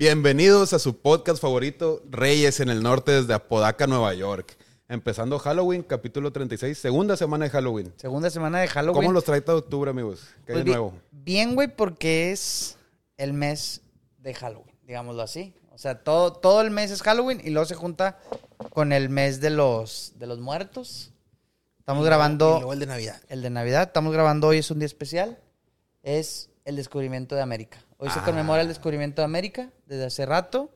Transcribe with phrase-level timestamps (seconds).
[0.00, 4.56] Bienvenidos a su podcast favorito, Reyes en el Norte desde Apodaca, Nueva York.
[4.88, 7.92] Empezando Halloween, capítulo 36, segunda semana de Halloween.
[7.98, 8.94] Segunda semana de Halloween.
[9.02, 10.22] ¿Cómo los trae todo octubre, amigos?
[10.46, 10.94] ¿Qué hay Pues de nuevo?
[11.10, 12.78] Bien, güey, porque es
[13.18, 13.82] el mes
[14.16, 15.52] de Halloween, digámoslo así.
[15.70, 18.18] O sea, todo, todo el mes es Halloween y luego se junta
[18.70, 21.12] con el mes de los, de los muertos.
[21.78, 23.20] Estamos Y grabando luego el de Navidad.
[23.28, 23.82] el de Navidad.
[23.82, 25.38] Estamos grabando hoy, es un día especial.
[26.02, 27.84] Es el descubrimiento de América.
[28.00, 28.24] Hoy se Ah.
[28.24, 30.70] conmemora el descubrimiento de América desde hace rato.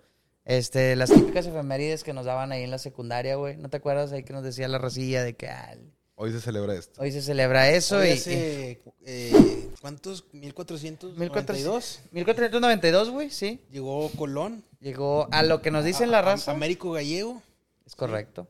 [0.44, 3.56] Este, las típicas efemérides que nos daban ahí en la secundaria, güey.
[3.56, 5.74] ¿No te acuerdas ahí que nos decía la racilla de que ah,
[6.16, 7.00] Hoy se celebra esto.
[7.00, 7.96] hoy se celebra eso?
[7.96, 10.26] Hoy y, hace, eh, ¿cuántos?
[10.32, 11.18] 1492.
[11.18, 12.00] 1400.
[12.12, 13.60] 1492, güey, sí.
[13.70, 14.62] Llegó Colón.
[14.80, 16.52] Llegó a lo que nos dicen la a- raza.
[16.52, 17.42] Américo Gallego.
[17.86, 18.46] Es correcto.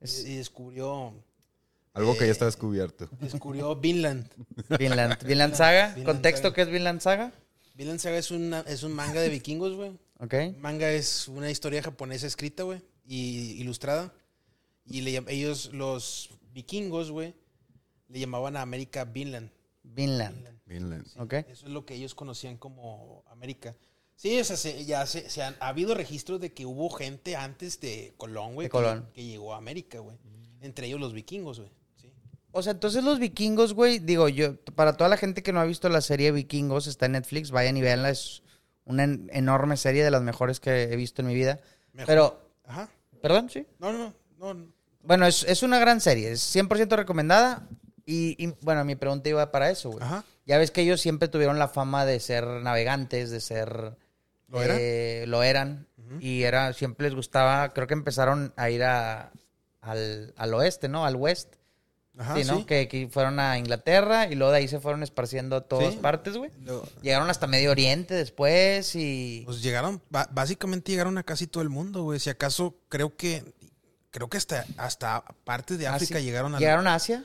[0.00, 1.12] Y, Es y descubrió,
[1.94, 3.08] Algo que Eh, ya está descubierto.
[3.20, 4.26] descubrió Vinland.
[4.78, 5.22] Vinland.
[5.24, 5.88] Vinland Saga.
[5.88, 6.54] Vinland Contexto, Saga.
[6.54, 7.32] ¿qué es Vinland Saga?
[7.74, 9.92] Vinland Saga es, una, es un manga de vikingos, güey.
[10.18, 10.34] Ok.
[10.58, 14.12] Manga es una historia japonesa escrita, güey, y ilustrada.
[14.84, 17.34] Y le ellos, los vikingos, güey,
[18.08, 19.50] le llamaban a América Vinland.
[19.84, 20.48] Vinland.
[20.66, 21.06] Vinland.
[21.18, 21.32] Ok.
[21.34, 23.74] Eso es lo que ellos conocían como América.
[24.14, 27.34] Sí, o sea, se- ya se, se han, ha habido registros de que hubo gente
[27.34, 28.68] antes de Colón, güey,
[29.14, 30.16] que- llegó a América, güey.
[30.60, 31.70] Entre ellos los vikingos, güey.
[32.52, 35.64] O sea, entonces los vikingos, güey, digo yo, para toda la gente que no ha
[35.64, 38.42] visto la serie Vikingos, está en Netflix, vayan y véanla, es
[38.84, 41.60] una en- enorme serie de las mejores que he visto en mi vida.
[41.92, 42.06] Mejor.
[42.06, 42.88] Pero, Ajá.
[43.22, 43.66] perdón, sí.
[43.78, 44.54] No, no, no.
[44.54, 44.72] no.
[45.02, 47.66] Bueno, es, es una gran serie, es 100% recomendada.
[48.04, 50.02] Y, y, bueno, mi pregunta iba para eso, güey.
[50.04, 50.24] Ajá.
[50.44, 53.96] Ya ves que ellos siempre tuvieron la fama de ser navegantes, de ser...
[54.48, 54.76] ¿Lo eran?
[54.78, 55.86] eh, lo eran.
[55.96, 56.16] Ujú.
[56.20, 59.32] Y era, siempre les gustaba, creo que empezaron a ir a,
[59.80, 61.06] al, al oeste, ¿no?
[61.06, 61.54] Al west.
[62.18, 62.66] Ajá, sí, ¿no?
[62.66, 65.98] Que, que fueron a Inglaterra y luego de ahí se fueron esparciendo a todas Sí.
[66.02, 66.50] partes, güey.
[66.62, 69.42] Lo- Llegaron hasta Medio Oriente después y...
[69.46, 72.20] Pues llegaron, básicamente llegaron a casi todo el mundo, güey.
[72.20, 73.42] Si acaso creo que,
[74.10, 76.20] creo que hasta, hasta partes de África Asia.
[76.20, 76.58] llegaron a...
[76.58, 77.24] ¿Llegaron a Asia?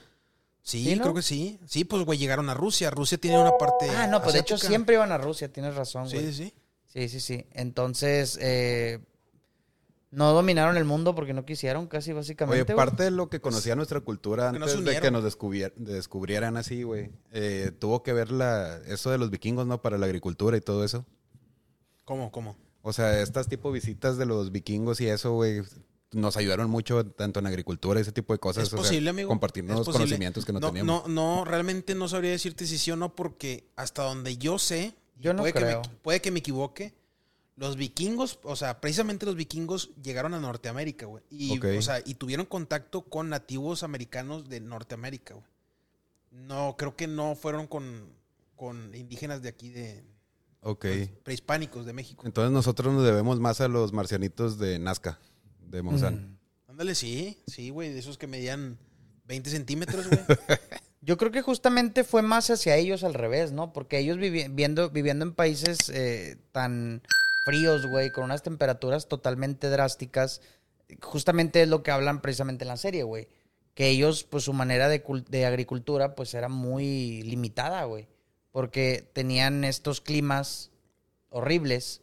[0.64, 1.04] Sí, ¿Sí, no?
[1.04, 1.60] creo que sí.
[1.66, 2.90] Sí, pues, güey, llegaron a Rusia.
[2.90, 6.10] Rusia tiene una parte ah, no, pues de hecho siempre iban a Rusia, tienes razón,
[6.10, 6.34] Sí, güey.
[6.34, 6.54] sí, sí.
[6.88, 7.46] Sí, sí, sí.
[7.52, 9.00] Entonces, eh,
[10.12, 12.74] no dominaron el mundo porque no quisieron, casi Oye, básicamente.
[12.74, 12.86] güey.
[12.86, 16.84] parte de lo que conocía nuestra cultura que no antes de que nos descubrieran así,
[16.84, 19.82] güey, eh, tuvo que ver la, eso de los vikingos, ¿no?
[19.82, 21.06] Para la agricultura y todo eso.
[22.06, 22.56] ¿Cómo, cómo?
[22.82, 25.62] O sea, estas tipo visitas de los vikingos y eso, güey,
[26.14, 28.64] nos ayudaron mucho tanto en agricultura y ese tipo de cosas.
[28.64, 29.28] Es o sea, posible, amigo.
[29.28, 29.94] Compartirnos posible.
[29.94, 31.08] conocimientos que no, no, teníamos.
[31.10, 34.96] No, no, realmente no sabría decirte si sí o no, porque hasta donde yo sé,
[35.20, 35.82] Yo no puede, creo.
[35.82, 36.94] Que me, puede que me equivoque,
[37.58, 41.24] los vikingos, o sea, precisamente los vikingos llegaron a Norteamérica, güey.
[41.30, 41.66] Y, Ok.
[41.78, 45.46] o sea, y tuvieron contacto con nativos americanos de Norteamérica, güey.
[46.32, 48.14] No, creo que no fueron con,
[48.56, 50.04] con indígenas de aquí, de
[50.62, 50.86] Ok.
[51.24, 52.24] prehispánicos de México.
[52.28, 55.20] Entonces nosotros nos debemos más a los marcianitos de Nazca,
[55.68, 56.38] de Monsanto.
[56.68, 58.78] Ándale, sí, sí, güey, de esos que medían
[59.26, 60.20] 20 centímetros, güey.
[61.02, 63.72] Yo creo que justamente fue más hacia ellos al revés, ¿no?
[63.72, 67.02] Porque ellos vivi- viendo, viviendo en países eh, tan
[67.48, 70.42] fríos, güey, con unas temperaturas totalmente drásticas,
[71.02, 73.28] justamente es lo que hablan precisamente en la serie, güey.
[73.74, 78.08] Que ellos, pues su manera de, de agricultura, pues era muy limitada, güey.
[78.52, 80.72] Porque tenían estos climas
[81.30, 82.02] horribles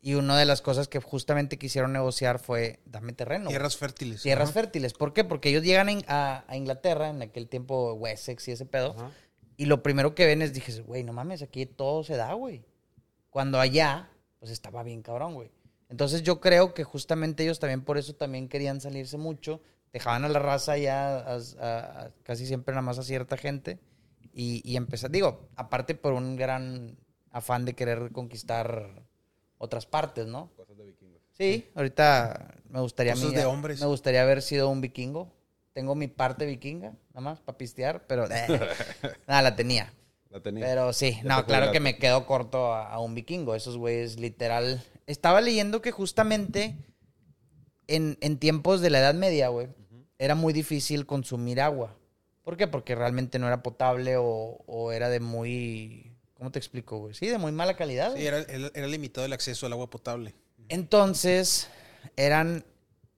[0.00, 3.44] y una de las cosas que justamente quisieron negociar fue, dame terreno.
[3.44, 3.52] güey.
[3.52, 4.22] Tierras fértiles.
[4.22, 4.60] Tierras Ajá.
[4.60, 4.94] fértiles.
[4.94, 5.24] ¿Por qué?
[5.24, 9.10] Porque ellos llegan a, a Inglaterra, en aquel tiempo Wessex y ese pedo, Ajá.
[9.58, 12.64] y lo primero que ven es, dije, güey, no mames, aquí todo se da, güey.
[13.28, 14.09] Cuando allá,
[14.40, 15.50] pues estaba bien cabrón, güey.
[15.88, 19.60] Entonces yo creo que justamente ellos también por eso también querían salirse mucho,
[19.92, 23.78] dejaban a la raza ya a- a- a- casi siempre nada más a cierta gente,
[24.32, 26.96] y, y empezar, digo, aparte por un gran
[27.30, 29.02] afán de querer conquistar
[29.58, 30.50] otras partes, ¿no?
[31.32, 33.80] Sí, ahorita me gustaría a mí Cosas de hombres.
[33.80, 35.32] Me gustaría haber sido un vikingo.
[35.72, 38.60] Tengo mi parte vikinga, nada más, para pistear, pero eh,
[39.26, 39.92] nada, la tenía.
[40.30, 40.64] La tenía.
[40.64, 43.54] Pero sí, Ya no, claro que me quedo corto a, a un vikingo.
[43.54, 44.82] Esos güeyes, literal.
[45.06, 46.76] Estaba leyendo que justamente
[47.88, 49.68] en, en tiempos de la Edad Media, güey,
[50.18, 51.96] era muy difícil consumir agua.
[52.42, 52.66] ¿Por qué?
[52.66, 54.24] Porque realmente no era potable o,
[54.66, 56.16] o era de muy.
[56.34, 57.14] ¿Cómo te explico, güey?
[57.14, 58.14] Sí, de muy mala calidad.
[58.16, 60.34] Sí, era, era- era limitado el acceso al agua potable.
[60.68, 61.68] Entonces,
[62.16, 62.64] eran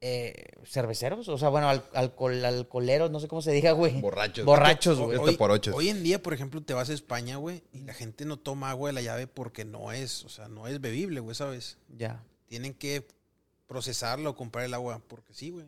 [0.04, 4.00] eh, cerveceros, o sea, bueno, al- alcohol, alcoholeros, no sé cómo se diga, güey.
[4.00, 4.44] Borrachos.
[4.44, 5.16] Borrachos, güey.
[5.16, 5.72] Este por ochos.
[5.76, 8.70] hoy en día, por ejemplo, te vas a España, güey, y la gente no toma
[8.70, 11.78] agua de la llave porque no es, o sea, no es bebible, güey, ¿sabes?
[11.96, 12.24] Ya.
[12.48, 13.06] Tienen que
[13.68, 15.66] procesarlo o comprar el agua, porque sí, güey.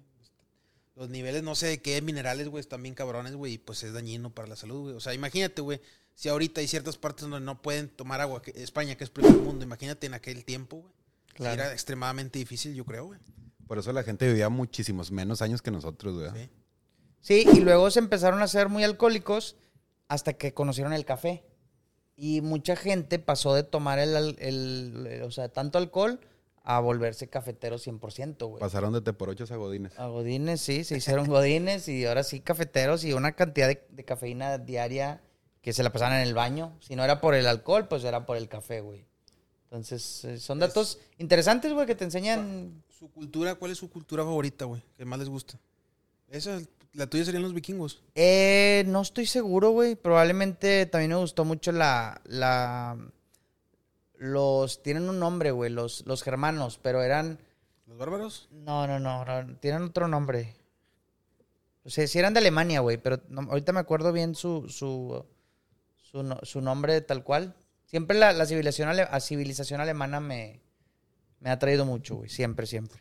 [0.96, 3.92] Los niveles, no sé de qué minerales, güey, están bien cabrones, güey, y pues es
[3.92, 4.94] dañino para la salud, güey.
[4.96, 5.80] O sea, imagínate, güey,
[6.14, 9.32] si ahorita hay ciertas partes donde no pueden tomar agua, que España, que es primer
[9.36, 10.92] mundo, imagínate en aquel tiempo, güey.
[11.34, 11.62] Claro.
[11.62, 13.20] Era extremadamente difícil, yo creo, güey.
[13.66, 16.30] Por eso la gente vivía muchísimos menos años que nosotros, güey.
[16.44, 16.50] Sí.
[17.20, 19.56] Sí, y luego se empezaron a ser muy alcohólicos
[20.08, 21.44] hasta que conocieron el café.
[22.16, 26.20] Y mucha gente pasó de tomar el, el- o sea, tanto alcohol
[26.62, 28.60] a volverse cafetero 100%, güey.
[28.60, 29.98] Pasaron de te por ocho a godines.
[29.98, 34.04] A godines, sí, se hicieron godines y ahora sí cafeteros y una cantidad de, de
[34.04, 35.22] cafeína diaria
[35.62, 36.76] que se la pasaban en el baño.
[36.80, 39.06] Si no era por el alcohol, pues era por el café, güey.
[39.74, 42.84] Entonces, eh, son datos interesantes, güey, que te enseñan.
[42.96, 44.80] Su cultura, ¿cuál es su cultura favorita, güey?
[44.96, 45.58] ¿Qué más les gusta?
[46.30, 46.60] Esa,
[46.92, 48.00] la tuya serían los vikingos.
[48.14, 49.96] Eh, no estoy seguro, güey.
[49.96, 52.20] Probablemente también me gustó mucho la.
[52.24, 52.96] la
[54.16, 54.80] los.
[54.84, 55.70] Tienen un nombre, güey.
[55.72, 57.40] Los, los germanos, pero eran.
[57.88, 58.48] ¿Los bárbaros?
[58.52, 60.54] No, no, no, no, Tienen otro nombre.
[61.82, 62.96] O sea, sí eran de Alemania, güey.
[62.96, 64.68] Pero no- ahorita me acuerdo bien su.
[64.68, 65.24] Su,
[65.96, 67.56] su, no- su nombre tal cual.
[67.94, 70.60] Siempre la, la civilización, ale- la civilización alemana me.
[71.38, 72.28] Me ha traído mucho, güey.
[72.28, 73.00] Siempre, siempre.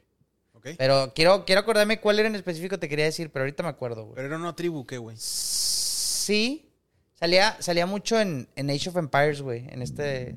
[0.52, 0.68] ¿Ok?
[0.78, 4.04] Pero quiero, quiero acordarme cuál era en específico te quería decir, pero ahorita me acuerdo,
[4.04, 4.16] güey.
[4.16, 5.16] Pero era una tribu, ¿qué, güey?
[5.18, 6.70] Sí.
[7.16, 9.66] Salía, salía mucho en, en Age of Empires, güey.
[9.70, 10.36] En este.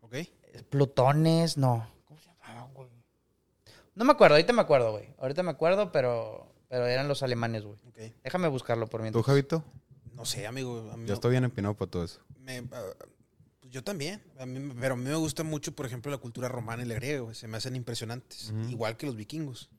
[0.00, 0.14] ¿Ok?
[0.70, 1.86] Plutones, no.
[2.06, 2.88] ¿Cómo se llamaban, güey?
[3.94, 5.10] No me acuerdo, ahorita me acuerdo, güey.
[5.18, 7.78] Ahorita me acuerdo, pero, pero eran los alemanes, güey.
[7.86, 7.98] Ok.
[8.24, 9.26] Déjame buscarlo por ¿Tú, mientras.
[9.26, 9.62] Javito?
[10.14, 10.90] No sé, amigo.
[11.04, 12.20] Yo estoy bien empinado por todo eso.
[12.38, 12.82] me- ah,
[13.70, 14.22] yo también.
[14.38, 16.94] A mí, pero a mí me gusta mucho, por ejemplo, la cultura romana y la
[16.94, 17.34] griega, güey.
[17.34, 18.52] Se me hacen impresionantes.
[18.68, 19.70] Igual que los vikingos.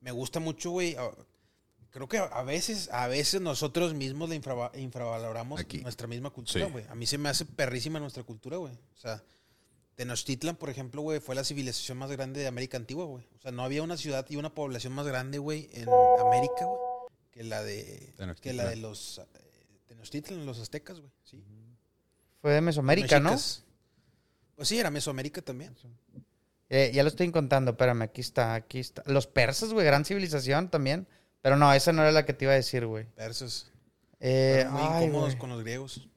[0.00, 0.96] Me gusta mucho, güey.
[1.90, 5.78] Creo que a- veces, a veces nosotros mismos la infrava- infravaloramos Aquí.
[5.78, 6.72] nuestra misma cultura, Sí.
[6.72, 6.84] güey.
[6.88, 8.74] A mí se me hace perrísima nuestra cultura, güey.
[8.74, 9.22] O sea,
[9.94, 13.24] Tenochtitlan, por ejemplo, güey, fue la civilización más grande de América Antigua, güey.
[13.34, 15.88] O sea, no había una ciudad y una población más grande, güey, en
[16.20, 16.78] América, güey,
[17.30, 19.24] que la de, que la de los eh,
[19.86, 21.10] Tenochtitlan, los aztecas, güey.
[21.24, 21.42] Sí.
[22.46, 23.30] Fue de Mesoamérica, ¿no?
[23.30, 25.74] Pues sí, era Mesoamérica también.
[26.68, 29.02] Eh, ya lo estoy contando, espérame, aquí está, aquí está.
[29.06, 31.08] Los persas, güey, gran civilización también.
[31.42, 33.06] Pero no, esa no era la que te iba a decir, güey.
[33.16, 33.72] Persas.
[34.20, 35.38] Eh, muy ay, incómodos güey.
[35.38, 36.08] con los griegos.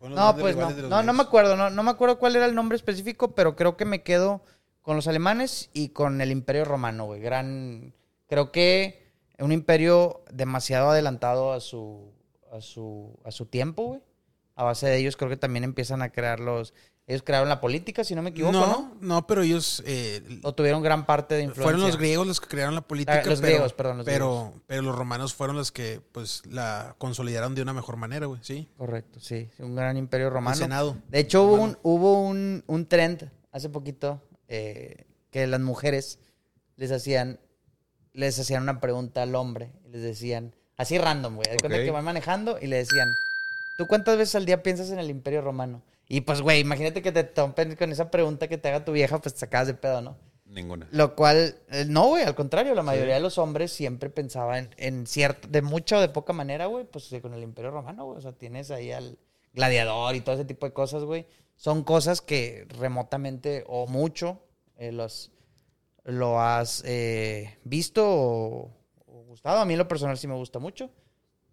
[0.00, 0.70] Los No, pues no.
[0.70, 3.76] No, no me acuerdo, no, no me acuerdo cuál era el nombre específico, pero creo
[3.76, 4.44] que me quedo
[4.82, 7.20] con los alemanes y con el Imperio Romano, güey.
[7.20, 7.92] Gran.
[8.28, 9.10] Creo que
[9.40, 12.12] un imperio demasiado adelantado a su.
[12.52, 13.18] a su.
[13.24, 14.02] a su tiempo, güey.
[14.56, 16.72] A base de ellos, creo que también empiezan a crear los.
[17.06, 18.66] Ellos crearon la política, si no me equivoco, ¿no?
[18.66, 21.62] No, no, pero ellos eh, O tuvieron gran parte de influencia.
[21.62, 23.20] fueron los griegos los que crearon la política.
[23.22, 26.96] Ah, los pero, griegos, perdón, los pero, pero los romanos fueron los que pues la
[26.98, 28.40] consolidaron de una mejor manera, güey.
[28.42, 28.68] Sí.
[28.76, 29.48] Correcto, sí.
[29.60, 30.56] Un gran imperio El romano.
[30.56, 30.96] Senado.
[31.08, 36.18] De hecho, hubo un, hubo un, un trend hace poquito eh, que las mujeres
[36.74, 37.38] les hacían,
[38.14, 39.70] les hacían una pregunta al hombre.
[39.84, 41.48] Y les decían, así random, güey.
[41.52, 41.84] De cuenta Ok.
[41.84, 43.06] que van manejando y le decían,
[43.76, 45.82] ¿tú cuántas veces al día piensas en el imperio romano?
[46.08, 49.18] Y pues, güey, imagínate que te topen con esa pregunta que te haga tu vieja,
[49.20, 50.16] pues te sacabas de pedo, ¿no?
[50.46, 50.88] Ninguna.
[50.92, 55.06] Lo cual, eh, no, güey, al contrario, la mayoría de los hombres siempre pensaban en
[55.06, 58.18] cierto, de mucha o de poca manera, güey, pues con el Imperio Romano, güey.
[58.18, 59.18] O sea, tienes ahí al
[59.52, 61.26] gladiador y todo ese tipo de cosas, güey.
[61.56, 64.40] Son cosas que remotamente o mucho
[64.76, 65.32] eh, los,
[66.04, 68.70] lo has eh, visto o,
[69.06, 69.58] o gustado.
[69.58, 70.90] A mí en lo personal sí me gusta mucho.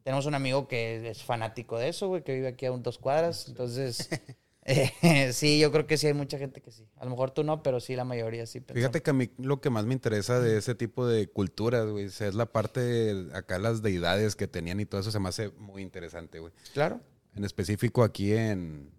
[0.03, 2.97] Tenemos un amigo que es fanático de eso, güey, que vive aquí a un dos
[2.97, 3.47] cuadras.
[3.47, 4.09] Entonces,
[4.63, 6.85] eh, sí, yo creo que sí hay mucha gente que sí.
[6.97, 8.59] A lo mejor tú no, pero sí la mayoría sí.
[8.59, 8.79] pensamos.
[8.79, 12.05] Fíjate que a mí lo que más me interesa de ese tipo de culturas, güey,
[12.05, 15.49] es la parte de acá las deidades que tenían y todo eso se me hace
[15.51, 16.53] muy interesante, güey.
[16.73, 16.99] Claro.
[17.35, 18.91] En específico aquí en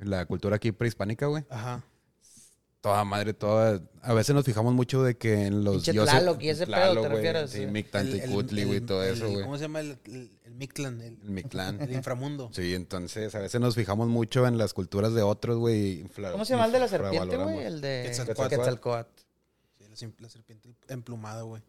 [0.00, 1.44] la cultura aquí prehispánica, güey.
[1.50, 1.84] Ajá.
[2.82, 3.80] Toda madre, toda...
[4.02, 7.08] A veces nos fijamos mucho de que en los Pinche Tlaloc y ese pedo, ¿te
[7.08, 7.50] refieres?
[7.52, 9.42] Sí, güey, todo el- eso, güey.
[9.44, 11.00] ¿Cómo se llama el, el, el Mictlán?
[11.00, 11.80] El, El Mictlán.
[11.80, 12.50] el inframundo.
[12.52, 16.02] Sí, entonces a veces nos fijamos mucho en las culturas de otros, güey.
[16.32, 17.58] ¿Cómo se llama el de la serpiente, güey?
[17.60, 18.02] El de.
[18.08, 19.22] Quetzalcóatl.
[19.94, 21.62] Sí, la, serpiente emplumada, güey.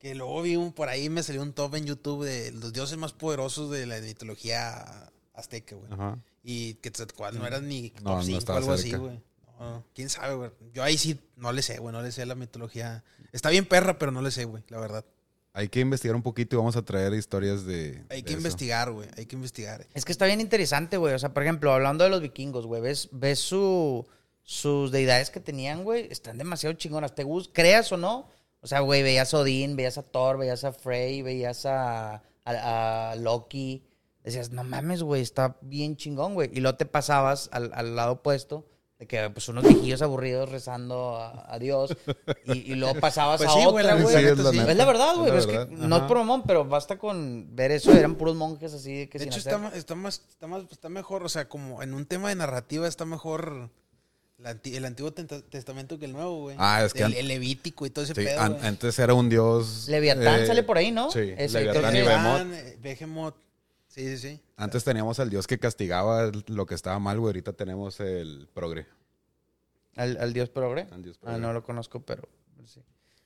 [0.00, 2.98] Que luego vi un, por ahí me salió un top en YouTube de los dioses
[2.98, 5.92] más poderosos de la mitología azteca, güey.
[5.92, 6.18] Ajá.
[6.42, 8.98] Y Quetzalcóatl no era ni No, no top 5 estaba algo así, cerca.
[8.98, 9.20] güey.
[9.58, 10.50] No, quién sabe, güey.
[10.72, 11.92] Yo ahí sí no le sé, güey.
[11.92, 13.04] No le sé la mitología.
[13.32, 15.04] Está bien perra, pero no le sé, güey, la verdad.
[15.54, 18.04] Hay que investigar un poquito y vamos a traer historias de.
[18.10, 18.38] Hay de que eso.
[18.38, 19.08] investigar, güey.
[19.16, 19.86] Hay que investigar.
[19.94, 21.14] Es que está bien interesante, güey.
[21.14, 24.06] O sea, por ejemplo, hablando de los vikingos, güey, ves, ves su,
[24.44, 27.14] sus deidades que tenían, güey, están demasiado chingonas.
[27.14, 27.52] ¿Te gusta?
[27.54, 28.28] ¿Creas o no?
[28.60, 33.10] O sea, güey, veías a Odín, veías a Thor, veías a Frey, veías a, a-
[33.10, 33.84] a Loki.
[34.22, 36.50] Decías, no mames, güey, está bien chingón, güey.
[36.52, 41.16] Y luego te pasabas al, al lado opuesto, de que pues unos viejillos aburridos rezando
[41.16, 41.96] a, a Dios.
[42.46, 44.16] Y, y luego pasabas Pues a sí, otra, güey.
[44.16, 44.58] Sí, es la sí.
[44.58, 44.70] neta.
[44.72, 45.36] Es la verdad, güey.
[45.36, 47.92] Es que no es por mamón, pero basta con ver eso.
[47.92, 49.54] Eran puros monjes así que De sin hecho, hacer.
[49.54, 52.88] está, está más, está más, está mejor, o sea, como en un tema de narrativa
[52.88, 53.70] está mejor
[54.38, 56.56] la el Antiguo Testamento que el Nuevo, güey.
[56.58, 59.28] Ah, es que El, el Levítico y todo ese Sí, pedo, an- antes era un
[59.28, 59.86] dios.
[59.88, 61.10] Leviatán eh, sale por ahí, ¿no?
[61.12, 62.52] Sí, Ese, Leviatán y que- Behemoth.
[62.52, 63.34] Eh, Behemoth.
[63.88, 64.40] Sí, sí, sí.
[64.56, 67.30] Antes teníamos al dios que castigaba lo que estaba mal, güey.
[67.30, 68.86] Ahorita tenemos el progre.
[69.96, 70.86] ¿Al, al dios progre?
[70.92, 71.40] Al dios Ah, progre.
[71.40, 72.28] no lo conozco, pero
[72.64, 72.80] sí.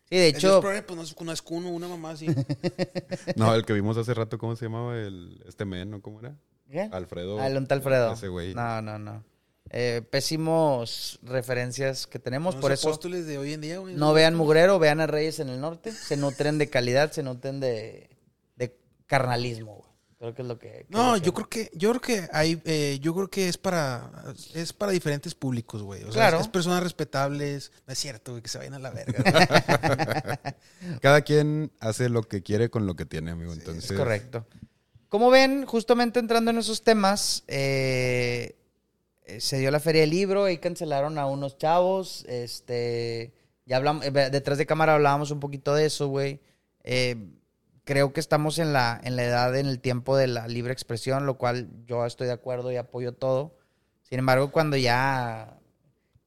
[0.09, 2.27] Sí, de El Dios hecho, Progre, pues no es, no es Kuno, una mamá así.
[3.37, 4.97] No, el que vimos hace rato, ¿cómo se llamaba?
[4.99, 6.01] El, este men, ¿no?
[6.03, 6.35] ¿Cómo era?
[6.71, 6.83] ¿qué?
[6.93, 7.41] Alfredo.
[7.41, 8.13] Ah, el Alfredo.
[8.13, 8.55] Ese güey.
[8.55, 9.25] No, no, no.
[9.71, 13.95] Eh, pésimos referencias que tenemos, Son por los eso apóstoles de hoy en día, güey.
[13.95, 15.93] no vean Mugrero, vean a Reyes en el Norte.
[15.93, 18.11] Se nutren de calidad, se nutren de,
[18.57, 18.77] de
[19.07, 19.92] carnalismo, güey.
[20.23, 20.69] Creo que es lo que...
[20.69, 24.09] que No, yo creo que, yo creo que hay, eh, yo creo que es para,
[24.55, 26.05] es para diferentes públicos, güey.
[26.05, 26.37] O sea, Claro.
[26.37, 27.73] es, es personas respetables.
[27.89, 30.39] No es cierto, güey, que se vayan a la verga.
[31.03, 33.53] Cada quien hace lo que quiere con lo que tiene, amigo.
[33.53, 34.47] Entonces, Es correcto.
[35.09, 38.55] Como ven, justamente entrando en esos temas, eh,
[39.25, 42.25] eh, se dio la feria del libro y cancelaron a unos chavos.
[42.29, 43.33] Este,
[43.67, 46.39] ya hablamos, detrás de cámara hablábamos un poquito de eso, güey.
[46.85, 47.17] Eh,
[47.85, 51.27] creo que estamos en la, en la edad, en el tiempo de la libre expresión,
[51.27, 53.57] lo cual yo estoy de acuerdo y apoyo todo.
[54.03, 55.59] Sin embargo, cuando ya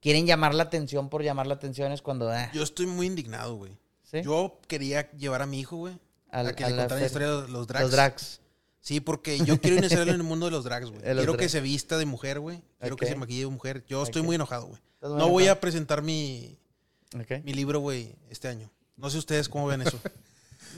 [0.00, 2.32] quieren llamar la atención por llamar la atención es cuando...
[2.34, 3.76] eh, Yo estoy muy indignado, güey.
[4.02, 4.22] ¿sí?
[4.22, 5.98] Yo quería llevar a mi hijo, güey.
[6.30, 7.82] Al- a que a le contara la historia de los drags.
[7.84, 8.40] Los drags.
[8.80, 11.00] Sí, porque yo quiero iniciarlo en el mundo de los drags, güey.
[11.02, 12.62] Quiero que se vista de mujer, güey.
[12.78, 13.84] Quiero que se maquille de mujer.
[13.88, 14.80] Yo estoy muy enojado, güey.
[14.94, 16.56] ¿Estás muy No voy a presentar mi,
[17.42, 18.70] mi libro, güey, este año.
[18.96, 19.98] No sé ustedes cómo ven eso.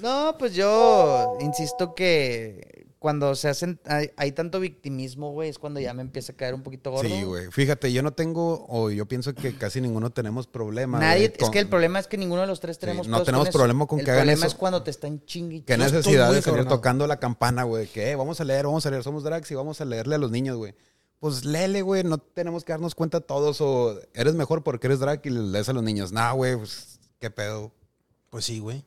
[0.02, 5.78] No, pues yo insisto que cuando se hacen, hay, hay tanto victimismo, güey, es cuando
[5.78, 7.08] ya me empieza a caer un poquito gordo.
[7.08, 7.48] Sí, güey.
[7.52, 10.98] Fíjate, yo no tengo, o yo pienso que casi ninguno tenemos problema.
[10.98, 13.18] Nadie, güey, es con- que el problema es que ninguno de los tres tenemos no
[13.18, 13.58] pedos tenemos eso.
[13.58, 14.54] problema con el que hagan problema eso.
[14.54, 15.60] es cuando te están chingui.
[15.62, 17.86] Qué necesidad de salir tocando la campana, güey.
[17.86, 20.18] Que "Eh, vamos a leer, vamos a leer, somos drags y vamos a leerle a
[20.18, 20.74] los niños, güey.
[21.20, 22.02] Pues léele, güey.
[22.04, 23.60] No tenemos que darnos cuenta todos.
[23.60, 26.10] O eres mejor porque eres drag y le lees a los niños.
[26.12, 27.70] Nah, güey, pues qué pedo.
[28.30, 28.84] Pues sí, güey.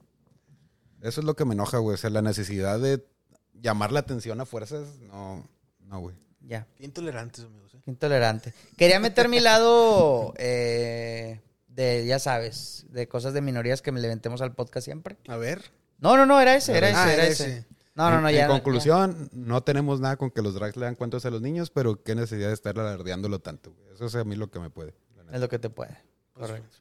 [1.01, 1.95] Eso es lo que me enoja, güey.
[1.95, 3.05] O sea, la necesidad de
[3.53, 4.99] llamar la atención a fuerzas.
[4.99, 5.47] No,
[5.79, 6.15] no, güey.
[6.41, 7.73] Ya, Qué intolerantes, amigos.
[7.75, 7.79] ¿eh?
[7.83, 8.53] qué intolerante.
[8.77, 14.41] Quería meter mi lado eh, de, ya sabes, de cosas de minorías que me levantemos
[14.41, 15.17] al podcast siempre.
[15.27, 15.71] A ver.
[15.99, 17.57] No, no, no, era ese, era ese, Ah, era era ese.
[17.57, 17.65] ese.
[17.93, 18.41] No, no, no, en, ya.
[18.43, 18.53] en ya.
[18.53, 22.01] conclusión, no tenemos nada con que los drags le dan cuentos a los niños, pero
[22.01, 23.93] qué necesidad de estar alardeándolo tanto, güey.
[23.93, 24.95] Eso es a mí lo que me puede.
[25.31, 25.95] Es lo que te puede.
[26.33, 26.77] Pues, Correcto.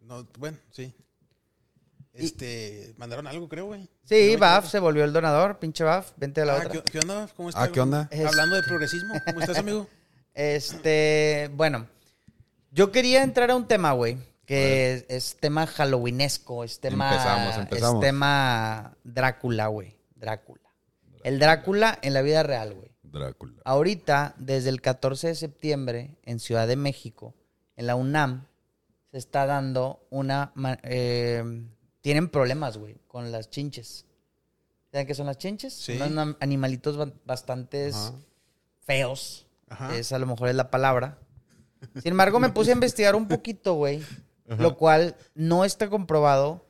[0.00, 0.94] No, bueno, sí.
[2.14, 3.88] Este, mandaron algo, creo, güey.
[4.04, 6.70] Sí, No, Baf se volvió el donador, pinche Baf, vente a la Ah, otra.
[6.70, 7.26] ¿qué, qué onda?
[7.36, 7.68] ¿Cómo estás?
[7.68, 8.08] Ah, ¿qué onda?
[8.10, 9.14] Es- Hablando de progresismo.
[9.26, 9.86] ¿Cómo estás, amigo?
[10.34, 11.86] Este, bueno,
[12.70, 14.16] yo quería entrar a un tema, güey,
[14.46, 17.94] que es, es tema halloweenesco, es tema, Empezamos, empezamos.
[18.02, 20.62] es tema Drácula, güey, Drácula.
[21.22, 22.90] El Drácula en la vida real, güey.
[23.02, 23.60] Drácula.
[23.66, 27.34] Ahorita, desde el 14 de septiembre, en Ciudad de México,
[27.76, 28.46] en la UNAM,
[29.10, 30.52] se está dando una...
[30.82, 31.44] eh,
[32.02, 34.04] tienen problemas, güey, con las chinches.
[34.90, 35.72] ¿Saben qué son las chinches?
[35.72, 35.96] Sí.
[35.96, 38.12] Son animalitos ba- bastantes Ajá.
[38.84, 39.46] feos.
[39.68, 39.96] Ajá.
[39.96, 41.18] Es a lo mejor es la palabra.
[42.02, 44.02] Sin embargo, me puse a investigar un poquito, güey.
[44.46, 46.66] Lo cual no está comprobado.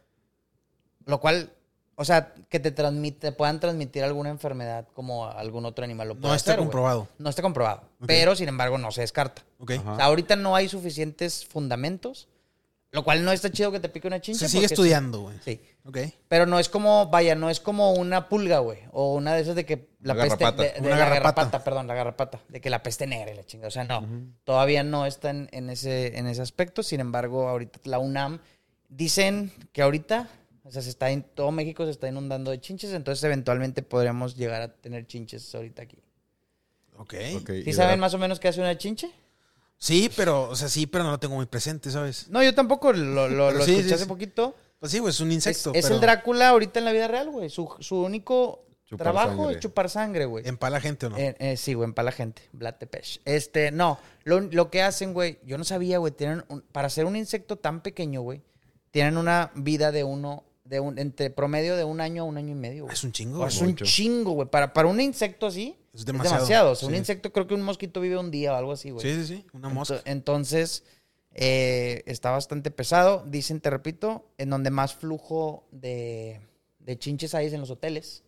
[1.04, 1.52] Lo cual,
[1.96, 6.28] o sea, que te transmite, puedan transmitir alguna enfermedad como algún otro animal lo puede
[6.28, 7.08] No está hacer, comprobado.
[7.18, 7.82] No está comprobado.
[8.06, 9.42] Pero, sin embargo, no se descarta.
[9.58, 9.72] Ok.
[9.72, 9.92] Ajá.
[9.94, 12.28] O sea, ahorita no hay suficientes fundamentos.
[12.92, 14.40] Lo cual no está chido que te pique una chincha.
[14.40, 15.38] Se sigue estudiando, güey.
[15.42, 15.58] Sí.
[15.86, 15.96] Ok.
[16.28, 18.80] Pero no es como, vaya, no es como una pulga, güey.
[18.92, 20.44] O una de esas de que la peste.
[20.44, 20.62] garrapata.
[20.62, 21.40] De, de Una la garrapata.
[21.40, 22.40] garrapata, perdón, la garrapata.
[22.50, 23.66] De que la peste negra y la chinga.
[23.68, 24.06] O sea, no.
[24.44, 26.82] Todavía no están en ese, en ese aspecto.
[26.82, 28.40] Sin embargo, ahorita la UNAM
[28.90, 30.28] dicen que ahorita,
[30.64, 32.92] o sea, se está en todo México se está inundando de chinches.
[32.92, 35.96] Entonces, eventualmente podríamos llegar a tener chinches ahorita aquí.
[36.98, 37.14] Ok.
[37.40, 39.10] Ok, ¿Sí y saben más o menos qué hace una chinche?
[39.82, 42.28] Sí, pero, o sea, sí, pero no lo tengo muy presente, ¿sabes?
[42.28, 44.08] No, yo tampoco lo, lo, lo sí, escuché sí, hace sí.
[44.08, 44.54] poquito.
[44.78, 45.72] Pues sí, güey, es un Es, insecto.
[45.74, 47.50] es pero el Drácula ahorita en la vida real, güey.
[47.50, 49.54] Su, su único Chupar trabajo sangre.
[49.54, 50.46] es chupar sangre, güey.
[50.46, 51.16] ¿Empala gente o no?
[51.18, 52.42] Eh, eh, sí, güey, para la gente.
[52.52, 53.22] Blatepech.
[53.24, 53.98] Este, no.
[54.22, 56.12] Lo, lo que hacen, güey, yo no sabía, güey.
[56.12, 58.40] Tienen un- para ser un insecto tan pequeño, güey,
[58.92, 62.52] tienen una vida de uno, de un, entre promedio de un año a un año
[62.52, 62.94] y medio, güey.
[62.94, 63.38] es un chingo.
[63.38, 63.48] O güey.
[63.48, 64.48] es un chingo, güey.
[64.48, 66.70] Para, para un insecto así, Es es demasiado, demasiado.
[66.72, 69.04] O sea, un insecto, creo que un mosquito vive un día o algo así, güey.
[69.06, 69.46] Sí, sí, sí.
[69.52, 69.96] Una mosca.
[69.96, 70.84] Ento- Entonces,
[71.34, 73.24] eh, está bastante pesado.
[73.26, 76.40] Dicen, te repito, en donde más flujo de,
[76.78, 78.22] de chinches hay es en los hoteles.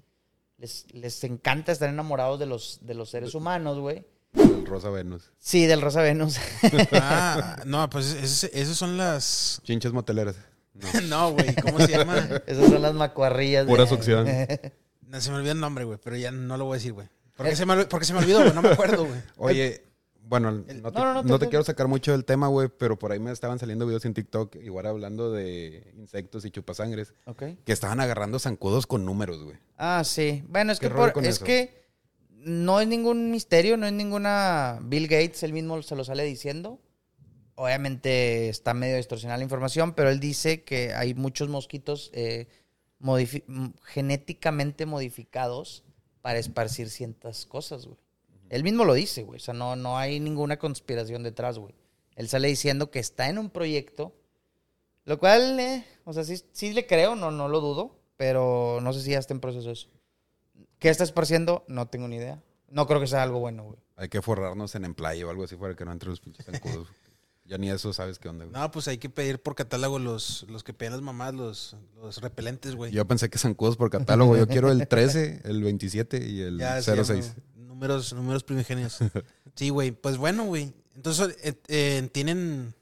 [0.58, 4.04] Les, les encanta estar enamorados de los, de los seres humanos, güey.
[4.34, 5.30] El Rosa Venus.
[5.38, 6.36] Sí, del Rosa Venus.
[6.92, 9.60] Ah, no, pues esas son las.
[9.64, 10.36] Chinches moteleras.
[10.74, 10.88] No.
[11.08, 12.42] No, güey, ¿cómo se llama?
[12.46, 13.66] Esas son las macuarrillas.
[13.66, 14.26] Pura de- succión.
[15.06, 17.08] No, se me olvidó el nombre, güey, pero ya no lo voy a decir, güey.
[17.36, 19.20] Porque, se me, porque se me olvidó, no me acuerdo, güey.
[19.36, 19.82] Oye,
[20.26, 22.98] Bueno, no te, no, no, no te- te quiero sacar mucho del tema, güey, pero
[22.98, 27.42] por ahí me estaban saliendo videos en TikTok, igual hablando de insectos y chupasangres, Ok.
[27.64, 29.58] que estaban agarrando zancudos con números, güey.
[29.76, 30.42] Ah, sí.
[30.48, 31.44] Bueno, es ¿Qué que, por- es eso?
[31.44, 31.84] que
[32.30, 34.78] no es ningún misterio, no es ninguna...
[34.82, 36.78] Bill Gates, él mismo se lo sale diciendo.
[37.56, 42.48] Obviamente está medio distorsionada la información, pero él dice que hay muchos mosquitos eh,
[43.00, 43.44] modifi-
[43.84, 45.83] genéticamente modificados
[46.24, 47.98] para esparcir ciertas cosas, güey.
[48.48, 49.36] Él mismo lo dice, güey.
[49.36, 51.74] O sea, no, no hay ninguna conspiración detrás, güey.
[52.16, 54.14] Él sale diciendo que está en un proyecto,
[55.04, 58.94] lo cual, eh, o sea, sí, sí le creo, no, no lo dudo, pero no
[58.94, 59.90] sé si ya está en proceso eso.
[60.78, 61.62] ¿Qué está esparciendo?
[61.68, 62.42] No tengo ni idea.
[62.70, 63.78] No creo que sea algo bueno, güey.
[63.96, 66.88] Hay que forrarnos en emplaya o algo así para que no entre los pinches zancudos.
[67.44, 68.54] ya ni eso sabes qué onda, güey.
[68.58, 72.18] No, pues hay que pedir por catálogo los, los que piden las mamás, los, los
[72.20, 72.90] repelentes, güey.
[72.92, 74.36] Yo pensé que zancudos por catálogo.
[74.36, 77.08] Yo quiero el 13, el 27 y el Ya, se 06.
[77.08, 78.98] llama Números, números primigenios.
[79.56, 79.90] sí, güey.
[79.90, 80.72] Pues bueno, güey.
[80.94, 82.74] Entonces, eh, eh, tienen...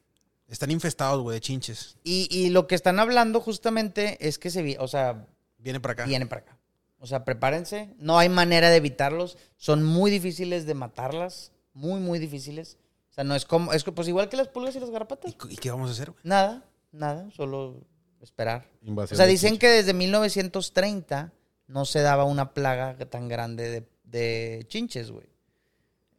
[0.48, 1.96] Están infestados, güey, de chinches.
[2.04, 5.26] Y, y lo que están hablando justamente es que se, vi- o sea,
[5.56, 6.04] Vienen para acá.
[6.04, 6.58] vienen para acá.
[6.98, 7.94] O sea, prepárense.
[7.98, 9.38] No hay manera de evitarlos.
[9.56, 11.52] Son muy difíciles de matarlas.
[11.72, 12.76] Muy, muy difíciles.
[13.12, 15.36] O sea, no es como, es que, pues igual que las pulgas y las garrapatas.
[15.50, 16.22] ¿Y, qué vamos a hacer, güey?
[16.24, 17.76] Nada, nada, solo
[18.22, 18.66] esperar.
[18.82, 21.30] O Invasión sea, de dicen que desde 1930
[21.66, 25.26] no se daba una plaga tan grande de, de chinches, güey.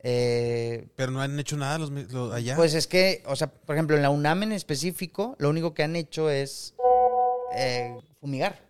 [0.06, 1.92] Eh, Pero no han hecho nada los-
[2.32, 2.56] allá.
[2.56, 5.82] pues es que, o sea, por ejemplo, en la UNAM en específico, lo único que
[5.82, 6.76] han hecho es
[7.56, 8.62] eh, fumigar.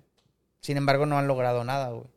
[0.62, 2.08] Sin embargo, no han logrado nada, güey.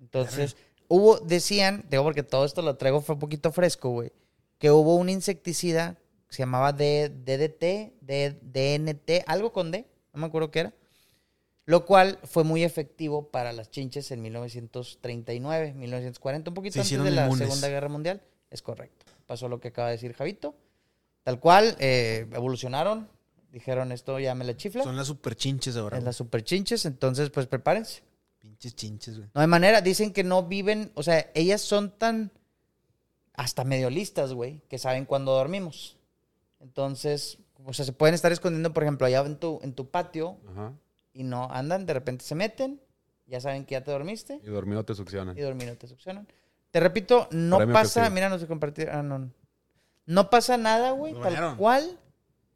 [0.00, 0.56] Entonces,
[0.88, 4.12] hubo, decían, digo porque todo esto lo traigo fue un poquito fresco, güey,
[4.64, 10.50] que hubo un insecticida que se llamaba DDT, DNT, algo con D, no me acuerdo
[10.50, 10.74] qué era,
[11.66, 17.10] lo cual fue muy efectivo para las chinches en 1939, 1940, un poquito antes de
[17.10, 17.46] la inmunes.
[17.46, 18.22] Segunda Guerra Mundial.
[18.48, 19.04] Es correcto.
[19.26, 20.54] Pasó lo que acaba de decir Javito.
[21.24, 23.06] Tal cual, eh, evolucionaron,
[23.52, 24.82] dijeron esto ya me la chifla.
[24.82, 25.98] Son las super chinches ahora.
[25.98, 28.02] Es las super chinches, entonces pues prepárense.
[28.38, 29.28] Pinches chinches, güey.
[29.34, 32.32] No hay manera, dicen que no viven, o sea, ellas son tan
[33.34, 35.96] hasta medio listas, güey, que saben cuándo dormimos.
[36.60, 40.38] Entonces, o sea, se pueden estar escondiendo, por ejemplo, allá en tu, en tu patio
[40.50, 40.72] Ajá.
[41.12, 42.80] y no andan, de repente se meten,
[43.26, 45.36] ya saben que ya te dormiste Y dormido te succionan.
[45.36, 46.26] y dormir no te succionan.
[46.70, 49.30] Te repito, no Premio pasa, mira, no sé compartir, ah, no.
[50.06, 51.56] No pasa nada, güey, tal bañaron.
[51.56, 51.98] cual.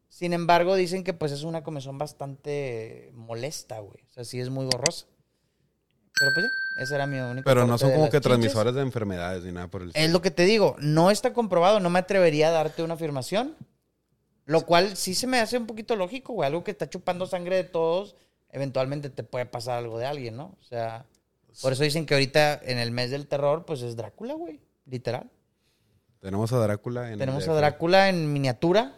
[0.08, 4.02] Sin embargo, dicen que pues es una comezón bastante molesta, güey.
[4.08, 5.06] O sea, sí es muy borrosa.
[6.18, 9.44] Pero pues ya, ese era mi único Pero no son como que transmisores de enfermedades
[9.44, 12.48] ni nada por el Es lo que te digo, no está comprobado, no me atrevería
[12.48, 13.57] a darte una afirmación.
[14.46, 16.46] Lo cual sí se me hace un poquito lógico, güey.
[16.46, 18.16] Algo que está chupando sangre de todos,
[18.50, 20.57] eventualmente te puede pasar algo de alguien, ¿no?
[20.59, 21.04] O sea,
[21.61, 24.61] por eso dicen que ahorita en el mes del terror, pues es Drácula, güey.
[24.87, 25.28] Literal.
[26.20, 27.59] Tenemos a Drácula en el Tenemos a DF.
[27.59, 28.94] Drácula en miniatura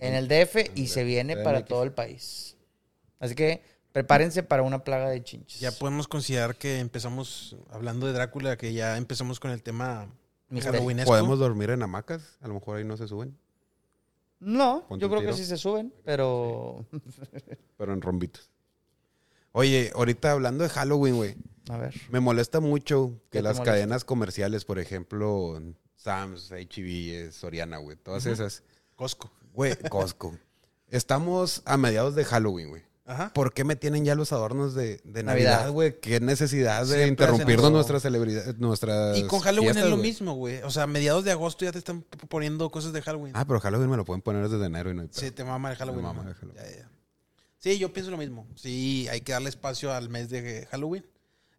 [0.00, 1.44] en el DF y el se viene CDMX.
[1.44, 2.56] para todo el país.
[3.18, 5.60] Así que prepárense para una plaga de chinches.
[5.60, 10.08] Ya podemos considerar que empezamos hablando de Drácula, que ya empezamos con el tema
[10.50, 11.10] halloweenesco.
[11.10, 12.38] Podemos dormir en hamacas.
[12.40, 13.36] A lo mejor ahí no se suben.
[14.40, 16.86] No, Ponte yo creo que sí se suben, pero...
[17.76, 18.50] Pero en rombitos.
[19.52, 21.36] Oye, ahorita hablando de Halloween, güey.
[21.68, 21.94] A ver.
[22.10, 23.72] Me molesta mucho ¿Qué que las molesta?
[23.72, 25.60] cadenas comerciales, por ejemplo,
[25.96, 27.96] Sam's, H-E-B, Soriana, güey.
[27.96, 28.62] Todas esas.
[28.96, 29.30] Costco.
[29.52, 30.36] Güey, Costco.
[30.88, 32.82] Estamos a mediados de Halloween, güey.
[33.10, 33.32] Ajá.
[33.32, 35.70] ¿Por qué me tienen ya los adornos de, de Navidad.
[35.70, 35.98] Güey?
[36.00, 37.70] ¿Qué necesidad de Siempre interrumpirnos hacen eso.
[37.70, 40.62] nuestras celebridades, nuestras Y con Halloween fiestas, es lo mismo, güey.
[40.62, 43.32] O sea, a mediados de agosto ya te están poniendo cosas de Halloween.
[43.34, 45.20] Ah, pero Halloween me lo pueden poner desde enero y no hay pedo.
[45.20, 46.02] sí, te mama el Halloween.
[46.02, 46.30] Me mama ajá.
[46.30, 46.62] el Halloween.
[46.62, 46.90] Ya, ya, ya.
[47.58, 48.46] Sí, yo pienso lo mismo.
[48.54, 51.04] Sí, hay que darle espacio al mes de Halloween.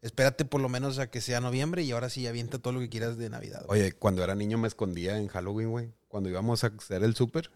[0.02, 2.90] Espérate por lo menos a que sea noviembre y ahora sí avienta todo lo que
[2.90, 3.64] quieras de Navidad.
[3.68, 3.82] güey.
[3.82, 5.92] Oye, cuando era niño me escondía en Halloween, güey.
[6.08, 7.52] Cuando íbamos a hacer el súper,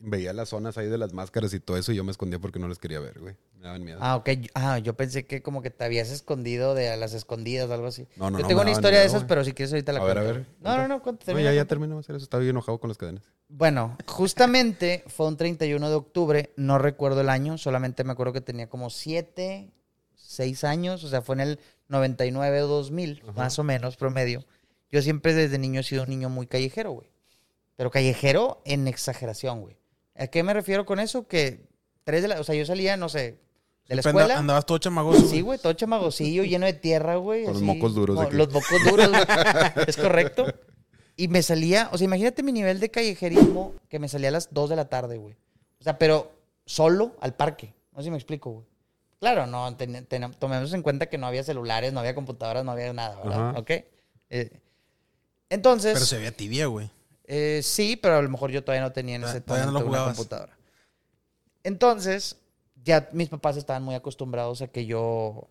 [0.00, 2.58] veía las zonas ahí de las máscaras y todo eso y yo me escondía porque
[2.60, 3.34] no les quería ver, güey.
[3.56, 3.98] Me daban miedo.
[4.00, 4.30] Ah, ok.
[4.30, 7.74] Yo- Ah, yo pensé que como que te habías escondido de a las escondidas o
[7.74, 8.06] algo así.
[8.16, 9.28] No, no, yo no, tengo me una historia de esas, güey.
[9.28, 10.30] pero si quieres ahorita la A ver, cuento.
[10.30, 10.88] a ver, No, no, cuenta.
[10.88, 12.16] no, cuenta, No, ya, ya terminamos eso.
[12.16, 13.24] Estaba bien enojado con las cadenas.
[13.48, 18.40] Bueno, justamente fue un 31 de octubre, no recuerdo el año, solamente me acuerdo que
[18.40, 19.70] tenía como 7,
[20.14, 23.32] 6 años, o sea, fue en el 99 o 2000, Ajá.
[23.32, 24.44] más o menos, promedio.
[24.92, 27.10] Yo siempre desde niño he sido un niño muy callejero, güey.
[27.76, 29.76] Pero callejero en exageración, güey.
[30.18, 31.26] ¿A qué me refiero con eso?
[31.26, 31.66] Que
[32.04, 33.38] tres de la, o sea, yo salía, no sé,
[33.88, 34.38] de la escuela.
[34.38, 35.26] andabas todo chamagoso.
[35.28, 37.44] Sí, güey, todo chamagosillo, lleno de tierra, güey.
[37.44, 38.36] Con los mocos duros aquí.
[38.36, 39.22] Los mocos duros, güey.
[39.86, 40.46] es correcto.
[41.16, 44.52] Y me salía, o sea, imagínate mi nivel de callejerismo que me salía a las
[44.52, 45.34] 2 de la tarde, güey.
[45.80, 46.30] O sea, pero
[46.64, 47.74] solo al parque.
[47.92, 48.66] No sé si me explico, güey.
[49.18, 52.70] Claro, no, ten- ten- tomemos en cuenta que no había celulares, no había computadoras, no
[52.70, 53.48] había nada, ¿verdad?
[53.50, 53.58] Ajá.
[53.58, 53.70] ¿Ok?
[54.30, 54.50] Eh,
[55.50, 56.90] entonces, Pero se veía tibia, güey.
[57.30, 59.86] Eh, sí, pero a lo mejor yo todavía no tenía en ese no momento lo
[59.86, 60.56] una computadora.
[61.62, 62.36] Entonces,
[62.84, 65.48] ya mis papás estaban muy acostumbrados a que yo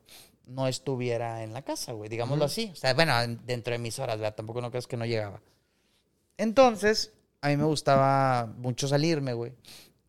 [0.48, 2.72] no estuviera en la casa, güey, digámoslo así.
[2.74, 4.36] O sea, bueno, en- dentro de mis horas, ¿verdad?
[4.36, 5.40] Tampoco no crees que no llegaba.
[6.38, 7.12] Entonces,
[7.42, 9.54] a mí me gustaba mucho salirme, güey.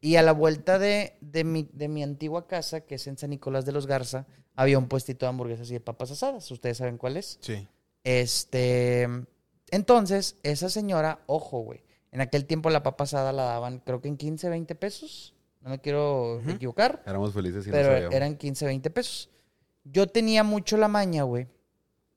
[0.01, 3.31] Y a la vuelta de, de, mi, de mi antigua casa, que es en San
[3.31, 6.49] Nicolás de los Garza, había un puestito de hamburguesas y de papas asadas.
[6.51, 7.39] ¿Ustedes saben cuál es?
[7.41, 7.67] Sí.
[8.05, 9.09] Este.
[9.71, 11.83] Entonces, esa señora, ojo, güey.
[12.11, 15.35] En aquel tiempo la papa asada la daban, creo que en 15, 20 pesos.
[15.61, 17.03] No me quiero equivocar.
[17.05, 19.31] Éramos felices y pero eran 15, 20 pesos.
[19.85, 21.49] Yo tenía mucho la maña, güey,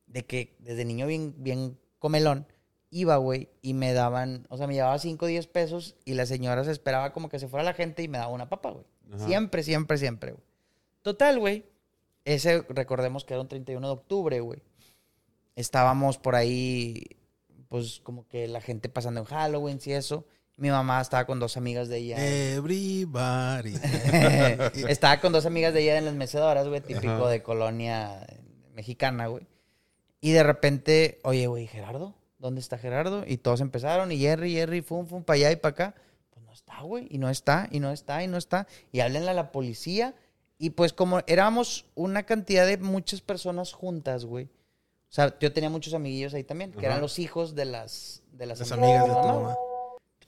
[0.07, 2.45] de que desde niño bien, bien comelón,
[2.91, 6.63] iba, güey, y me daban, o sea, me llevaba 5, 10 pesos y la señora
[6.63, 8.85] se esperaba como que se fuera la gente y me daba una papa, güey.
[9.17, 10.43] Siempre, siempre, siempre, güey.
[11.01, 11.65] Total, güey.
[12.23, 14.61] Ese, recordemos que era un 31 de octubre, güey.
[15.55, 17.17] Estábamos por ahí,
[17.71, 20.25] pues como que la gente pasando en Halloween y eso.
[20.57, 22.17] Mi mamá estaba con dos amigas de ella.
[22.19, 23.75] Everybody.
[24.89, 27.29] Estaba con dos amigas de ella en las mecedoras, güey, típico Ajá.
[27.29, 28.27] de colonia
[28.73, 29.47] mexicana, güey.
[30.19, 33.23] Y de repente, oye, güey, Gerardo, ¿dónde está Gerardo?
[33.25, 35.95] Y todos empezaron, y Jerry, Jerry, fum, fum, para allá y para acá.
[36.29, 38.67] Pues no está, güey, y no está, y no está, y no está.
[38.91, 40.13] Y háblenle a la policía.
[40.57, 44.49] Y pues como éramos una cantidad de muchas personas juntas, güey.
[45.11, 46.87] O sea, yo tenía muchos amiguillos ahí también, que Ajá.
[46.87, 49.55] eran los hijos de las, de las, Las amigas de tu mamá.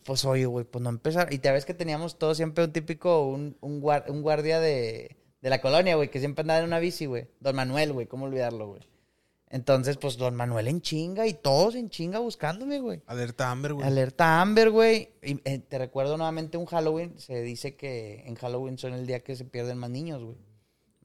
[0.04, 1.32] Pues oye, güey, pues no empezar.
[1.32, 5.16] Y te ves que teníamos todos siempre un típico, un, un, guar- un guardia de,
[5.42, 7.28] de la colonia, güey, que siempre andaba en una bici, güey.
[7.40, 8.82] Don Manuel, güey, ¿cómo olvidarlo, güey?
[9.50, 13.02] Entonces, pues Don Manuel en chinga y todos en chinga buscándome, güey.
[13.06, 13.88] Alerta Amber, güey.
[13.88, 15.12] Alerta Amber, güey.
[15.22, 17.18] Y eh, te recuerdo nuevamente un Halloween.
[17.20, 20.36] Se dice que en Halloween son el día que se pierden más niños, güey.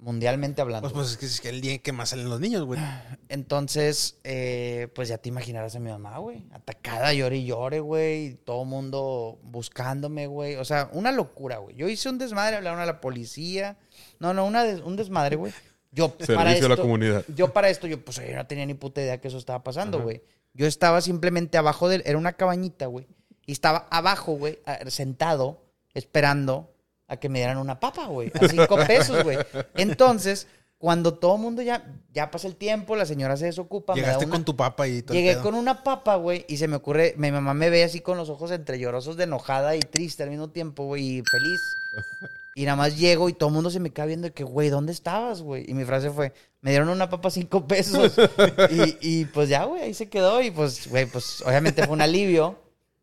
[0.01, 0.89] Mundialmente hablando.
[0.89, 2.81] Pues, pues es que es que el día que más salen los niños, güey.
[3.29, 6.45] Entonces, eh, pues ya te imaginarás a mi mamá, güey.
[6.53, 8.27] Atacada, llore y llore, güey.
[8.27, 10.55] y Todo mundo buscándome, güey.
[10.57, 11.75] O sea, una locura, güey.
[11.75, 13.77] Yo hice un desmadre, hablaron a la policía.
[14.21, 15.53] No, no, una des- un desmadre, güey.
[15.91, 17.25] Yo para Servicio a la esto, comunidad.
[17.35, 20.01] Yo para esto, yo pues yo no tenía ni puta idea que eso estaba pasando,
[20.01, 20.23] güey.
[20.55, 22.03] Yo estaba simplemente abajo de...
[22.05, 23.07] Era una cabañita, güey.
[23.47, 24.59] Y estaba abajo, güey,
[24.89, 26.75] sentado, esperando
[27.09, 28.31] a que me dieran una papa, güey.
[28.41, 29.39] A cinco pesos, güey.
[29.75, 30.47] Entonces,
[30.79, 31.85] cuando todo el mundo ya...
[32.13, 33.95] Ya pasa el tiempo, la señora se desocupa.
[33.95, 35.15] me da Llegaste una- con tu papa y todo.
[35.17, 35.43] el Llegué pedo.
[35.45, 38.29] con una papa, güey, y se me ocurre, mi mamá me ve así con los
[38.29, 41.61] ojos entre llorosos de enojada y triste al mismo tiempo, güey, y feliz.
[42.57, 44.69] Y nada más llego y todo el mundo se me queda viendo de que, güey,
[44.69, 45.65] ¿dónde estabas, güey?
[45.69, 48.17] Y mi frase fue, me dieron una papa cinco pesos.
[48.71, 52.03] y, y, pues ya, güey, ahí se quedó y pues, güey, pues obviamente fue un
[52.03, 52.59] alivio,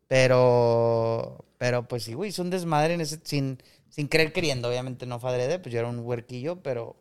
[0.08, 3.58] pero, pero pues sí, güey, hizo un desmadre en ese, sin,
[3.96, 6.96] sin querer queriendo, obviamente no fue adrede, pues yo era un huerquillo, pero...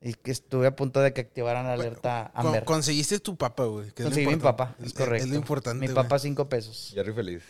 [0.00, 2.64] Y que estuve a punto de que activaran la alerta Con- Amber.
[2.64, 3.90] conseguiste tu papa, güey.
[3.92, 5.24] Conseguí mi papá, es correcto.
[5.24, 5.80] Es lo importante.
[5.80, 5.94] Mi güey.
[5.94, 6.90] papá, cinco pesos.
[6.94, 7.42] Jerry feliz.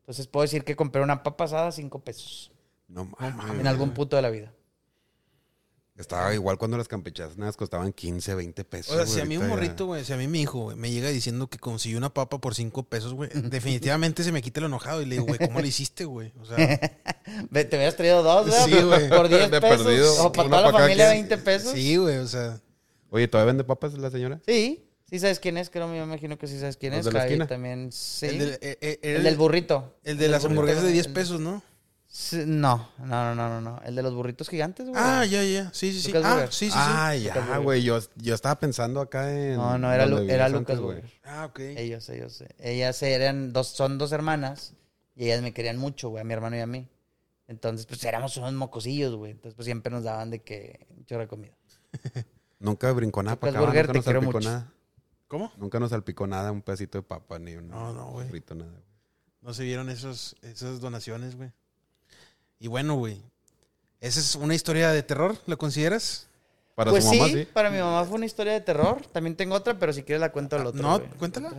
[0.00, 2.50] Entonces puedo decir que compré una papa asada, cinco pesos.
[2.88, 3.60] No mames.
[3.60, 4.52] En algún punto de la vida.
[5.96, 8.92] Estaba igual cuando las campechanas costaban 15, 20 pesos.
[8.92, 10.76] O sea, güey, si a mí un morrito, güey, si a mí mi hijo, güey,
[10.76, 14.58] me llega diciendo que consiguió una papa por cinco pesos, güey, definitivamente se me quita
[14.60, 16.32] el enojado y le digo, güey, ¿cómo lo hiciste, güey?
[16.40, 16.56] O sea,
[17.52, 18.64] Te hubieras traído dos, ¿verdad?
[18.66, 19.08] Sí, güey.
[19.08, 19.82] Por 10 De pesos.
[19.84, 21.28] perdido, O para una toda la pa' cada familia, quien.
[21.28, 21.72] 20 pesos.
[21.72, 21.82] Sí.
[21.82, 22.60] sí, güey, o sea,
[23.10, 24.40] Oye, ¿todavía vende papas la señora?
[24.44, 24.84] Sí,
[25.20, 27.04] sabes quién es, creo, me imagino que sí sabes quién ¿Los es.
[27.06, 27.46] de la Javi esquina?
[27.46, 28.26] también, sí.
[28.26, 29.94] el, El, del, eh, eh, era del burrito.
[30.02, 31.62] El de las burrito, hamburguesas de 10 el- pesos, ¿no?
[32.16, 33.82] Sí, No, no, no, no, no, no.
[33.84, 35.00] El de los burritos gigantes, güey.
[35.04, 35.72] Ah, ya, ya.
[35.74, 36.08] Sí, sí, sí.
[36.12, 36.52] Lucas Ah, Burger.
[36.52, 36.76] sí, sí, sí.
[36.78, 37.82] ah, ya, güey.
[37.82, 39.56] Yo, yo estaba pensando acá en.
[39.56, 41.02] no, no, era, era Lucas, güey.
[41.24, 41.58] Ah, ok.
[41.58, 42.40] Ellos, ellos.
[42.42, 42.54] eh.
[42.60, 44.74] Ellas eran dos, son dos hermanas
[45.16, 46.88] y ellas me querían mucho, güey, a mi hermano y a mí.
[47.48, 49.32] Entonces, pues éramos unos mocosillos, güey.
[49.32, 51.54] Entonces, pues siempre nos daban de que de comida.
[52.60, 53.60] Nunca brincó nada para acá.
[53.60, 54.72] Burger, Nunca nos salpicó nada.
[55.26, 55.52] ¿Cómo?
[55.56, 58.70] Nunca nos salpicó nada, un pedacito de papa, ni un No, no, frito, nada.
[58.70, 58.82] güey.
[59.42, 61.50] No se vieron esos, esas donaciones, güey.
[62.64, 63.20] Y bueno, güey.
[64.00, 65.36] ¿Esa es una historia de terror?
[65.44, 66.28] ¿Lo consideras?
[66.74, 67.44] Para pues su mamá, sí, sí.
[67.52, 69.06] para mi mamá fue una historia de terror.
[69.12, 70.80] También tengo otra, pero si quieres la cuento al otro.
[70.80, 71.52] No, cuéntala.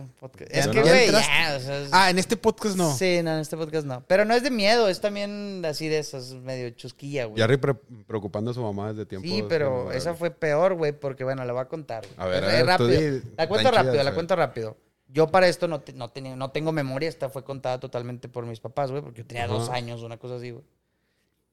[0.50, 2.92] Es que, güey, ya, o sea, es- Ah, en este podcast no.
[2.92, 4.02] Sí, no, en este podcast no.
[4.08, 7.40] Pero no es de miedo, es también así de esos, medio chusquilla, güey.
[7.40, 7.74] Jerry pre-
[8.08, 9.28] preocupando a su mamá desde tiempo.
[9.28, 12.04] Sí, pero esa fue peor, güey, porque bueno, la voy a contar.
[12.16, 12.88] A ver, a ver, rápido.
[12.90, 14.76] di- La cuento tan rápido, chidas, la cuento rápido.
[15.08, 18.44] Yo para esto no, te- no, tenía, no tengo memoria, esta fue contada totalmente por
[18.44, 20.64] mis papás, güey, porque yo tenía dos años, una cosa así, güey.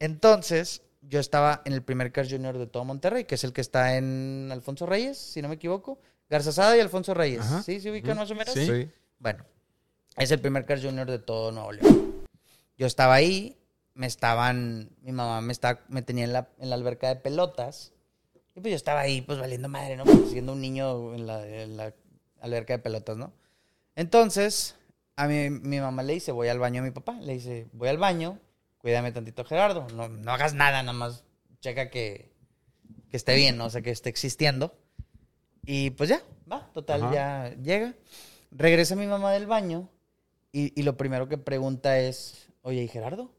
[0.03, 3.61] Entonces, yo estaba en el primer Cars Junior de todo Monterrey, que es el que
[3.61, 5.97] está en Alfonso Reyes, si no me equivoco.
[6.29, 7.39] Garzazada y Alfonso Reyes.
[7.39, 7.63] Ajá.
[7.63, 7.79] ¿Sí?
[7.79, 8.53] ¿Se ubican más o menos?
[8.53, 8.65] Sí.
[8.65, 8.89] Sí.
[9.19, 9.45] Bueno,
[10.17, 12.15] es el primer Cars Junior de todo Nuevo León.
[12.77, 13.57] Yo estaba ahí,
[13.93, 17.93] me estaban, mi mamá me, estaba, me tenía en la, en la alberca de pelotas.
[18.55, 20.03] Y pues yo estaba ahí, pues valiendo madre, ¿no?
[20.03, 21.93] Pues, siendo un niño en la, en la
[22.41, 23.31] alberca de pelotas, ¿no?
[23.95, 24.75] Entonces,
[25.15, 27.13] a mi, mi mamá le dice, voy al baño a mi papá.
[27.21, 28.37] Le dice, voy al baño,
[28.83, 29.87] cuídame tantito Gerardo.
[29.95, 31.23] No, no hagas nada, nada más
[31.61, 32.33] checa que,
[33.09, 33.65] que esté bien, ¿no?
[33.65, 34.77] o sea, que esté existiendo.
[35.65, 37.13] Y pues ya, va, total, Ajá.
[37.13, 37.95] ya llega.
[38.51, 39.89] Regresa mi mamá del baño
[40.51, 43.31] y, y lo primero que pregunta es, oye, ¿y Gerardo?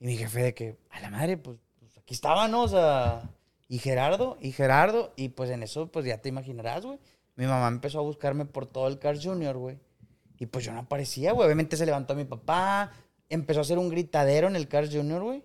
[0.00, 2.62] Y mi jefe de que, a la madre, pues, pues aquí estaba, ¿no?
[2.62, 3.30] O sea,
[3.68, 4.38] ¿y Gerardo?
[4.40, 5.12] ¿Y Gerardo?
[5.16, 6.98] Y pues en eso, pues ya te imaginarás, güey.
[7.36, 9.78] Mi mamá empezó a buscarme por todo el Carl Jr., güey.
[10.38, 11.44] Y pues yo no aparecía, güey.
[11.46, 12.90] Obviamente se levantó mi papá,
[13.34, 15.42] empezó a hacer un gritadero en el Carl Jr., güey.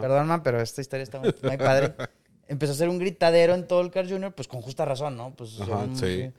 [0.00, 1.94] Perdón, man, pero esta historia está muy, muy padre.
[2.48, 5.34] Empezó a hacer un gritadero en todo el Carl Jr., pues con justa razón, ¿no?
[5.34, 6.30] Pues Ajá, sí.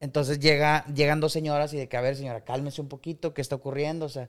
[0.00, 3.40] Entonces llega, llegan dos señoras y de que, a ver, señora, cálmese un poquito, ¿qué
[3.40, 4.06] está ocurriendo?
[4.06, 4.28] O sea,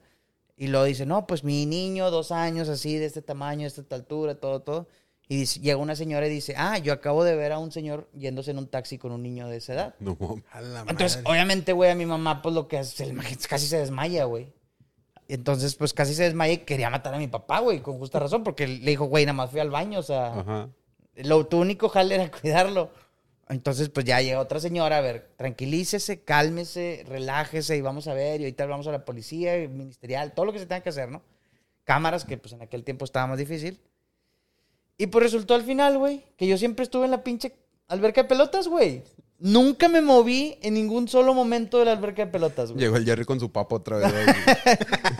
[0.55, 3.95] y luego dice, no, pues mi niño, dos años, así, de este tamaño, de esta
[3.95, 4.87] altura, todo, todo.
[5.27, 8.07] Y dice- llega una señora y dice, ah, yo acabo de ver a un señor
[8.13, 9.95] yéndose en un taxi con un niño de esa edad.
[9.99, 10.17] No.
[10.51, 11.31] A la Entonces, madre.
[11.31, 13.13] obviamente, güey, a mi mamá, pues lo que hace,
[13.49, 14.53] casi se desmaya, güey.
[15.27, 18.43] Entonces, pues casi se desmaya y quería matar a mi papá, güey, con justa razón,
[18.43, 20.69] porque le dijo, güey, nada más fui al baño, o sea, Ajá.
[21.15, 22.91] lo, tu único jale era cuidarlo.
[23.47, 28.41] Entonces, pues ya llega otra señora, a ver, tranquilícese, cálmese, relájese y vamos a ver,
[28.41, 31.21] y ahorita vamos a la policía, ministerial, todo lo que se tenga que hacer, ¿no?
[31.83, 33.79] Cámaras, que pues en aquel tiempo estaba más difícil.
[34.97, 37.53] Y pues resultó al final, güey, que yo siempre estuve en la pinche
[37.87, 39.03] alberca de pelotas, güey.
[39.37, 42.81] Nunca me moví en ningún solo momento de la alberca de pelotas, güey.
[42.83, 44.13] Llegó el Jerry con su papo otra vez.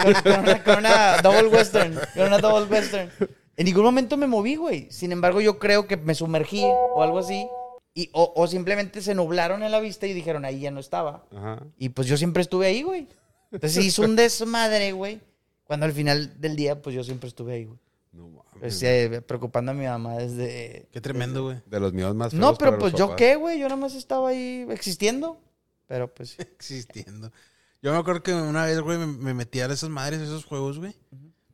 [0.04, 2.00] Con, con una, con una double western.
[2.14, 3.10] Con una double western.
[3.58, 4.88] En ningún momento me moví, güey.
[4.92, 7.48] Sin embargo, yo creo que me sumergí o algo así.
[7.94, 11.26] Y, o, o simplemente se nublaron en la vista y dijeron, ahí ya no estaba.
[11.36, 11.64] Ajá.
[11.78, 13.08] Y pues yo siempre estuve ahí, güey.
[13.52, 15.22] Entonces hizo un desmadre, güey.
[15.64, 17.80] Cuando al final del día, pues yo siempre estuve ahí, güey.
[18.12, 18.45] No.
[18.66, 20.88] Pues, eh, preocupando a mi mamá desde...
[20.92, 21.62] Qué tremendo, güey.
[21.66, 23.18] De los míos más feos No, pero para pues los yo papás.
[23.18, 23.60] qué, güey.
[23.60, 25.40] Yo nada más estaba ahí existiendo.
[25.88, 26.36] Pero pues...
[26.40, 27.32] Existiendo.
[27.82, 30.80] Yo me acuerdo que una vez, güey, me, me metí a esas madres, esos juegos,
[30.80, 30.96] güey.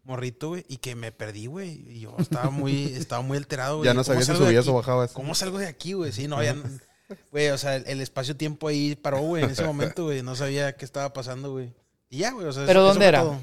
[0.03, 1.83] Morrito, güey, y que me perdí, güey.
[1.89, 3.85] Y yo estaba muy, estaba muy alterado, güey.
[3.85, 5.11] Ya no ¿Cómo sabías si subías o bajabas.
[5.11, 6.11] ¿Cómo salgo de aquí, güey?
[6.11, 6.53] Sí, no, ya.
[6.53, 6.63] no-
[7.31, 10.21] Güey, o sea, el, el espacio-tiempo ahí paró, güey, en ese momento, güey.
[10.23, 11.73] No sabía qué estaba pasando, güey.
[12.09, 12.65] Y ya, güey, o sea.
[12.65, 13.21] ¿Pero eso dónde fue era?
[13.21, 13.37] todo.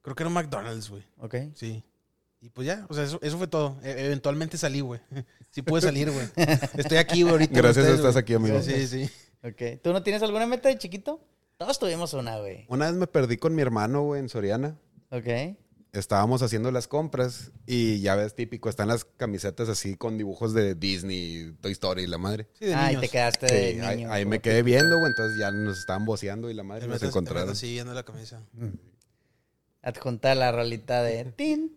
[0.00, 1.02] Creo que era un McDonald's, güey.
[1.18, 1.34] Ok.
[1.54, 1.84] Sí.
[2.44, 3.78] Y pues ya, o sea, eso, eso fue todo.
[3.82, 5.00] E- eventualmente salí, güey.
[5.50, 6.26] Sí pude salir, güey.
[6.76, 7.54] Estoy aquí, güey, ahorita.
[7.54, 8.60] Gracias, ustedes, estás aquí, amigo.
[8.60, 9.08] Sí, sí.
[9.42, 9.80] Ok.
[9.82, 11.24] ¿Tú no tienes alguna meta de chiquito?
[11.56, 12.66] Todos tuvimos una, güey.
[12.68, 14.76] Una vez me perdí con mi hermano, güey, en Soriana.
[15.10, 15.56] Ok.
[15.92, 20.74] Estábamos haciendo las compras y ya ves, típico, están las camisetas así con dibujos de
[20.74, 22.48] Disney, Toy Story y la madre.
[22.58, 24.12] Sí, de Ah, y te quedaste Sí, de ahí, niño.
[24.12, 27.50] ahí me quedé viendo, güey, entonces ya nos estaban boceando y la madre nos encontraron.
[27.50, 28.42] así viendo la camisa.
[29.84, 31.24] Adjunta la rolita de...
[31.36, 31.74] tin.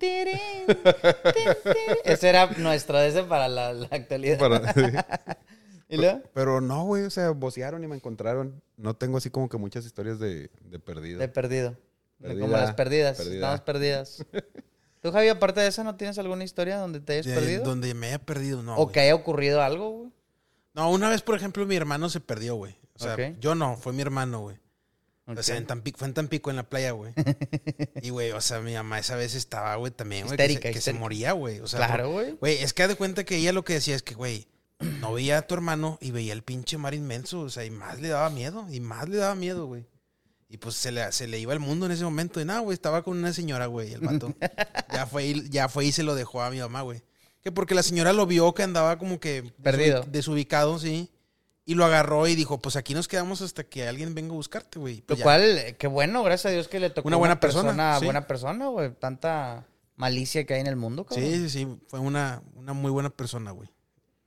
[2.05, 4.39] Ese era nuestro, ese para la, la actualidad.
[4.39, 4.81] Para- sí.
[5.89, 6.21] ¿Y luego?
[6.33, 8.61] Pero no, güey, o sea, bocearon y me encontraron.
[8.75, 11.19] No tengo así como que muchas historias de, de perdido.
[11.19, 11.77] De perdido.
[12.21, 13.17] Perdida, Como las perdidas.
[13.17, 13.35] perdida.
[13.35, 14.25] Estamos perdidas.
[15.01, 17.63] ¿Tú, Javi, aparte de esa, no tienes alguna historia donde te hayas De- perdido?
[17.63, 18.75] Donde me haya perdido, no.
[18.75, 20.11] o que haya ocurrido algo, güey.
[20.73, 22.77] No, una vez, por ejemplo, mi hermano se perdió, güey.
[22.95, 24.57] O sea, yo no, fue mi hermano, güey.
[25.27, 27.13] O sea, en Tampico, fue en Tampico, en la playa, güey.
[28.01, 30.97] y, güey, o sea, mi mamá esa vez estaba, güey, también, güey, que, se, que
[30.97, 31.59] moría, güey.
[31.59, 32.31] O sea, claro, güey.
[32.39, 34.47] Güey, es que haz de cuenta que ella lo que decía es que, güey,
[35.01, 37.99] no veía a tu hermano y veía el pinche mar inmenso, o sea, y más
[37.99, 39.85] le daba miedo, y más le daba miedo, güey.
[40.49, 42.39] Y pues se le, se le iba el mundo en ese momento.
[42.39, 44.33] Y nada, güey, estaba con una señora, güey, el vato.
[44.93, 47.03] ya, fue y, ya fue y se lo dejó a mi mamá, güey.
[47.43, 49.43] Que porque la señora lo vio que andaba como que...
[49.61, 50.03] Perdido.
[50.05, 51.09] desubi- Desubicado, sí.
[51.69, 54.79] Y lo agarró y dijo, pues aquí nos quedamos hasta que alguien venga a buscarte,
[54.79, 55.03] güey.
[55.05, 55.23] Lo ya.
[55.23, 58.05] cual, eh, qué bueno, gracias a Dios que le tocó Una buena persona, sí.
[58.05, 58.89] buena persona, güey.
[58.93, 59.65] Tanta
[59.97, 61.25] malicia que hay en el mundo, cabrón.
[61.29, 61.67] Sí, sí, sí.
[61.87, 63.69] Fue una, una muy buena persona, güey.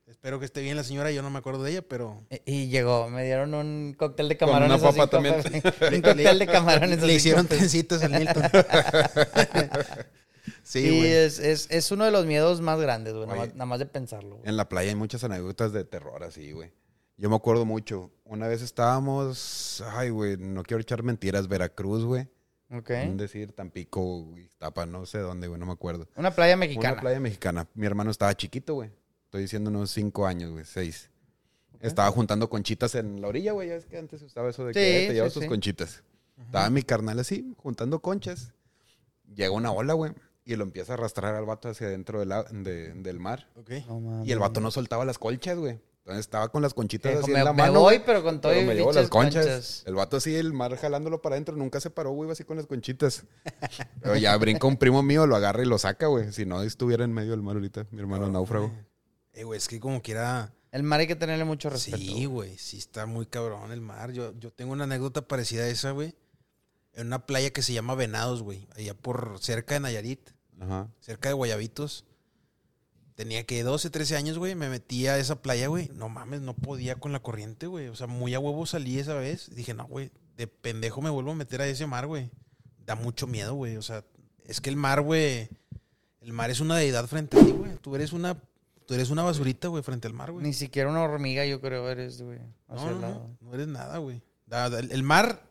[0.05, 1.09] Espero que esté bien la señora.
[1.09, 2.21] Yo no me acuerdo de ella, pero...
[2.29, 4.79] Y- Y llegó, me dieron un cóctel de Con camarones.
[4.79, 5.35] una papa también.
[5.93, 7.01] Un cóctel de camarones.
[7.01, 8.43] Le hicieron trencitas al Milton.
[10.63, 11.11] sí, Sí, güey.
[11.11, 13.25] es, es, es uno de los miedos más grandes, güey.
[13.27, 14.35] Nada, más- nada más de pensarlo.
[14.37, 14.47] güey.
[14.49, 16.71] En la playa hay muchas anécdotas de terror así, güey.
[17.17, 18.11] Yo me acuerdo mucho.
[18.25, 22.27] Una vez estábamos, ay, güey, no quiero echar mentiras, Veracruz, güey.
[22.73, 22.89] Ok.
[23.05, 26.07] Un decir Tampico, güey, Tapa, no sé dónde, güey, no me acuerdo.
[26.15, 26.93] Una playa mexicana.
[26.93, 27.67] Una playa mexicana.
[27.73, 28.89] Mi hermano estaba chiquito, güey.
[29.25, 31.09] Estoy diciendo unos cinco años, güey, seis.
[31.81, 33.69] Estaba juntando conchitas en la orilla, güey.
[33.69, 35.43] Ya es que antes se usaba eso de que Sí, "Eh, te sí, llevas tus
[35.43, 35.49] sí.
[35.49, 36.03] conchitas.
[36.37, 38.53] Estaba mi carnal así, juntando conchas.
[39.35, 40.13] Llega una ola, güey.
[40.45, 43.47] Y lo empieza a arrastrar al vato hacia adentro del, a- de- del mar.
[43.57, 43.71] Ok.
[43.87, 44.27] No mames.
[44.27, 45.79] Y el vato no soltaba las colchas, güey.
[46.03, 47.79] Entonces estaba con las conchitas Dijo, así me, en la me mano.
[47.81, 49.45] voy, pero con todo pero me llevo las conchas.
[49.45, 49.83] conchas.
[49.85, 51.55] El vato así, el mar jalándolo para adentro.
[51.55, 53.23] Nunca se paró, güey, iba así con las conchitas.
[54.01, 56.31] pero ya brinca un primo mío, lo agarra y lo saca, güey.
[56.33, 58.71] Si no estuviera en medio del mar ahorita, mi hermano náufrago.
[59.33, 60.53] Eh, güey, es que como quiera...
[60.71, 61.97] El mar hay que tenerle mucho respeto.
[61.97, 64.11] Sí, güey, sí está muy cabrón el mar.
[64.11, 66.15] Yo, yo tengo una anécdota parecida a esa, güey.
[66.93, 68.67] en una playa que se llama Venados, güey.
[68.75, 70.87] Allá por cerca de Nayarit, Ajá.
[70.99, 72.05] cerca de Guayabitos.
[73.15, 74.55] Tenía que 12, 13 años, güey.
[74.55, 75.89] Me metí a esa playa, güey.
[75.93, 77.87] No mames, no podía con la corriente, güey.
[77.87, 79.53] O sea, muy a huevo salí esa vez.
[79.53, 82.31] Dije, no, güey, de pendejo me vuelvo a meter a ese mar, güey.
[82.85, 83.77] Da mucho miedo, güey.
[83.77, 84.03] O sea,
[84.45, 85.49] es que el mar, güey.
[86.21, 87.77] El mar es una deidad frente a ti, güey.
[87.77, 88.41] Tú eres una.
[88.85, 90.45] Tú eres una basurita, güey, frente al mar, güey.
[90.45, 92.39] Ni siquiera una hormiga, yo creo, eres, güey.
[92.67, 94.21] No, no, no, eres nada, güey.
[94.89, 95.47] El mar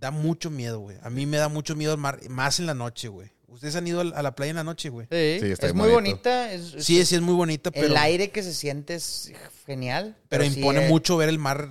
[0.00, 0.96] da mucho miedo, güey.
[1.02, 3.30] A mí me da mucho miedo el mar, más en la noche, güey.
[3.48, 5.06] ¿Ustedes han ido a la playa en la noche, güey?
[5.10, 6.16] Sí, Sí, está es muy bonito.
[6.16, 6.52] bonita.
[6.52, 9.32] es- es- Sí, sí es muy bonita, pero, el aire que se siente es
[9.66, 10.16] genial.
[10.28, 11.70] pero impone eh, mucho ver el mar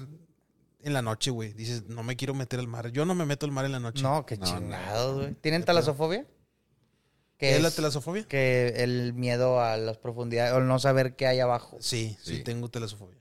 [0.82, 1.54] en la noche, güey.
[1.54, 2.92] Dices, no me quiero meter al mar.
[2.92, 4.02] Yo no me meto al mar en la noche.
[4.02, 5.34] No, qué No, chingados, güey.
[5.36, 6.26] ¿Tienen talasofobia?
[7.38, 8.24] ¿Qué es la telasofobia?
[8.28, 11.78] que el miedo a las profundidades o el no saber qué hay abajo.
[11.80, 12.44] Sí, sí, Sí.
[12.44, 13.17] tengo telasofobia.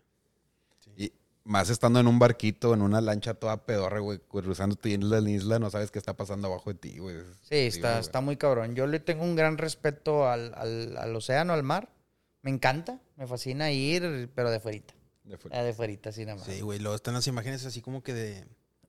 [1.49, 5.29] Más estando en un barquito, en una lancha toda pedorra, güey, cruzando tu isla en
[5.29, 7.19] isla, no sabes qué está pasando abajo de ti, güey.
[7.49, 8.01] Sí, está, güey.
[8.01, 8.75] está muy cabrón.
[8.75, 11.89] Yo le tengo un gran respeto al, al, al océano, al mar.
[12.43, 14.93] Me encanta, me fascina ir, pero de fuerita.
[15.23, 16.47] De fu- Ah, de fuerita, así nada más.
[16.47, 16.81] Sí, güey.
[16.81, 18.45] Luego están las imágenes así como que de.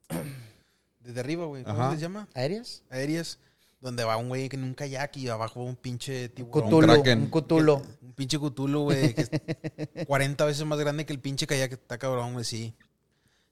[0.99, 1.63] Desde arriba, güey.
[1.63, 1.91] ¿Cómo Ajá.
[1.91, 2.27] les llama?
[2.33, 2.83] ¿Aéreas?
[2.89, 3.39] Aéreas.
[3.79, 6.63] Donde va un güey en un kayak y abajo un pinche tiburón.
[6.69, 7.21] Cutulo, kraken.
[7.21, 7.81] un cutulo.
[8.01, 9.29] Un pinche cutulo, güey, que es
[10.07, 11.73] 40 veces más grande que el pinche kayak.
[11.73, 12.73] Está cabrón, güey, sí.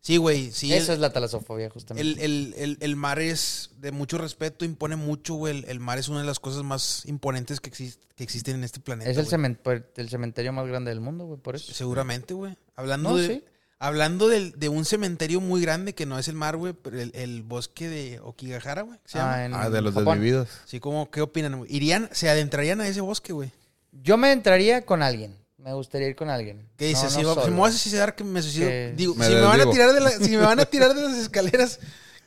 [0.02, 0.72] Sí, güey, sí.
[0.74, 2.08] Esa el, es la talasofobia, justamente.
[2.08, 5.64] el, el- el- el mar es de mucho respeto, impone mucho, güey.
[5.68, 8.80] El, mar es una de las cosas más imponentes que, exis- que existen en este
[8.80, 9.10] planeta.
[9.10, 9.34] es el, güey.
[9.36, 11.74] cemen- pues, el cementerio más grande del mundo, güey, por eso.
[11.74, 12.56] Seguramente, güey.
[12.76, 13.44] Hablando, No, de, sí.
[13.80, 17.12] Hablando del- de un cementerio muy grande que no es el mar, güey, pero el,
[17.16, 19.00] el bosque de Okigahara, güey.
[19.06, 19.46] ¿se llama?
[19.46, 20.16] en Ah, de los Japón.
[20.18, 20.50] desvividos.
[20.64, 21.58] Así como, ¿qué opinan?
[21.58, 21.74] güey?
[21.76, 23.52] ¿Irían, se adentrarían a ese bosque, güey?
[23.92, 25.36] Yo me entraría con alguien.
[25.58, 26.68] Me gustaría ir con alguien.
[26.78, 27.04] ¿Qué dices?
[27.06, 27.52] No, si, no va- si solo.
[27.54, 28.68] me voy a suicidar, que me suicido.
[28.68, 30.94] Que- Digo, Me si, me van a tirar de la- si me van a tirar
[30.94, 31.80] de las escaleras,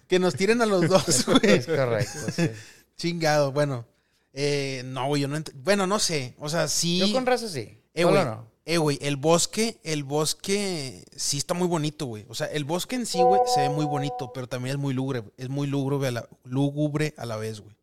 [0.08, 1.38] que nos tiren a los dos, güey.
[1.44, 2.50] Es correcto, sí.
[2.96, 3.86] Chingado, bueno.
[4.32, 6.34] Eh, no, güey, yo no Bueno, no sé.
[6.38, 6.98] O sea, sí.
[6.98, 7.78] Yo con raza sí.
[7.94, 8.24] Eh, güey.
[8.24, 8.46] no.
[8.70, 12.26] Eh, güey, el bosque, el bosque sí está muy bonito, güey.
[12.28, 14.92] O sea, el bosque en sí, güey, se ve muy bonito, pero también es muy
[14.92, 15.22] lúgubre.
[15.38, 17.74] Es muy lúgubre a la, lúgubre a la vez, güey.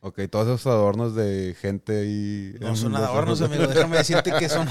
[0.00, 2.54] Ok, todos esos adornos de gente y...
[2.60, 3.66] No son adornos, amigo.
[3.66, 4.68] Déjame decirte que son,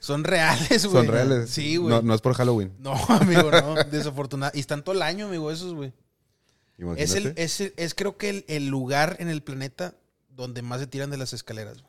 [0.00, 1.04] son reales, güey.
[1.04, 1.48] Son reales.
[1.50, 1.94] Sí, güey.
[1.94, 2.72] No, no es por Halloween.
[2.80, 3.76] No, amigo, no.
[3.84, 4.52] Desafortunado.
[4.54, 5.92] Y están todo el año, amigo, esos, güey.
[6.76, 7.02] Imagínate.
[7.04, 9.94] Es, el, es, el- es creo que el, el lugar en el planeta
[10.28, 11.78] donde más se tiran de las escaleras.
[11.82, 11.87] güey.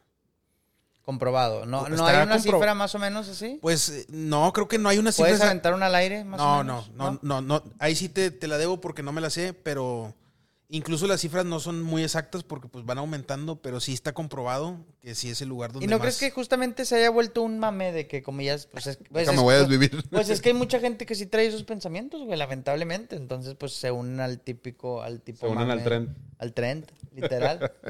[1.09, 1.65] Comprobado.
[1.65, 3.57] No, no hay una compro- cifra más o menos así.
[3.63, 5.29] Pues eh, no, creo que no hay una cifra.
[5.31, 6.91] ¿Puedes aventar una al aire más No, o no, menos?
[6.93, 7.63] no, no, no.
[7.79, 10.13] Ahí sí te, te la debo porque no me la sé, pero
[10.71, 14.77] incluso las cifras no son muy exactas porque pues van aumentando, pero sí está comprobado
[15.01, 16.01] que sí es el lugar donde ¿Y no más...
[16.01, 18.99] crees que justamente se haya vuelto un mame de que como ya es- pues es,
[19.11, 20.03] pues es- me voy a desvivir.
[20.11, 23.15] Pues es que hay mucha gente que sí trae esos pensamientos, güey, lamentablemente.
[23.15, 26.15] Entonces, pues se unen al típico, al tipo Se unen mame, al tren.
[26.37, 27.71] Al tren, literal.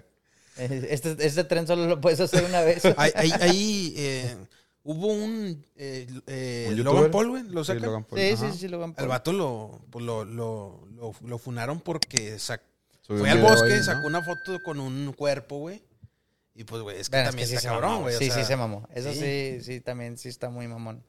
[0.90, 2.84] Este, este tren solo lo puedes hacer una vez.
[2.98, 4.36] Ahí, eh,
[4.84, 5.66] hubo un...
[5.76, 7.12] eh, eh, ¿Un Logan?
[7.12, 7.84] Paul, güey, lo Sí, sacan.
[7.84, 8.20] Logan Paul.
[8.22, 12.38] Sí, sí, sí, lo van Al vato lo, pues, lo, lo, lo, lo funaron porque
[13.08, 13.84] fue al bosque, ahí, ¿no?
[13.84, 15.82] sacó una foto con un cuerpo, güey.
[16.56, 18.02] Y pues, güey, es que Bueno, es también que sí está se cabrón, mamó.
[18.04, 18.16] güey.
[18.16, 18.88] o Sí, sea, sí se mamó.
[18.94, 19.20] Eso sí.
[19.20, 21.04] sí, sí, también sí está muy mamón.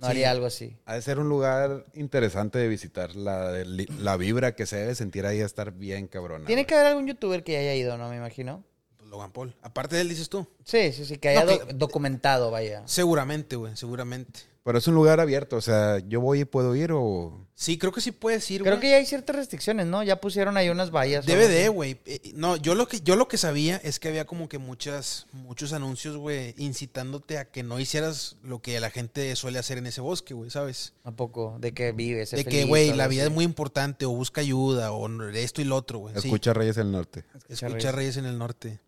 [0.00, 0.10] No Sí.
[0.10, 0.76] haría algo así.
[0.84, 3.14] Ha de ser un lugar interesante de visitar.
[3.14, 6.46] La, la vibra que se debe sentir ahí a estar bien cabrona.
[6.46, 8.08] Tiene que haber algún youtuber que haya ido, ¿no?
[8.10, 8.64] Me imagino.
[9.12, 9.54] Logan Paul.
[9.62, 10.46] Aparte de él, dices tú.
[10.64, 12.82] Sí, sí, sí, que haya No, do- que- documentado, vaya.
[12.86, 14.40] Seguramente, güey, seguramente.
[14.64, 15.56] Pero es un lugar abierto.
[15.56, 17.46] O sea, yo voy y puedo ir o...
[17.52, 18.80] Sí, creo que sí puedes ir, Creo güey.
[18.80, 20.04] que ya hay ciertas restricciones, ¿no?
[20.04, 21.26] Ya pusieron ahí unas vallas.
[21.26, 21.98] Debe de, güey.
[22.06, 25.26] Eh, No, yo lo que yo lo que sabía es que había como que muchas
[25.32, 29.86] muchos anuncios, güey, incitándote a que no hicieras lo que la gente suele hacer en
[29.88, 30.92] ese bosque, güey, ¿sabes?
[31.02, 31.56] ¿A poco?
[31.60, 32.30] De que vives.
[32.30, 35.74] De que, güey, la vida es muy importante o busca ayuda o esto y lo
[35.74, 36.14] otro, güey.
[36.20, 36.28] Sí.
[36.28, 37.24] Escucha Reyes del Norte.
[37.48, 37.94] Escucha Reyes.
[37.94, 38.78] Reyes en el Norte.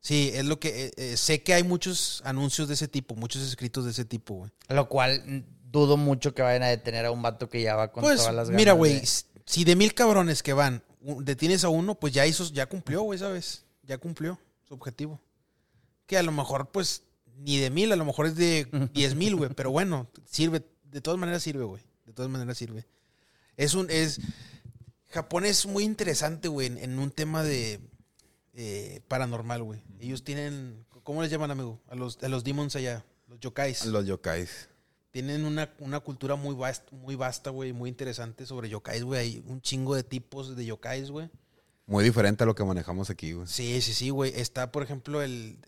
[0.00, 3.42] Sí, es lo que eh, eh, sé que hay muchos anuncios de ese tipo, muchos
[3.42, 4.50] escritos de ese tipo, güey.
[4.68, 7.92] Lo cual mm, dudo mucho que vayan a detener a un vato que ya va
[7.92, 8.58] con Pues todas las ganas.
[8.60, 9.08] mira, güey, de-
[9.44, 10.82] si de mil cabrones que van,
[11.20, 13.64] detienes a uno, pues ya hizo, ya cumplió, güey, ¿sabes?
[13.82, 15.20] Ya cumplió su objetivo.
[16.06, 17.02] Que a lo mejor, pues,
[17.36, 19.50] ni de mil, a lo mejor es de diez mil, güey.
[19.54, 21.82] Pero bueno, sirve, de todas maneras sirve, güey.
[22.06, 22.86] De todas maneras sirve.
[23.56, 24.18] Es un, es,
[25.08, 27.80] Japón es muy interesante, güey, en, en un tema de
[28.54, 29.82] eh, paranormal, güey.
[30.00, 31.80] Ellos tienen, ¿cómo les llaman, amigo?
[31.88, 33.86] A los, a los demons allá, los yokais.
[33.86, 34.68] Los yokais.
[35.10, 39.20] Tienen una, una cultura muy vasta, muy vasta, güey, muy interesante sobre yokais, güey.
[39.20, 41.28] Hay un chingo de tipos de yokais, güey.
[41.86, 43.48] Muy diferente a lo que manejamos aquí, güey.
[43.48, 44.32] Sí, sí, sí, güey.
[44.36, 45.58] Está, por ejemplo, el...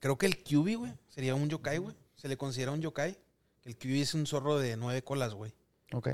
[0.00, 1.94] Creo que el Kyubi, güey, sería un yokai, güey.
[2.16, 3.16] Se le considera un yokai.
[3.62, 5.54] El Kyubi es un zorro de nueve colas, güey.
[5.92, 6.08] Ok.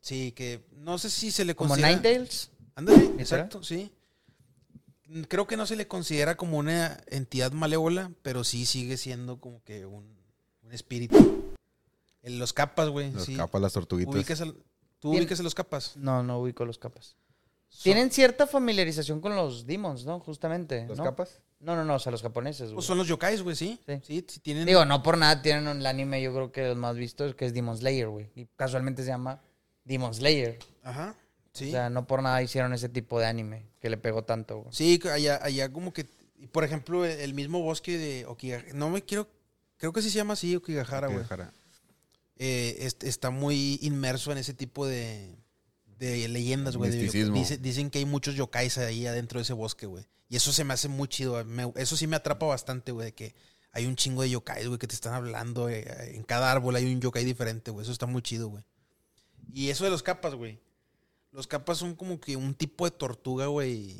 [0.00, 1.96] Sí, que no sé si se le ¿Como considera...
[1.96, 2.52] Ninetales?
[2.76, 3.90] Ándale, exacto, sí.
[5.08, 9.40] Mm, Creo que no se le considera como una entidad malévola, pero sí sigue siendo
[9.40, 10.16] como que un,
[10.62, 11.54] un espíritu.
[12.22, 13.12] En los capas, güey.
[13.12, 13.36] Los sí.
[13.36, 14.14] capas, las tortuguitas.
[14.14, 14.56] Ubicas al-
[14.98, 15.96] ¿Tú ubicas a los capas?
[15.96, 17.16] No, no ubico los capas.
[17.82, 20.18] Tienen cierta familiarización con los demons, ¿no?
[20.20, 20.86] Justamente.
[20.88, 21.04] ¿Los ¿no?
[21.04, 21.40] capas?
[21.60, 22.74] No, no, no, o sea, los japoneses, güey.
[22.76, 23.78] Pues son los yokais, güey, sí.
[23.86, 24.00] Sí.
[24.02, 24.66] Sí, sí, tienen.
[24.66, 27.44] Digo, no por nada tienen un- el anime, yo creo que el más visto que
[27.46, 28.30] es Demon Slayer, güey.
[28.34, 29.40] Y casualmente se llama
[29.84, 30.58] Demon Slayer.
[30.82, 31.14] Ajá.
[31.56, 31.68] Sí.
[31.68, 34.68] O sea, no por nada hicieron ese tipo de anime que le pegó tanto, güey.
[34.72, 36.06] Sí, allá, allá como que,
[36.38, 39.28] y por ejemplo, el, el mismo bosque de Okigahara, no me quiero,
[39.78, 41.20] creo que sí se llama así Okigahara, güey.
[41.20, 41.52] Okigahara.
[42.38, 45.34] Eh, est- está muy inmerso en ese tipo de,
[45.98, 46.90] de leyendas, güey.
[46.90, 47.34] de- Misticismo.
[47.36, 50.04] dice- dicen que hay muchos yokais ahí adentro de ese bosque, güey.
[50.28, 51.42] Y eso se me hace muy chido.
[51.44, 53.34] me- eso sí me atrapa bastante, güey, de que
[53.72, 55.68] hay un chingo de yokais, güey, que te están hablando.
[55.70, 57.84] eh, en cada árbol hay un yokai diferente, güey.
[57.84, 58.64] Eso está muy chido, güey.
[59.54, 60.58] Y eso de los capas, güey.
[61.36, 63.94] Los capas son como que un tipo de tortuga, güey.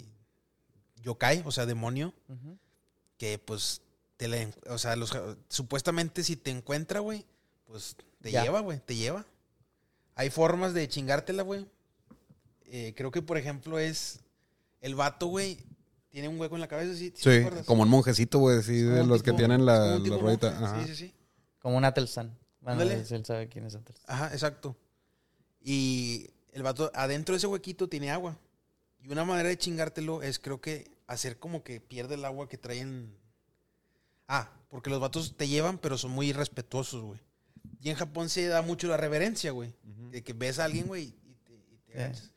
[1.03, 2.14] Yokai, o sea, demonio
[3.18, 3.82] que pues
[4.16, 5.12] te la, en- o sea, los,
[5.51, 7.26] supuestamente si te encuentra, güey,
[7.66, 8.43] pues te Ya.
[8.43, 9.26] lleva, güey, te lleva.
[10.14, 11.66] Hay formas de chingártela, güey.
[12.64, 14.20] Eh, creo que, por ejemplo, es
[14.80, 15.59] el vato, güey,
[16.09, 17.12] tiene un hueco en la cabeza, ¿sí?
[17.14, 17.30] ¿Sí
[17.66, 20.57] como un monjecito, güey, sí, de los que tienen la, la ruedita.
[20.57, 20.80] Ajá.
[20.82, 21.14] Sí, sí, sí.
[21.61, 22.34] Como un Atelsan.
[22.62, 24.05] Bueno, él sabe quién es Atelsan.
[24.09, 24.74] Ajá, exacto.
[25.61, 28.38] Y el vato, adentro de ese huequito tiene agua.
[29.02, 32.57] Y una manera de chingártelo es, creo que, hacer como que pierde el agua que
[32.57, 33.14] traen.
[34.26, 37.20] Ah, porque los vatos te llevan, pero son muy irrespetuosos, güey.
[37.82, 39.74] Y en Japón se da mucho la reverencia, güey.
[40.11, 42.30] De que ves a alguien, güey, y te, y te sí.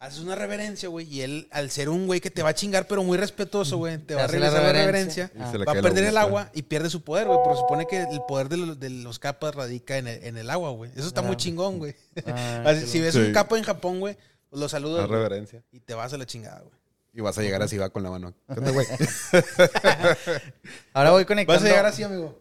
[0.00, 2.86] Haces una reverencia, güey, y él, al ser un güey que te va a chingar,
[2.86, 5.32] pero muy respetuoso, güey, te va a la regresar la reverencia.
[5.36, 7.36] Va a perder el agua y pierde su poder, güey.
[7.42, 10.36] Pero se supone que el poder de los, de los capas radica en el, en
[10.36, 10.92] el agua, güey.
[10.94, 11.24] Eso está Ah.
[11.24, 11.96] muy chingón, güey.
[12.26, 13.18] Ah, si ves Sí.
[13.20, 14.16] un capo en Japón, güey,
[14.48, 15.64] pues lo saludas La reverencia.
[15.72, 16.78] y te vas a la chingada, güey.
[17.12, 18.32] Y vas a llegar así, va con la mano.
[18.46, 18.86] ¿Qué onda, güey?
[20.92, 21.60] Ahora voy conectando.
[21.60, 22.38] Vas a llegar así, amigo.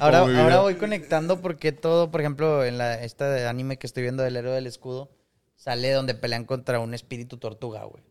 [0.00, 4.22] Ahora, ahora voy conectando porque todo, por ejemplo, en la esta anime que estoy viendo
[4.22, 5.10] del héroe del escudo,
[5.62, 8.02] sale donde pelean contra un espíritu tortuga, güey.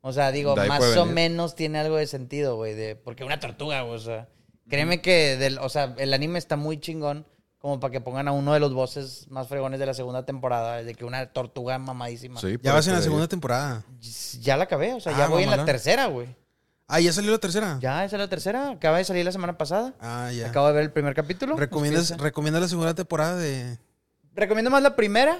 [0.00, 1.14] O sea, digo, más o venir.
[1.14, 4.28] menos tiene algo de sentido, güey, de porque una tortuga, güey, o sea,
[4.70, 7.26] créeme que del, o sea, el anime está muy chingón
[7.58, 10.82] como para que pongan a uno de los bosses más fregones de la segunda temporada,
[10.82, 12.40] de que una tortuga mamadísima.
[12.40, 13.84] Sí, Ya vas en la segunda temporada.
[14.40, 16.34] Ya la acabé, o sea, Ah, ya voy en la tercera, güey.
[16.86, 17.76] Ah, ¿ya salió la tercera?
[17.82, 19.92] Ya, esa es la tercera, acaba de salir la semana pasada.
[20.00, 20.48] Ah, ya.
[20.48, 21.54] Acabo de ver el primer capítulo.
[21.56, 22.16] ¿Recomiendas.
[22.16, 23.76] ¿Recomiendas la segunda temporada de...?
[24.34, 25.38] Recomiendo más la primera,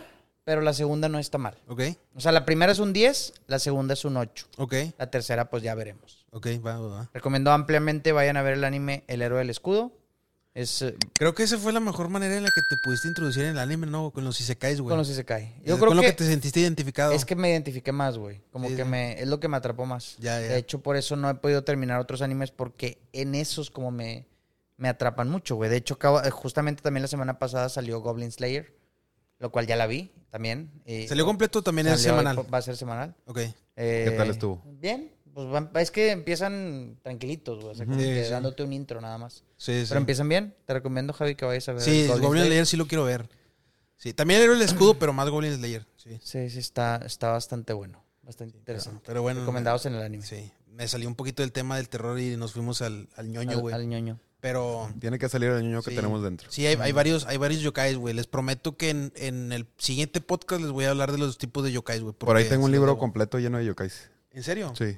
[0.48, 1.58] pero la segunda no está mal.
[1.68, 1.82] Ok,
[2.14, 4.46] O sea, la primera es un 10, la segunda es un 8.
[4.56, 6.24] ok, La tercera, pues ya veremos.
[6.30, 7.10] ok, va, va, va.
[7.12, 9.92] Recomiendo ampliamente, vayan a ver el anime El héroe del escudo.
[10.54, 13.44] Es eh, Creo que esa fue la mejor manera en la que te pudiste introducir
[13.44, 14.10] en el anime, ¿no?
[14.10, 14.88] Con los isekais, güey.
[14.88, 15.52] con los si se cae.
[15.60, 17.12] Es Yo creo con lo que, que te sentiste identificado.
[17.12, 18.40] es que me identifiqué más, güey.
[18.50, 18.88] Como Sí, que sí.
[18.88, 20.16] me es lo que me atrapó más.
[20.18, 20.48] Ya, ya.
[20.48, 24.24] De hecho, por eso no he podido terminar otros animes porque en esos como me,
[24.78, 25.68] me atrapan mucho, güey.
[25.68, 28.74] De hecho, eh, justamente también la semana pasada salió Goblin Slayer,
[29.38, 30.70] lo cual ya la vi también.
[30.84, 32.38] y- ¿Salió completo también es semanal?
[32.52, 33.14] Va a ser semanal.
[33.26, 33.38] Ok.
[33.76, 34.62] ¿Qué tal estuvo?
[34.64, 35.12] Bien.
[35.34, 37.70] Pues van- es que empiezan tranquilitos, güey.
[37.72, 38.30] O sea, como Sí, que sí.
[38.30, 39.44] dándote un intro nada más.
[39.56, 39.86] Sí, sí.
[39.88, 40.54] Pero empiezan bien.
[40.66, 41.82] Te recomiendo, Javi, que vayas a ver.
[41.82, 42.66] Sí, Goblin Goblin Slayer.
[42.66, 43.28] Sí lo quiero ver.
[43.96, 45.86] Sí, también era el escudo, pero más Goblin Slayer.
[45.96, 46.18] Sí.
[46.22, 48.02] Sí, sí, está, está bastante bueno.
[48.22, 49.02] Bastante interesante.
[49.06, 49.40] pero bueno.
[49.40, 50.24] Recomendados en el anime.
[50.26, 50.50] Sí.
[50.66, 53.60] Me salió un poquito del tema del terror y nos fuimos al, al ñoño, al,
[53.60, 53.74] güey.
[53.74, 54.18] al ñoño.
[54.40, 56.48] Pero Tiene que salir el niño que tenemos dentro.
[56.50, 58.14] sí, hay, hay varios, hay varios yokais, güey.
[58.14, 61.64] Les prometo que en, en el siguiente podcast les voy a hablar de los tipos
[61.64, 62.14] de yokais, güey.
[62.14, 64.10] Por ahí tengo un libro debo- completo lleno de yokais.
[64.30, 64.72] ¿En serio?
[64.78, 64.96] Sí.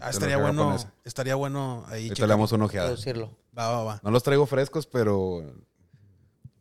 [0.00, 2.08] Ah, estaría bueno, estaría bueno ahí.
[2.08, 2.88] Ahorita le damos una ojeada.
[2.88, 3.30] Traducirlo.
[3.56, 4.00] Va, va, va.
[4.02, 5.44] No los traigo frescos, pero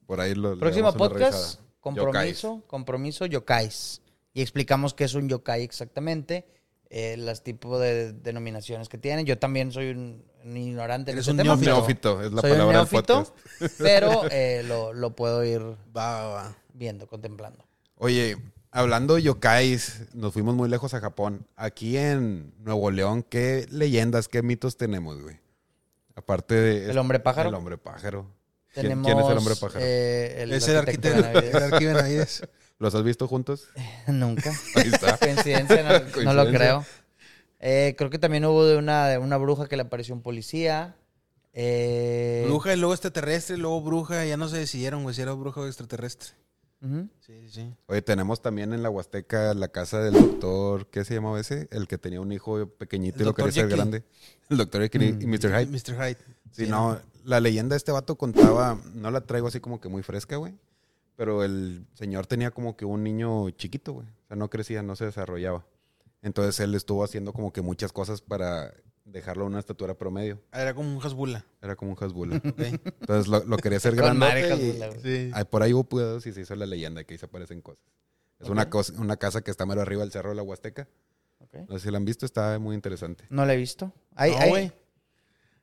[0.05, 4.01] por ahí lo Próximo podcast, compromiso, compromiso, yokais.
[4.36, 6.45] Y explicamos qué es un yokai exactamente,
[6.91, 9.26] eh, los tipos de denominaciones que tienen.
[9.26, 11.54] Yo también soy un, un ignorante en Eres un tema.
[11.54, 13.36] Un pero neófito, es la soy un palabra del neófito,
[13.78, 15.62] pero eh, lo, lo puedo ir
[15.96, 16.56] Va, va, va.
[16.74, 17.66] viendo, contemplando.
[17.98, 18.38] Oye,
[18.72, 21.48] hablando de yokais, nos fuimos muy lejos a Japón.
[21.56, 25.39] Aquí en Nuevo León, ¿qué leyendas, qué mitos tenemos, güey?
[26.16, 26.91] Aparte de...
[26.91, 27.50] ¿El hombre pájaro?
[27.50, 28.28] El hombre pájaro.
[28.74, 29.86] ¿Quién, Tenemos, quién es el hombre pájaro?
[29.86, 31.32] eh, el Es el arquitecto arquitecto.
[31.39, 31.56] Benavides.
[31.56, 32.44] El arquitecto Benavides.
[32.80, 33.68] ¿Los has visto juntos?
[34.08, 34.52] Nunca.
[34.76, 35.18] Ahí está.
[35.18, 35.84] Coincidencia,
[36.16, 36.86] no, no lo creo.
[37.66, 40.95] Eh, creo que también hubo de una, de una bruja que le apareció un policía.
[41.53, 44.26] Eh, Bruja y luego extraterrestre, luego bruja.
[44.26, 46.32] Ya no se decidieron, güey, si era bruja o extraterrestre.
[46.82, 47.07] ujú.
[47.22, 47.74] Sí, sí, sí.
[47.88, 51.68] Oye, tenemos también en la Huasteca la casa del doctor, ¿qué se llamaba ese?
[51.72, 53.70] El que tenía un hijo pequeñito El y lo quería Jekyll.
[53.78, 54.03] grande.
[54.49, 55.49] El doctor Jekyll y- y Mr.
[55.51, 55.68] Hyde.
[55.68, 55.95] Mr.
[55.95, 56.18] Hyde.
[56.51, 60.03] Sí, no, la leyenda de este vato contaba, no la traigo así como que muy
[60.03, 60.53] fresca, güey.
[61.16, 64.07] Pero el señor tenía como que un niño chiquito, güey.
[64.07, 65.64] O sea, no crecía, no se desarrollaba.
[66.24, 68.74] Entonces él estuvo haciendo como que muchas cosas para
[69.06, 70.42] dejarlo a una estatura promedio.
[70.52, 71.46] Ah, Era como un hasbula.
[71.62, 72.42] Era como un Hasbula.
[72.44, 74.26] Entonces lo, lo quería hacer grande.
[74.26, 75.02] Hasbula, güey.
[75.02, 75.32] Sí.
[75.50, 77.84] por ahí hubo pedos y se hizo la leyenda que ahí se aparecen cosas.
[78.40, 80.88] Es una, cosa, una casa que está mero arriba del cerro de la Huasteca.
[81.68, 83.26] No sé si la han visto, está muy interesante.
[83.30, 83.92] No la he visto.
[84.16, 84.72] Hay, no.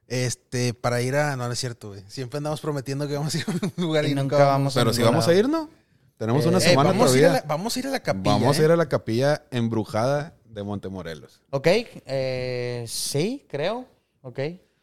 [0.07, 1.37] Este, para ir a.
[1.37, 2.03] No, no es cierto, güey.
[2.09, 4.75] Siempre andamos prometiendo que vamos a ir a un lugar y, y nunca, nunca vamos.
[4.75, 5.37] vamos Pero si vamos lado.
[5.37, 5.71] a ir, ¿no?
[6.17, 7.41] Tenemos Eh, una eh, semana vamos, a ir a todavía.
[7.43, 8.33] la, vamos a ir a la capilla.
[8.35, 8.65] Vamos a ¿eh?
[8.65, 11.40] ir a la capilla embrujada de Montemorelos.
[11.51, 11.66] Ok,
[12.07, 13.86] eh, sí, creo.
[14.22, 14.38] Ok,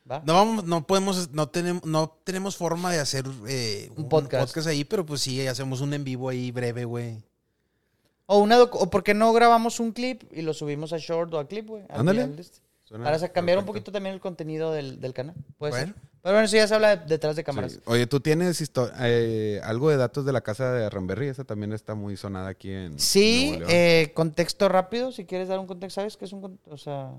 [0.09, 0.21] va.
[0.25, 4.55] No vamos, no podemos, no tenemos, no tenemos forma de hacer eh, Un podcast.
[4.67, 7.23] ahí, pero pues sí, hacemos un en vivo ahí breve, güey.
[8.25, 11.33] O, una docu- o por qué no grabamos un clip y lo subimos a short
[11.33, 11.83] o a clip, güey.
[11.89, 12.29] al Ándale.
[12.39, 12.59] este.
[12.87, 15.35] Suena Para cambiar un poquito también el contenido del, del canal.
[15.57, 15.87] Puede Bueno.
[15.87, 15.95] ser.
[16.21, 17.73] Pero bueno, eso ya se habla de- detrás de cámaras.
[17.73, 17.79] Sí.
[17.85, 18.63] Oye, ¿tú tienes
[19.01, 21.27] eh, algo de datos de la casa de Ramberry?
[21.27, 23.71] Esa también está muy sonada aquí en Sí, Nuevo León.
[23.73, 25.99] eh, contexto rápido, si quieres dar un contexto.
[25.99, 27.11] ¿Sabes qué es un O sea,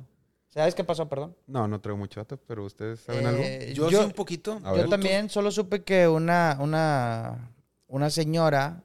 [0.49, 1.07] ¿sabes qué pasó?
[1.07, 1.37] Perdón.
[1.47, 3.43] No, no traigo mucho dato, pero ¿ustedes saben Eh, algo?
[3.75, 4.59] Yo, yo- sé un poquito.
[4.65, 4.89] Yo ver.
[4.89, 7.51] también solo supe que una, una,
[7.89, 8.83] una señora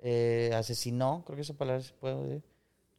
[0.00, 2.42] eh, asesinó, creo que esa palabra se puede decir.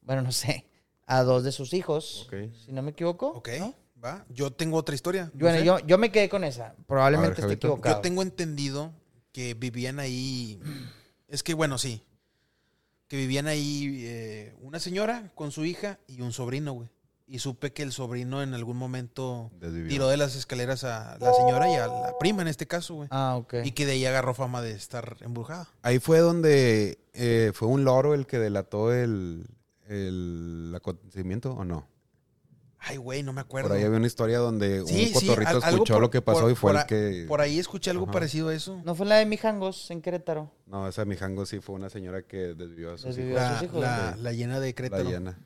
[0.02, 0.66] Bueno, no sé,
[1.10, 2.36] a dos de sus hijos, Ok.
[2.66, 3.30] si no me equivoco.
[3.30, 3.74] Ok, ¿no?
[4.04, 4.26] va.
[4.30, 5.32] Yo tengo otra historia.
[5.34, 6.76] no Bueno, yo, yo me quedé con esa.
[6.88, 7.68] Probablemente ver, esté Javito.
[7.68, 7.96] equivocado.
[7.96, 8.94] Yo tengo entendido
[9.34, 10.60] que vivían ahí.
[11.28, 12.02] Es que bueno, sí.
[13.08, 16.90] Que vivían ahí eh, una señora con su hija y un sobrino, güey.
[17.28, 19.90] Y supe que el sobrino en algún momento Desvivió.
[19.90, 23.08] tiró de las escaleras a la señora y a la prima en este caso, güey.
[23.12, 23.56] Ah, ok.
[23.64, 25.70] Y que de ahí agarró fama de estar embrujada.
[25.84, 29.46] Ahí fue donde eh, fue un loro el que delató el,
[29.90, 31.88] el acontecimiento, ¿o no?
[32.82, 33.68] Ay, güey, no me acuerdo.
[33.68, 36.10] Por ahí había una historia donde Sí, un sí, cotorrito al- algo escuchó por- lo
[36.10, 37.26] que pasó por- y fue por el a- que...
[37.28, 38.14] Por ahí escuché algo Ajá.
[38.14, 38.82] parecido a eso.
[38.86, 40.50] ¿No fue la de Mijangos en Querétaro?
[40.66, 43.42] No, esa Mijango sí fue una señora que desvió a sus Desvivió hijos.
[43.42, 44.22] a La, sus hijos, la- sí.
[44.22, 45.10] la llena de La Crétaro.
[45.10, 45.40] llana.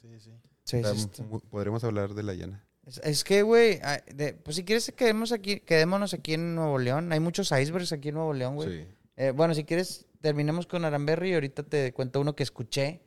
[0.00, 0.30] Sí, sí.
[0.64, 1.22] Sí, sí, sí.
[1.50, 2.64] Podríamos hablar de la llana.
[2.86, 3.80] Es, es que, güey,
[4.14, 7.12] de- pues si quieres quedemos aquí, quedémonos aquí en Nuevo León.
[7.12, 8.68] Hay muchos icebergs aquí en Nuevo León, güey.
[8.84, 8.88] Sí.
[9.16, 13.02] Eh, bueno, si quieres, terminemos con Aramberry y ahorita te cuento uno que escuché.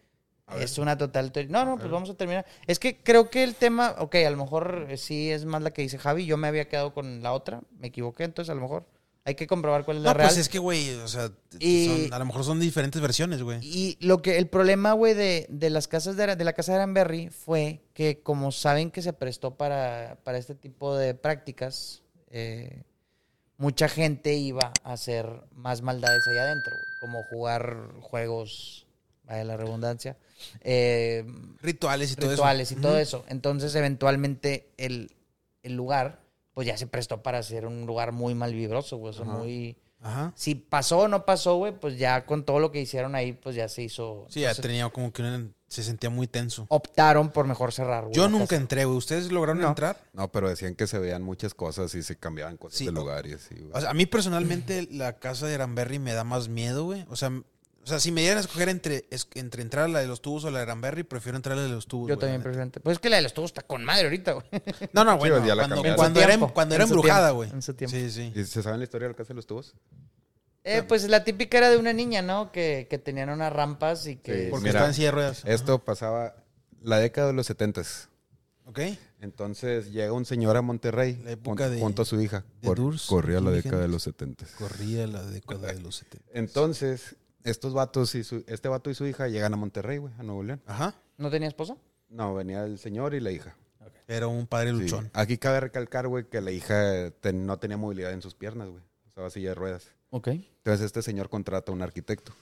[0.59, 1.51] Es una total teoría.
[1.51, 2.45] No, no, pues vamos a terminar.
[2.67, 5.71] Es que creo que el tema, ok, a lo mejor eh, sí es más la
[5.71, 6.25] que dice Javi.
[6.25, 8.85] Yo me había quedado con la otra, me equivoqué, entonces a lo mejor
[9.23, 10.29] hay que comprobar cuál es la No, real.
[10.29, 13.59] pues es que, güey, o sea, Y- son- a lo mejor son diferentes versiones, güey.
[13.61, 16.77] Y lo que el problema, güey, de, de las casas de, de la casa de
[16.79, 22.81] Aranberry fue que como saben que se prestó para, para este tipo de prácticas, eh,
[23.57, 28.87] mucha gente iba a hacer más maldades allá adentro, güey, como jugar juegos,
[29.25, 30.17] vaya la redundancia,
[30.61, 31.25] eh,
[31.61, 32.79] Rituales y todo rituales eso.
[32.79, 33.01] y todo Ujú.
[33.01, 33.25] eso.
[33.27, 35.11] Entonces, eventualmente, el,
[35.63, 36.19] el lugar,
[36.53, 39.37] pues ya se prestó para ser un lugar muy mal vibroso, güey, o sea, Ajá.
[39.37, 39.77] muy...
[40.03, 40.33] Ajá.
[40.35, 43.55] Si pasó o no pasó, güey, pues ya con todo lo que hicieron ahí, pues
[43.55, 44.25] ya se hizo.
[44.29, 46.65] Sí, ya entonces, tenía como que una- se sentía muy tenso.
[46.69, 48.15] Optaron por mejor cerrar, güey.
[48.15, 48.55] Yo nunca casa.
[48.61, 48.97] entré, güey.
[48.97, 49.67] ¿Ustedes lograron No.
[49.69, 50.01] entrar?
[50.13, 53.27] No, pero decían que se veían muchas cosas y se cambiaban cosas Sí, de lugar
[53.27, 53.69] y así, güey.
[53.73, 57.05] O sea, a mí personalmente la casa de Aranberry me da más miedo, güey.
[57.07, 57.31] O sea,
[57.83, 60.21] o sea, si me dieran a escoger entre, es- entre entrar a la de los
[60.21, 62.09] tubos o la de Aranberry, prefiero entrar a la de los tubos.
[62.09, 62.63] Yo güey, también prefiero.
[62.63, 62.83] entrar.
[62.83, 64.45] Pues es que la de los tubos está con madre ahorita, güey.
[64.93, 67.27] No, no, Sí, bueno, ya la cuando, cuando En era, cuando en era su embrujada,
[67.29, 67.49] tiempo, güey.
[67.51, 67.95] en su tiempo.
[67.97, 68.31] Sí, sí.
[68.35, 69.73] ¿Y se sabe la historia de la casa de los tubos?
[70.63, 72.51] Eh, pues la típica era de una niña, ¿no?
[72.51, 74.43] Que, que tenían unas rampas y que.
[74.45, 75.41] Sí, Porque Mira, estaba en silla de ruedas.
[75.45, 76.35] Esto pasaba
[76.83, 78.09] la década de los setentas.
[78.65, 78.79] ¿Ok?
[79.21, 82.45] Entonces llega un señor a Monterrey La época de- junto a su hija.
[82.61, 84.49] de Cor- Durs, corría la década de los setentas.
[84.51, 86.27] Corría la década de los 70.
[86.33, 90.23] Entonces, estos vatos y su, este vato y su hija llegan a Monterrey, güey, a
[90.23, 90.61] Nuevo León.
[90.65, 90.95] Ajá.
[91.17, 91.75] ¿No tenía esposa?
[92.09, 93.55] No, venía el señor y la hija.
[94.07, 94.79] Era un padre Sí.
[94.81, 95.09] luchón.
[95.13, 98.83] Aquí cabe recalcar, güey, que la hija ten- no tenía movilidad en sus piernas, güey.
[99.07, 99.87] Estaba silla de ruedas.
[100.09, 100.27] Ok.
[100.27, 102.33] Entonces este señor contrata a un arquitecto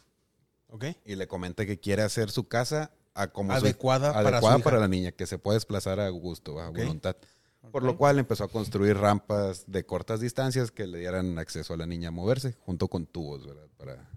[0.70, 0.86] ¿Ok?
[1.06, 4.64] y le comenta que quiere hacer su casa a como su- Adecuada para adecuada su
[4.64, 7.16] para, la niña, que se puede desplazar a gusto, a voluntad.
[7.72, 11.78] Por lo cual empezó a construir rampas de cortas distancias que le dieran acceso a
[11.78, 13.68] la niña a moverse, junto con tubos, ¿verdad?
[13.78, 14.10] Para,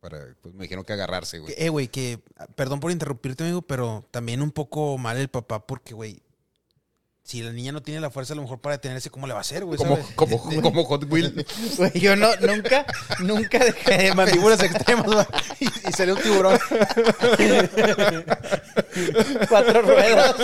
[0.00, 1.54] para pues me dijeron que agarrarse, güey.
[1.56, 2.20] Eh, güey, que,
[2.56, 6.22] perdón por interrumpirte, amigo, pero también un poco mal el papá porque, güey,
[7.30, 9.38] si la niña no tiene la fuerza a lo mejor para detenerse, ¿cómo le va
[9.38, 9.78] a hacer, güey?
[9.78, 11.46] Como, como, como Hot Wheel.
[11.76, 12.84] Güey, yo no, nunca,
[13.20, 15.24] nunca dejé de Mandíbulas extremas, güey,
[15.60, 16.58] y, y salió un tiburón.
[19.48, 20.34] Cuatro ruedas.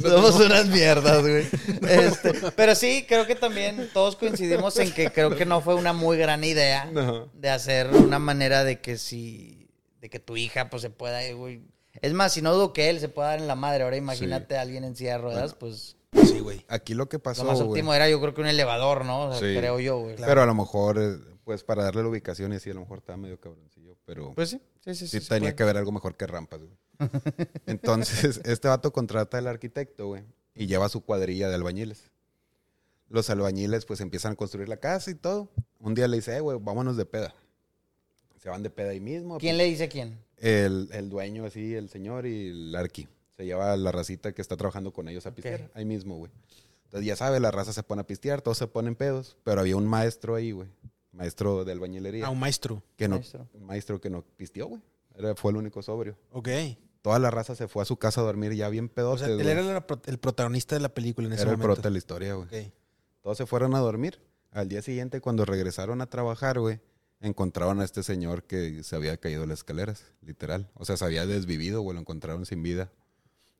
[0.00, 1.46] Somos unas mierdas, güey.
[1.88, 5.92] Este, pero sí, creo que también todos coincidimos en que creo que no fue una
[5.92, 7.28] muy gran idea No.
[7.34, 9.68] de hacer una manera de que si,
[10.00, 11.60] de que tu hija pues se pueda, güey.
[12.04, 14.56] Es más, si no dudo que él se pueda dar en la madre, ahora imagínate
[14.56, 16.64] a alguien en silla de ruedas, pues Sí, güey.
[16.68, 17.68] Aquí lo que lo pasó, más güey.
[17.70, 19.26] óptimo era yo creo que un elevador, ¿no?
[19.26, 19.56] O sea, Sí.
[19.58, 20.14] creo yo, güey.
[20.16, 20.30] Claro.
[20.30, 22.98] Pero a lo mejor, eh, Pues para darle la ubicación y así, a lo mejor
[22.98, 25.20] estaba medio cabroncillo, pero Pues sí, sí, sí.
[25.20, 25.54] tenía puede.
[25.56, 26.78] que haber algo mejor que rampas, güey.
[27.66, 30.22] Entonces, este vato contrata al arquitecto, güey,
[30.54, 32.10] y lleva su cuadrilla de albañiles.
[33.10, 35.50] Los albañiles, pues, empiezan a construir la casa y todo.
[35.80, 37.34] Un día le dice, eh, güey, vámonos de peda.
[38.42, 39.38] Se van de peda ahí mismo.
[39.38, 40.18] ¿Quién le dice a quién?
[40.46, 43.08] El, el dueño, así, el señor y el arqui.
[43.36, 45.62] Se lleva la racita que está trabajando con ellos a pistear.
[45.62, 45.70] Ok.
[45.76, 46.30] Ahí mismo, güey.
[46.84, 49.36] Entonces, ya sabe, la raza se pone a pistear, todos se ponen pedos.
[49.42, 50.68] Pero había un maestro ahí, güey.
[51.12, 52.26] Maestro de albañilería.
[52.26, 52.82] Ah, un maestro.
[52.96, 53.48] que no, maestro.
[53.54, 54.82] un maestro que no pisteó, güey.
[55.16, 56.16] Era, fue el único sobrio.
[56.32, 56.48] Ok.
[57.02, 59.34] Toda la raza se fue a su casa a dormir ya bien O pedotes, sea,
[59.34, 61.74] él era pro- el protagonista de la película en ese Era el momento.
[61.74, 62.46] prota de la historia, güey.
[62.66, 62.72] Ok.
[63.22, 64.20] Todos se fueron a dormir.
[64.52, 66.80] Al día siguiente, cuando regresaron a trabajar, güey,
[67.26, 70.70] encontraron a este señor que se había caído de las escaleras, literal.
[70.74, 72.90] O sea, se había desvivido, güey, lo encontraron sin vida.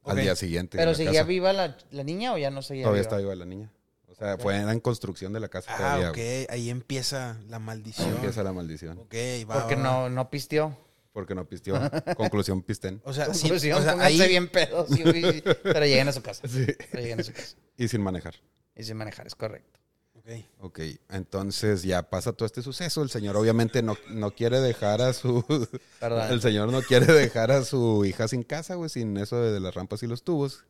[0.04, 0.76] Al día siguiente.
[0.76, 1.24] en ¿Pero seguía casa.
[1.24, 3.02] viva la, la niña o ya no seguía Todavía viva?
[3.06, 3.72] estaba viva la niña.
[4.06, 6.10] O sea, fue era en construcción de la casa Ah, todavía.
[6.10, 6.16] ok.
[6.16, 6.46] güey.
[6.50, 8.10] Ahí empieza la maldición.
[8.10, 8.98] Empieza la maldición.
[8.98, 9.14] Ok,
[9.50, 10.08] va, Porque va, no, va.
[10.10, 10.76] no pisteó.
[11.12, 11.80] Porque no pisteó.
[12.16, 13.00] Conclusión, pisten.
[13.04, 14.18] O sea, sí, Conclusión, o sea, ahí...
[14.28, 14.90] bien pedos.
[14.90, 16.46] y- y- pero lleguen a su casa.
[16.46, 16.66] Sí.
[16.90, 17.56] Pero lleguen a su casa.
[17.78, 18.34] Y sin manejar.
[18.76, 19.80] Y sin manejar, es correcto.
[20.24, 20.44] Ok.
[20.60, 23.02] Ok, entonces ya pasa todo este suceso.
[23.02, 25.44] El señor obviamente no, no quiere dejar a su...
[26.00, 26.32] Perdón.
[26.32, 29.74] El señor no quiere dejar a su hija sin casa, güey, sin eso de las
[29.74, 30.64] rampas y los tubos.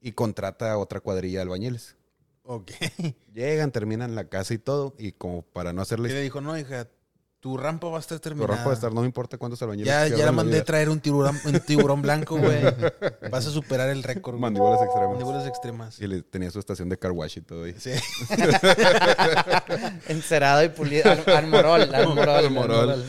[0.00, 1.96] Y contrata a otra cuadrilla de albañiles.
[2.44, 2.70] Ok.
[3.34, 4.94] Llegan, terminan la casa y todo.
[4.98, 6.08] Y como para no Y hacerle...
[6.10, 6.88] le dijo, no, hija,
[7.44, 8.54] tu rampa va a estar Tu terminada.
[8.54, 10.62] rampa de estar, no me importa cuántos albañiles Ya, ya la mandé vida.
[10.62, 12.62] a traer un tiburón, un tiburón blanco, güey.
[13.30, 14.36] Vas a superar el récord.
[14.36, 14.40] güey.
[14.40, 15.08] Mandíbulas extremas.
[15.10, 16.00] Mandíbulas extremas.
[16.00, 17.74] Y le tenía su estación de car wash y todo ahí.
[17.78, 17.90] Sí.
[20.08, 21.10] Encerado y pulido.
[21.10, 23.04] Al, al morol, al morol.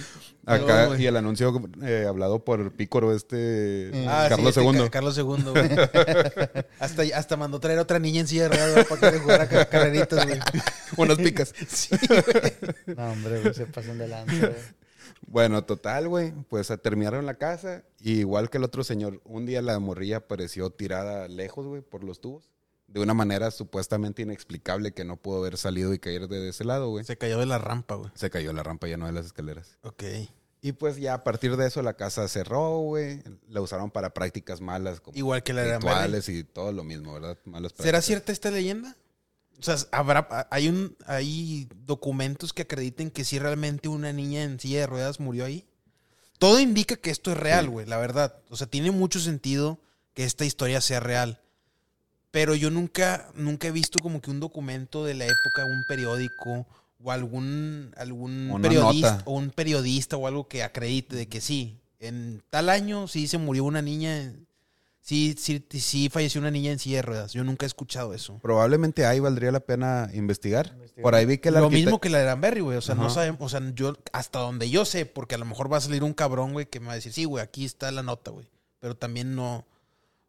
[0.46, 3.92] Acá, No, y el anuncio eh, hablado por Pícoro, este...
[4.08, 4.84] Ah, Carlos sí, este II.
[4.86, 5.70] Ca- Carlos II, güey.
[6.80, 9.66] hasta, hasta mandó traer otra niña en silla de ruedas para que le jugara ca-
[9.70, 10.40] carreritas, güey.
[10.98, 11.54] Unas picas.
[11.68, 12.96] Sí, güey.
[12.96, 14.86] No, hombre, güey, se pasan de lanza, güey.
[15.28, 16.34] Bueno, total, güey.
[16.50, 17.84] Pues terminaron la casa.
[18.00, 22.04] Y igual que el otro señor, un día la morrilla apareció tirada lejos, güey, por
[22.04, 22.52] los tubos.
[22.96, 26.88] De una manera supuestamente inexplicable que no pudo haber salido y caer de ese lado,
[26.90, 27.04] güey.
[27.04, 28.10] Se cayó de la rampa, güey.
[28.16, 29.78] Se cayó la rampa ya no de las escaleras.
[29.82, 30.04] Ok.
[30.62, 33.22] Y pues ya a partir de eso la casa cerró, güey.
[33.50, 37.14] La usaron para prácticas malas como Igual que la de rituales y todo lo mismo,
[37.14, 37.38] ¿verdad?
[37.44, 38.06] Malas ¿Será prácticas.
[38.06, 38.96] cierta esta leyenda?
[39.60, 44.58] O sea, habrá, hay un, hay documentos que acrediten que sí realmente una niña en
[44.60, 45.68] silla de ruedas murió ahí.
[46.40, 47.72] Todo indica que esto es real, Sí.
[47.72, 48.38] güey, la verdad.
[48.50, 49.80] O sea, tiene mucho sentido
[50.14, 51.42] que esta historia sea real.
[52.36, 56.68] Pero yo nunca, nunca he visto como que un documento de la época, un periódico
[57.02, 59.24] o algún, algún periodista nota.
[59.26, 63.38] o un periodista o algo que acredite de que sí, en tal año sí se
[63.38, 64.34] murió una niña,
[65.00, 67.32] sí, sí, sí falleció una niña en silla de ruedas.
[67.32, 68.38] Yo nunca he escuchado eso.
[68.42, 70.72] Probablemente ahí valdría la pena investigar.
[70.74, 71.04] Investigar.
[71.04, 72.78] Por ahí vi que el Lo mismo que la de Danberry, güey.
[72.78, 75.72] O sea, no sabemos, o sea, yo, hasta donde yo sé, porque a lo mejor
[75.72, 77.90] va a salir un cabrón, güey, que me va a decir, sí, güey, aquí está
[77.94, 78.50] la nota, güey.
[78.82, 79.66] Pero también no,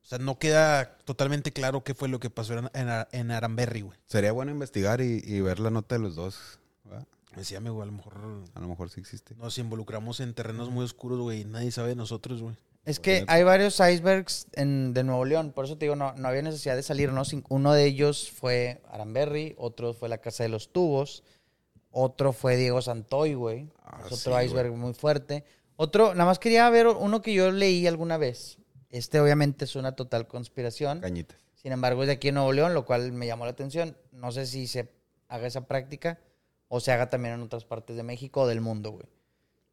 [0.07, 3.81] o sea, no queda totalmente claro qué fue lo que pasó en, en, en Aranberry,
[3.81, 3.99] güey.
[4.07, 6.61] Sería bueno investigar y, y ver la nota de los dos.
[6.85, 7.05] ¿verdad?
[7.35, 8.15] Decíame, güey, a lo mejor
[8.55, 9.35] A lo mejor sí existe.
[9.35, 12.55] nos involucramos en terrenos muy oscuros, güey, y nadie sabe de nosotros, güey.
[12.85, 16.29] Es que hay varios icebergs en, de Nuevo León, por eso te digo, no, no
[16.29, 17.23] había necesidad de salir, ¿no?
[17.49, 21.25] Uno de ellos fue Aranberry, otro fue la Casa de los Tubos,
[21.91, 23.73] otro fue Diego Santoy, güey.
[23.83, 25.43] Ah, es otro sí, iceberg muy fuerte.
[25.75, 28.59] Otro, nada más quería ver uno que yo leí alguna vez.
[28.97, 31.01] Este obviamente es una total conspiración.
[31.01, 31.37] Cañitas.
[31.55, 33.95] Sin embargo, es de aquí en Nuevo León, lo cual me llamó la atención.
[34.11, 34.91] No sé si se
[35.29, 36.19] haga esa práctica
[36.69, 39.07] o se haga también en otras partes de México o del mundo, güey.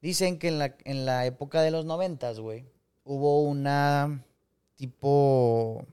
[0.01, 2.65] Dicen que en la, en la época de los noventas, güey,
[3.05, 4.25] hubo una
[4.75, 5.87] tipo...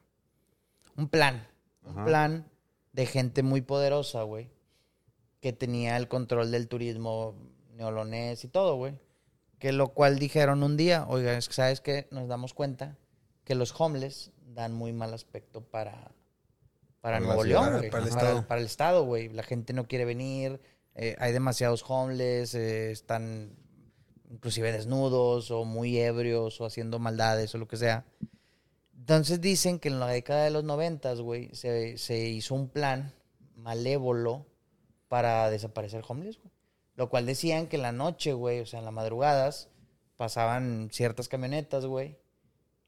[0.96, 1.46] Un plan.
[1.84, 2.50] Un plan
[2.92, 4.50] de gente muy poderosa, güey,
[5.40, 7.36] que tenía el control del turismo
[7.74, 8.94] neolonés y todo, güey.
[9.60, 12.98] Que lo cual dijeron un día, oiga, es que sabes que nos damos cuenta
[13.50, 16.12] que los homeless dan muy mal aspecto para,
[17.00, 17.90] para Nuevo León, güey.
[17.90, 18.46] para el Para, estado.
[18.46, 19.28] para el estado, güey.
[19.28, 20.60] La gente no quiere venir,
[20.94, 23.56] eh, hay demasiados homeless, eh, están
[24.30, 28.04] inclusive desnudos o muy ebrios o haciendo maldades o lo que sea.
[28.96, 33.12] Entonces dicen que en la década de los noventas, güey, se, se hizo un plan
[33.56, 34.46] malévolo
[35.08, 36.52] para desaparecer homeless, güey.
[36.94, 39.70] Lo cual decían que en la noche, güey, o sea, en las madrugadas,
[40.16, 42.16] pasaban ciertas camionetas, güey,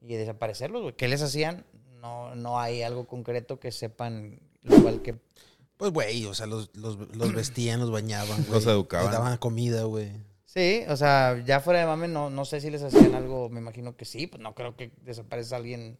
[0.03, 0.95] y desaparecerlos, güey.
[0.95, 1.65] ¿Qué les hacían?
[2.01, 5.17] No, no hay algo concreto que sepan, igual que...
[5.77, 8.51] Pues, güey, o sea, los, los, los vestían, los bañaban, güey.
[8.53, 9.07] Los educaban.
[9.07, 10.11] Les daban comida, güey.
[10.45, 13.61] Sí, o sea, ya fuera de mame, no, no sé si les hacían algo, me
[13.61, 15.99] imagino que sí, pues no creo que desaparezca alguien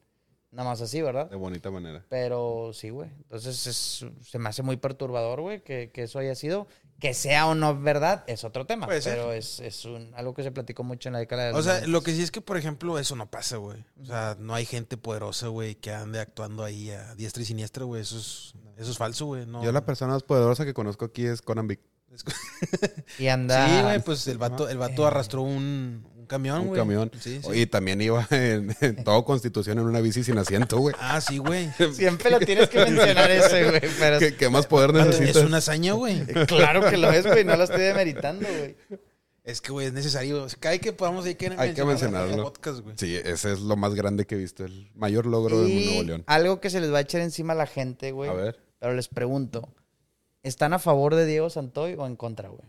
[0.51, 1.31] nada más así, ¿verdad?
[1.31, 2.05] De bonita manera.
[2.11, 3.09] Pero sí, güey.
[3.17, 6.67] Entonces es- se me hace muy perturbador, güey, que, que eso haya sido.
[7.03, 8.87] Que sea o no verdad es otro tema.
[8.87, 9.15] Puede ser.
[9.15, 11.63] pero es, es un, algo que se platicó mucho en la década de los O
[11.65, 11.89] sea, 90.
[11.89, 13.85] lo que sí es que, por ejemplo, eso no pasa, güey.
[14.01, 17.85] O sea, no hay gente poderosa, güey, que ande actuando ahí a diestra y siniestra,
[17.85, 18.03] güey.
[18.03, 19.47] Eso es, eso es falso, güey.
[19.47, 19.65] No.
[19.65, 21.81] Yo la persona más poderosa que conozco aquí es Conan Vic.
[23.19, 23.67] Y anda.
[23.67, 26.81] Sí, güey, pues el vato, el vato arrastró un, un camión, Un güey.
[26.81, 27.11] camión.
[27.21, 27.51] Sí, sí.
[27.61, 30.95] Y también iba en, en todo Constitución en una bici sin asiento, güey.
[30.99, 31.71] Ah, sí, güey.
[31.95, 33.81] Siempre lo tienes que mencionar ese, güey.
[33.99, 35.45] Pero ¿Qué, qué más poder Es necesitas?
[35.45, 36.25] una hazaña, güey.
[36.47, 37.45] claro que lo es, güey.
[37.45, 38.77] No lo estoy demeritando, güey.
[39.45, 40.47] Es que, güey, es necesario.
[40.61, 42.45] Cada que podamos hay que, Hay que mencionarlo.
[42.45, 42.95] podcast, güey.
[42.97, 46.03] Sí, ese es lo más grande que he visto, el mayor logro de Y Nuevo
[46.05, 46.25] León.
[46.29, 48.31] algo que se les va a echar encima a la gente, güey.
[48.31, 48.61] A ver.
[48.79, 49.69] Pero les pregunto,
[50.45, 52.63] ¿están a favor de Diego Santoy o en contra, güey?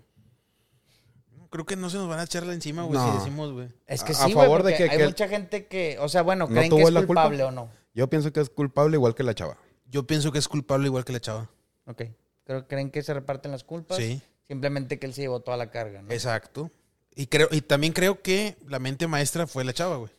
[1.53, 3.11] Creo que no se nos van a echarla encima, güey, No.
[3.11, 3.69] si decimos, güey.
[3.85, 6.09] Es que A- sí, a güey, favor de que- hay que- mucha gente que, o
[6.09, 7.21] sea, bueno, ¿No creen que tuvo es la culpa?
[7.25, 7.69] culpable o no.
[7.93, 9.57] Yo pienso que es culpable igual que la chava.
[9.85, 11.49] Yo pienso que es culpable igual que la chava.
[11.85, 12.01] Ok.
[12.45, 13.97] Creo, ¿Creen que se reparten las culpas?
[13.99, 14.19] Sí.
[14.47, 16.11] Simplemente que él se llevó toda la carga, ¿no?
[16.11, 16.71] Exacto.
[17.15, 20.11] Y creo, y también creo que la mente maestra fue la chava, güey.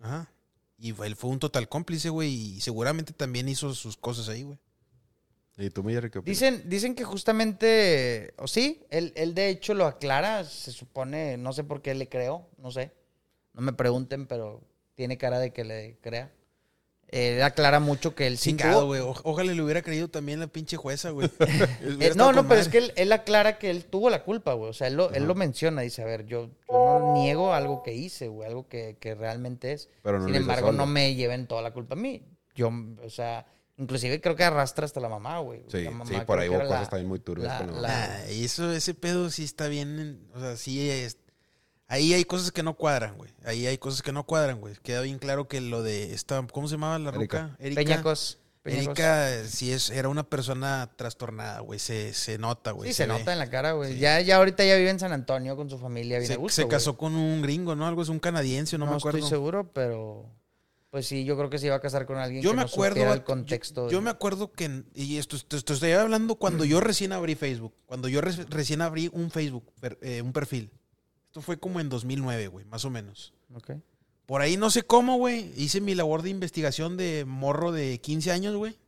[0.00, 0.30] Ajá.
[0.78, 2.32] Y él fue un total cómplice, güey.
[2.32, 4.58] Y seguramente también hizo sus cosas ahí, güey.
[5.58, 6.38] ¿Y tú, Miller, qué opinas?
[6.38, 11.52] Dicen, dicen que justamente, o sí, él, él de hecho lo aclara, se supone, no
[11.52, 12.92] sé por qué le creo, no sé.
[13.54, 14.62] No me pregunten, pero
[14.94, 16.32] tiene cara de que le crea.
[17.08, 19.00] Él aclara mucho que él sí güey.
[19.00, 21.28] Ojalá le hubiera creído también la pinche jueza, güey.
[22.00, 24.70] Eh, no, no, pero es que él, él aclara que él tuvo la culpa, güey.
[24.70, 25.82] O sea, él lo, él lo menciona.
[25.82, 28.46] Dice, a ver, yo, yo no niego algo que hice, güey.
[28.46, 29.88] Algo que, que realmente es.
[30.02, 30.78] Pero no Sin embargo, solo.
[30.78, 32.22] no me lleven toda la culpa a mí.
[32.54, 32.70] Yo,
[33.02, 33.46] o sea,
[33.78, 35.62] inclusive creo que arrastra hasta la mamá, güey.
[35.68, 38.92] Sí, mamá sí, por ahí hubo cosas la- también muy turbias la- la eso, ese
[38.94, 39.98] pedo sí está bien.
[39.98, 41.16] en- o sea, sí es.
[41.90, 43.30] Ahí hay cosas que no cuadran, güey.
[43.46, 44.74] Ahí hay cosas que no cuadran, güey.
[44.82, 46.46] Queda bien claro que lo de esta.
[46.52, 47.42] ¿Cómo se llamaba la Erika.
[47.44, 47.56] ruca?
[47.58, 47.80] Erika.
[47.80, 48.38] Peñacos.
[48.62, 48.86] Peñacos.
[48.98, 51.78] Erika, sí es, era una persona trastornada, güey.
[51.78, 52.90] Se, se nota, güey.
[52.90, 53.96] Sí, se, nota en la cara, güey.
[53.98, 56.56] Ya, ya ahorita ya vive en San Antonio con su familia, bien Se, a gusto,
[56.56, 56.72] se güey.
[56.72, 57.86] casó con un gringo, ¿no?
[57.86, 59.18] Algo es un canadiense, no, No, me acuerdo.
[59.20, 60.26] estoy seguro, pero...
[60.90, 62.68] Pues sí, yo creo que se iba a casar con alguien Yo que me no
[62.68, 62.94] acuerdo.
[62.94, 63.90] supiera el contexto.
[63.90, 64.84] Yo, me acuerdo que.
[64.94, 67.74] Y esto, esto- esto estoy hablando cuando yo recién abrí Facebook.
[67.84, 70.70] Cuando yo re- recién abrí un Facebook, per- eh, un perfil.
[71.26, 73.34] Esto fue como en 2009, güey, más o menos.
[73.54, 73.72] Ok.
[74.24, 75.52] Por ahí no sé cómo, güey.
[75.56, 78.78] Hice mi labor de investigación de morro de 15 años, güey.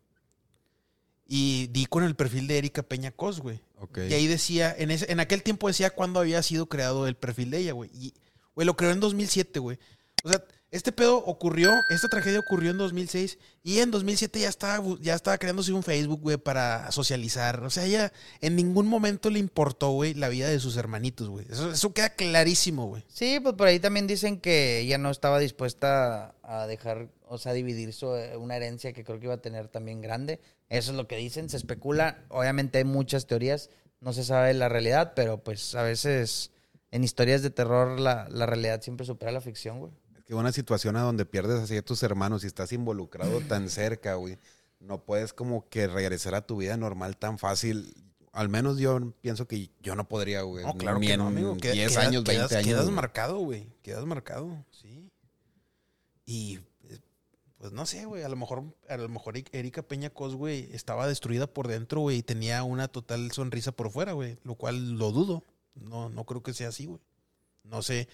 [1.26, 3.60] Y di con el perfil de Erika Peña Cos, güey.
[3.78, 3.98] Ok.
[4.08, 7.50] Y ahí decía, en, ese, en aquel tiempo decía cuándo había sido creado el perfil
[7.50, 7.90] de ella, güey.
[7.94, 8.14] Y,
[8.54, 9.78] güey, lo creó en 2007, güey.
[10.24, 14.84] O sea, este pedo ocurrió, esta tragedia ocurrió en 2006 y en 2007 ya estaba,
[15.00, 17.64] ya estaba creándose un Facebook, güey, para socializar.
[17.64, 21.44] O sea, ella en ningún momento le importó, güey, la vida de sus hermanitos, güey.
[21.50, 23.04] Eso, eso queda clarísimo, güey.
[23.08, 27.52] Sí, pues por ahí también dicen que ella no estaba dispuesta a dejar, o sea,
[27.52, 30.38] dividir su, eh, una herencia que creo que iba a tener también grande.
[30.68, 32.22] Eso es lo que dicen, se especula.
[32.28, 36.52] Obviamente hay muchas teorías, no se sabe la realidad, pero pues a veces
[36.92, 39.92] en historias de terror la, la realidad siempre supera la ficción, güey.
[40.30, 44.14] Que una situación a donde pierdes así a tus hermanos y estás involucrado tan cerca,
[44.14, 44.38] güey.
[44.78, 47.92] No puedes como que regresar a tu vida normal tan fácil.
[48.30, 50.64] Al menos yo pienso que yo no podría, güey.
[50.64, 51.56] No, claro Ni que en no, amigo.
[51.56, 52.64] Queda- 10 queda- años, 20 quedas, años.
[52.68, 52.94] Quedas güey.
[52.94, 53.72] marcado, güey.
[53.82, 55.10] Quedas marcado, sí.
[56.26, 57.00] Y eh,
[57.58, 58.22] pues no sé, güey.
[58.22, 62.18] A lo mejor, a lo mejor Erika Peña Cos, güey, estaba destruida por dentro, güey,
[62.18, 64.38] y tenía una total sonrisa por fuera, güey.
[64.44, 65.42] Lo cual lo dudo.
[65.74, 67.00] No, no creo que sea así, güey.
[67.64, 68.06] No sé.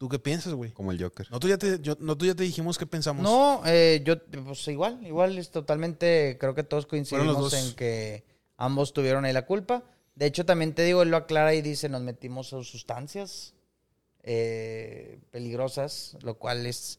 [0.00, 0.70] ¿Tú qué piensas, güey?
[0.72, 1.26] Como el Joker.
[1.30, 3.22] Nosotros ya te, yo- nosotros ya te dijimos qué pensamos.
[3.22, 8.24] No, eh, yo, pues igual, igual es totalmente, creo que todos coincidimos en que
[8.56, 9.82] ambos tuvieron ahí la culpa.
[10.14, 13.52] De hecho, también te digo, él lo aclara y dice, nos metimos a sustancias
[14.22, 16.98] eh, peligrosas, lo cual es,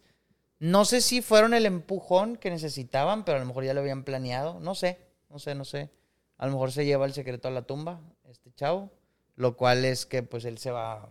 [0.59, 4.03] no sé si fueron el empujón que necesitaban, pero a lo mejor ya lo habían
[4.03, 5.89] planeado, no sé, no sé, no sé.
[6.37, 7.99] A lo mejor se lleva el secreto a la tumba,
[8.29, 8.91] este chavo,
[9.37, 11.09] lo cual es que pues él se va,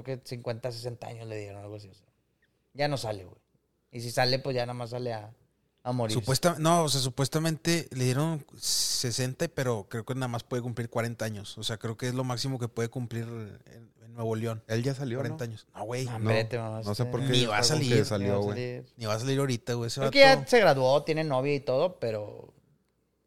[0.00, 1.88] creo que 50, 60 años le dieron algo así.
[1.88, 2.06] o sea,
[2.72, 3.36] ya no sale, güey.
[3.90, 5.30] Y si sale, pues ya nada más sale a,
[5.82, 6.14] a morir.
[6.14, 10.88] Supuesta, no, o sea, supuestamente le dieron 60, pero creo que nada más puede cumplir
[10.88, 11.58] 40 años.
[11.58, 14.62] O sea, creo que es lo máximo que puede cumplir en, en Nuevo León.
[14.66, 15.50] Él ya salió, 40 ¿no?
[15.50, 15.66] años.
[15.74, 16.06] No, güey.
[16.06, 17.32] No, No, sé por qué.
[17.32, 18.02] Ni va a salir.
[18.06, 18.54] salió, Ni va a güey.
[18.56, 18.92] salir.
[18.96, 19.90] Ni va a salir ahorita, güey.
[19.90, 22.54] Creo vato, que ya se graduó, tiene novia y todo, pero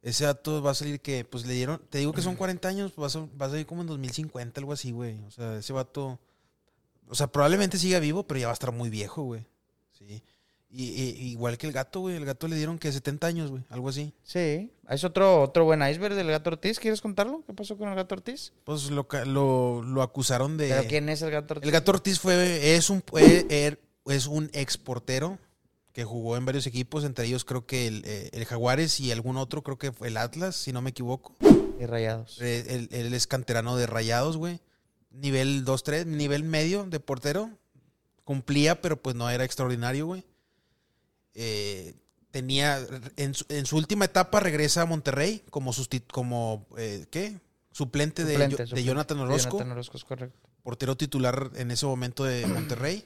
[0.01, 2.91] ese vato va a salir que, pues le dieron, te digo que son 40 años,
[2.95, 5.19] pues, va a, va a salir como en 2050, algo así, güey.
[5.25, 6.19] O sea, ese vato,
[7.07, 9.45] o sea, probablemente siga vivo, pero ya va a estar muy viejo, güey.
[9.91, 10.23] Sí.
[10.71, 12.15] Y, y- igual que el gato, güey.
[12.17, 13.63] El gato le dieron que 70 años, güey.
[13.69, 14.13] Algo así.
[14.23, 14.71] sí.
[14.89, 16.79] Es otro, otro buen iceberg del gato Ortiz.
[16.79, 17.43] ¿Quieres contarlo?
[17.47, 18.51] ¿Qué pasó con el gato Ortiz?
[18.65, 20.69] Pues lo, lo, lo acusaron de...
[20.69, 21.65] ¿Pero quién es el gato Ortiz?
[21.65, 25.39] El gato Ortiz fue, es un, er- es un exportero
[25.93, 29.37] que jugó en varios equipos, entre ellos creo que el, eh, el Jaguares y algún
[29.37, 31.33] otro, creo que fue el Atlas, si no me equivoco.
[31.79, 32.37] Y rayados.
[32.41, 34.59] Eh, él es canterano de Rayados, güey.
[35.15, 37.49] Nivel 2-3, nivel medio de portero.
[38.23, 40.23] Cumplía, pero pues no era extraordinario, güey.
[41.33, 41.93] Eh,
[42.31, 42.79] tenía,
[43.17, 45.71] en su, en su última etapa regresa a Monterrey como,
[46.11, 47.39] como eh, ¿qué?
[47.71, 48.83] Suplente, de, Suplente, de.
[48.83, 50.39] Jonathan Orozco, Jonathan Orozco, es correcto.
[50.63, 53.05] portero titular en ese momento de Monterrey.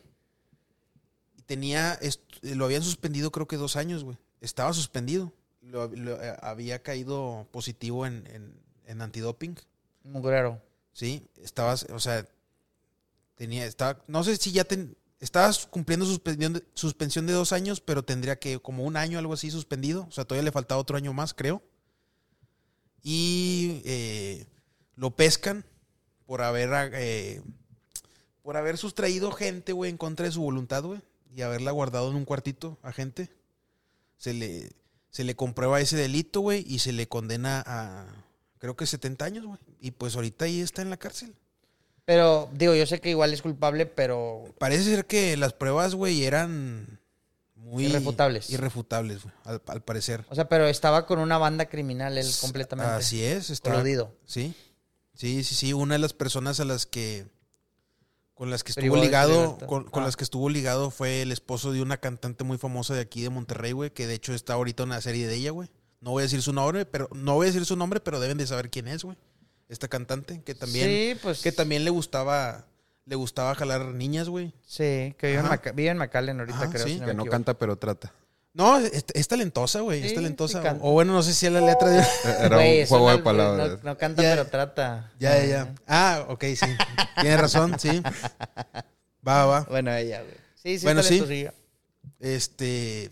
[1.45, 1.99] Tenía,
[2.43, 4.18] lo habían suspendido creo que dos años, güey.
[4.41, 5.34] Estaba suspendido.
[5.62, 8.53] Lo- lo- eh, había caído positivo en, en,
[8.86, 9.55] en antidoping.
[10.03, 10.62] Mugrero.
[11.00, 12.28] Sí, estabas, o sea,
[13.36, 18.04] tenía, estaba, no sé si ya ten, estabas cumpliendo suspensión suspensión de dos años, pero
[18.04, 20.08] tendría que como un año, algo así, suspendido.
[20.10, 21.64] O sea, todavía le faltaba otro año más, creo.
[23.02, 24.45] Y eh,
[24.97, 25.64] lo pescan
[26.26, 27.43] por haber, eh,
[28.41, 31.00] por haber sustraído gente, güey, en contra de su voluntad, güey,
[31.34, 33.30] y haberla guardado en un cuartito a gente.
[34.18, 34.70] Se le,
[35.12, 38.06] se le comprueba ese delito, güey, y se le condena a,
[38.60, 39.57] creo que 70 años, güey.
[39.82, 41.34] Y pues ahorita ahí está en la cárcel.
[42.05, 46.24] Pero, digo, yo sé que igual es culpable, pero Parece ser que las pruebas, güey,
[46.24, 46.99] eran
[47.55, 47.86] muy...
[47.86, 48.49] Irrefutables.
[48.49, 50.26] Irrefutables, güey, al, al parecer.
[50.30, 52.91] O sea, pero estaba con una banda criminal él completamente.
[52.93, 53.72] Así es, está...
[53.74, 54.16] Coludido.
[54.26, 54.55] Sí,
[55.14, 55.74] sí, sí, sí.
[55.74, 57.28] Una de las personas a las que...
[58.34, 60.05] Con las que estuvo ligado, con, con Ah.
[60.05, 63.30] las que estuvo ligado fue el esposo de una cantante muy famosa de aquí de
[63.30, 65.70] Monterrey, güey, que de hecho está ahorita en una serie de ella, güey.
[66.02, 68.38] No voy a decir su nombre, pero no voy a decir su nombre, pero deben
[68.38, 69.18] de saber quién es, güey.
[69.68, 71.41] Esta cantante que también Sí, pues.
[71.41, 72.66] que también le gustaba
[73.06, 74.54] le gustaba jalar niñas, güey.
[74.68, 75.45] Sí, que vive en.
[75.47, 76.86] Maca- vive en McAllen ahorita, Ajá, creo.
[76.86, 77.32] sí, si Que me no equivoco.
[77.32, 78.14] canta, pero trata.
[78.54, 80.62] No, es, es talentosa, güey, es talentosa.
[80.62, 82.04] sí o bueno, no sé si es la letra de
[82.39, 83.70] Era un juego de palabras.
[83.84, 84.32] No, no canta, Ya.
[84.32, 85.12] pero trata.
[85.20, 85.76] Ya, ya, ya.
[85.88, 86.66] Ah, ok, sí.
[87.22, 88.02] Tienes razón, sí.
[89.28, 89.62] Va, va.
[89.62, 90.34] Bueno, ella, güey.
[90.56, 91.47] Sí, sí, Bueno, sí.
[92.20, 93.10] Este.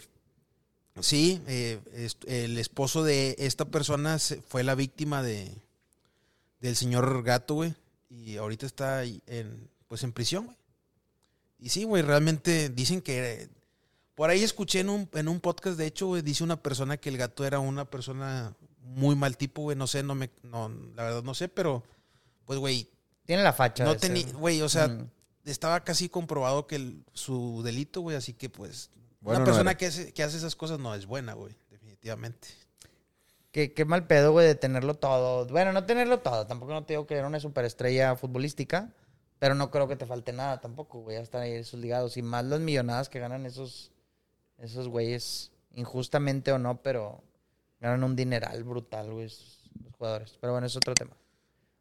[1.01, 1.79] Sí, eh,
[2.27, 4.17] el esposo de esta persona
[4.47, 5.51] fue la víctima de
[6.61, 7.75] del señor gato, güey.
[8.09, 10.57] Y ahorita está en, pues en prisión, güey.
[11.59, 13.49] Y sí, güey, realmente dicen que.
[14.15, 17.09] Por ahí escuché en un, en un podcast, de hecho, güey, dice una persona que
[17.09, 19.77] el gato era una persona muy mal tipo, güey.
[19.77, 20.31] No sé, no me.
[20.43, 21.83] No, la verdad no sé, pero.
[22.45, 22.89] Pues, güey,
[23.25, 23.83] Tiene la facha.
[23.83, 24.25] no tenía.
[24.33, 25.09] Güey, o sea, Mm.
[25.45, 28.89] estaba casi comprobado que el- su delito, güey, así que pues
[29.27, 32.47] Bueno, una persona que hace, que hace esas cosas no es buena, güey, definitivamente.
[33.51, 35.45] Qué, qué mal pedo, güey, de tenerlo todo.
[35.47, 36.45] Bueno, no tenerlo todo.
[36.45, 38.91] Tampoco no te digo que era una superestrella futbolística.
[39.39, 41.15] Pero no creo que te falte nada tampoco, güey.
[41.17, 42.17] Ya están ahí esos ligados.
[42.17, 43.91] Y más las millonadas que ganan esos,
[44.57, 45.51] esos güeyes.
[45.75, 47.23] Injustamente o no, pero
[47.79, 50.37] ganan un dineral brutal, güey, esos- los jugadores.
[50.41, 51.11] Pero bueno, es otro tema.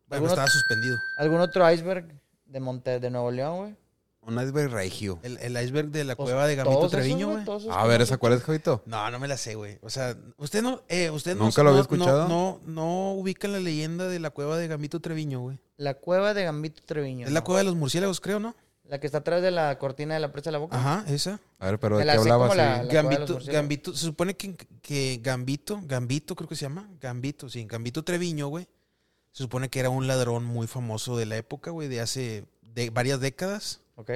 [0.07, 0.97] Bueno, ¿Algún estaba suspendido.
[1.19, 2.07] ¿Algún otro iceberg
[2.45, 3.77] de Monte de Nuevo León, güey?
[4.27, 5.19] Un iceberg regio.
[5.23, 7.45] El, el iceberg de la Pues, cueva de Gambito todos esos, Treviño, güey.
[7.45, 8.01] todos esos A ver.
[8.03, 8.83] ¿esa cuál es, Javito?
[8.85, 9.79] No, no me la sé, güey.
[9.83, 12.29] O sea, usted no, eh, usted no- ¿Nunca lo había no- escuchado?
[12.29, 15.59] No, no, no ubica la leyenda de la cueva de Gambito Treviño, güey.
[15.77, 17.27] La cueva de Gambito Treviño.
[17.27, 17.45] Es la ¿no?
[17.45, 18.57] cueva de los murciélagos, creo, ¿no?
[18.89, 20.77] La que está atrás de la cortina de la presa de la boca.
[20.77, 21.41] Ajá, esa.
[21.59, 23.53] A ver, pero Me ¿de la qué sé como la- cueva de los Gambito, murciélagos.
[23.53, 28.49] Gambito, se supone que, que Gambito, Gambito creo que se llama, Gambito, sí, Gambito Treviño,
[28.49, 28.67] güey.
[29.33, 32.91] Se supone que era un ladrón muy famoso de la época, güey, de hace de
[32.91, 33.81] varias décadas.
[33.97, 34.11] Ok.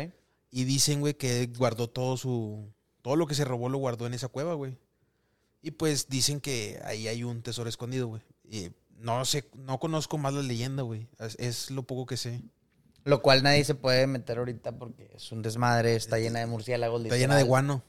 [0.50, 2.72] Y dicen, güey, que guardó todo su.
[3.02, 4.78] Todo lo que se robó lo guardó en esa cueva, güey.
[5.62, 8.22] Y pues dicen que ahí hay un tesoro escondido, güey.
[8.44, 11.06] Y no sé, no conozco más la leyenda, güey.
[11.18, 12.42] Es, es lo poco que sé.
[13.04, 17.02] Lo cual nadie se puede meter ahorita porque es un desmadre, está llena de murciélagos.
[17.02, 17.82] Está llena de guano.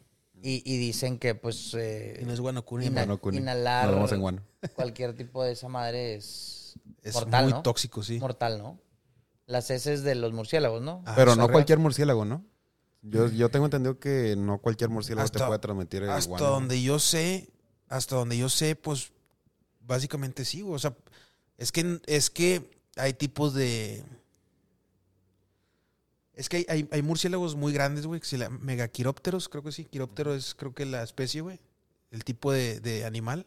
[0.43, 3.05] Y, y dicen que, pues, eh, Y no es guanocuni, Ina- man.
[3.05, 3.37] Guano, Cuni.
[3.37, 4.41] inhalar Nos vemos en Guano.
[4.75, 7.61] cualquier tipo de esa madre es, Es mortal, muy ¿no?
[7.61, 8.17] tóxico, sí.
[8.19, 8.79] mortal, ¿no?
[9.47, 11.03] Las heces de los murciélagos, ¿no?
[11.05, 12.45] Ah, Pero no cualquier murciélago, ¿no?
[13.01, 16.45] Yo, yo tengo entendido que no cualquier murciélago te puede transmitir el Hasta guano.
[16.47, 17.49] donde yo sé,
[17.87, 19.11] hasta donde yo sé, pues
[19.79, 20.75] básicamente sí, güey.
[20.75, 20.95] O sea,
[21.57, 24.03] es que es que hay tipos de
[26.33, 29.85] es que hay, hay, hay murciélagos muy grandes, güey, llaman megaquirópteros, creo que sí.
[29.85, 31.59] Quiróptero es creo que la especie, güey.
[32.09, 33.45] El tipo de, de animal.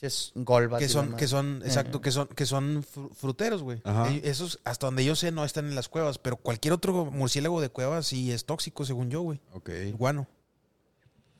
[0.00, 0.78] Es golba.
[0.78, 3.82] Que son, que son, exacto, que son, que son fru- fruteros, güey.
[4.22, 6.18] Esos, hasta donde yo sé, no están en las cuevas.
[6.18, 9.40] Pero cualquier otro murciélago de cuevas sí es tóxico, según yo, güey.
[9.52, 9.68] Ok.
[9.68, 10.26] El guano.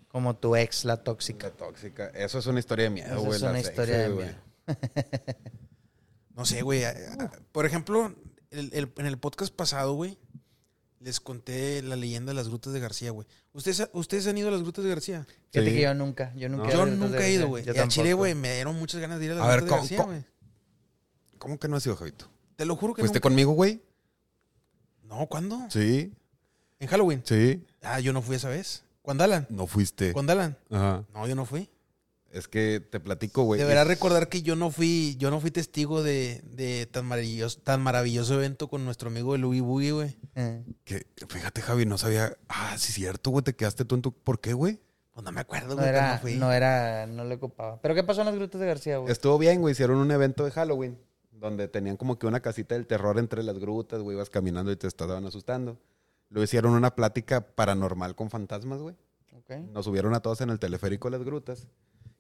[0.08, 1.48] Como tu ex, la tóxica.
[1.48, 2.06] La tóxica.
[2.08, 3.36] Eso es una historia de miedo, Esa güey.
[3.36, 4.26] es una sexy, historia de güey.
[4.26, 4.38] miedo.
[6.36, 6.82] No sé, güey.
[7.52, 8.14] Por ejemplo,
[8.50, 10.18] el- el- en el podcast pasado, güey,
[11.00, 13.26] les conté la leyenda de las grutas de García, güey.
[13.52, 15.26] ¿Ustedes, ¿Ustedes han ido a las grutas de García?
[15.50, 15.76] Fíjate Sí.
[15.76, 16.64] que yo nunca, yo nunca.
[16.64, 16.70] No.
[16.70, 17.64] he Yo nunca he ido, güey.
[17.64, 19.60] Yo Y a Chile, güey, me dieron muchas ganas de ir a las A ver,
[19.62, 21.38] grutas de ¿cómo- García, güey.
[21.38, 22.28] ¿Cómo que no has ido, Javito?
[22.56, 23.82] Te lo juro que ¿Fuiste nunca- conmigo, güey?
[25.04, 25.58] No, ¿cuándo?
[25.70, 26.12] Sí,
[26.78, 27.22] En Halloween.
[27.24, 27.64] sí.
[27.82, 28.84] Ah, yo no fui esa vez.
[29.02, 29.46] ¿Cuándo Alan?
[29.48, 30.12] No fuiste.
[30.12, 30.56] ¿Cuándo Alan?
[30.70, 31.04] Ajá.
[31.14, 31.68] No, yo no fui.
[32.30, 33.60] Es que te platico, güey.
[33.60, 37.58] Deberás Es- recordar que yo no fui, yo no fui testigo de, de tan maravilloso,
[37.60, 40.16] tan maravilloso evento con nuestro amigo el Boogie, güey.
[40.36, 40.62] Eh.
[40.84, 42.36] que, fíjate, Javi, no sabía.
[42.48, 43.42] Ah, sí, cierto, güey.
[43.42, 44.12] Te quedaste tú en tu.
[44.12, 44.78] ¿Por qué, güey?
[45.12, 46.36] Pues no me acuerdo, No güey, pero era, no fui.
[46.36, 47.80] no era, no le ocupaba.
[47.82, 49.10] ¿Pero qué pasó en las grutas de García, güey?
[49.10, 49.72] Estuvo bien, güey.
[49.72, 50.98] Hicieron un evento de Halloween.
[51.32, 54.16] Donde tenían como que una casita del terror entre las grutas, güey.
[54.16, 55.78] Ibas caminando y te estaban asustando.
[56.28, 58.94] Luego hicieron una plática paranormal con fantasmas, güey.
[59.36, 59.50] Ok.
[59.72, 61.66] Nos subieron a todos en el teleférico a las grutas.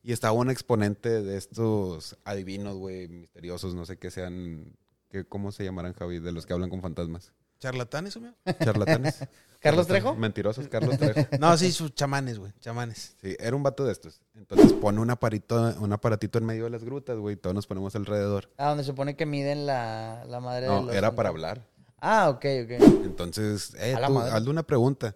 [0.02, 4.76] Y estaba un exponente de estos adivinos, güey, misteriosos, no sé qué sean,
[5.08, 6.20] qué, ¿cómo se llamarán, Javi?
[6.20, 7.32] De los que hablan con fantasmas.
[7.58, 8.32] ¿Charlatanes, güey?
[8.64, 9.28] Charlatanes.
[9.60, 10.14] ¿Carlos Trejo?
[10.14, 11.26] Mentirosos, Carlos Trejo.
[11.38, 12.50] No, sí, sus chamanes, güey.
[12.60, 13.14] Chamanes.
[13.20, 14.22] Sí, era un vato de estos.
[14.34, 17.66] Entonces pone un aparito, un aparatito en medio de las grutas, güey, y todos nos
[17.66, 18.50] ponemos alrededor.
[18.56, 20.94] Ah, donde se supone que miden la, la madre de No, los...
[20.94, 21.66] era para hablar.
[22.00, 22.70] Ah, ok, ok.
[23.04, 25.14] Entonces, eh, tú, hazle una pregunta.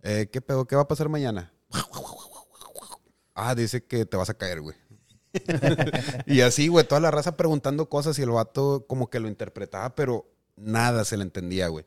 [0.00, 0.64] Eh, ¿Qué pedo?
[0.64, 1.52] ¿Qué va a pasar mañana?
[3.48, 4.76] Ah, dice que te vas a caer, güey.
[6.26, 9.94] y así, güey, toda la raza preguntando cosas y el vato como que lo interpretaba,
[9.94, 10.26] pero
[10.56, 11.84] nada se le entendía, güey.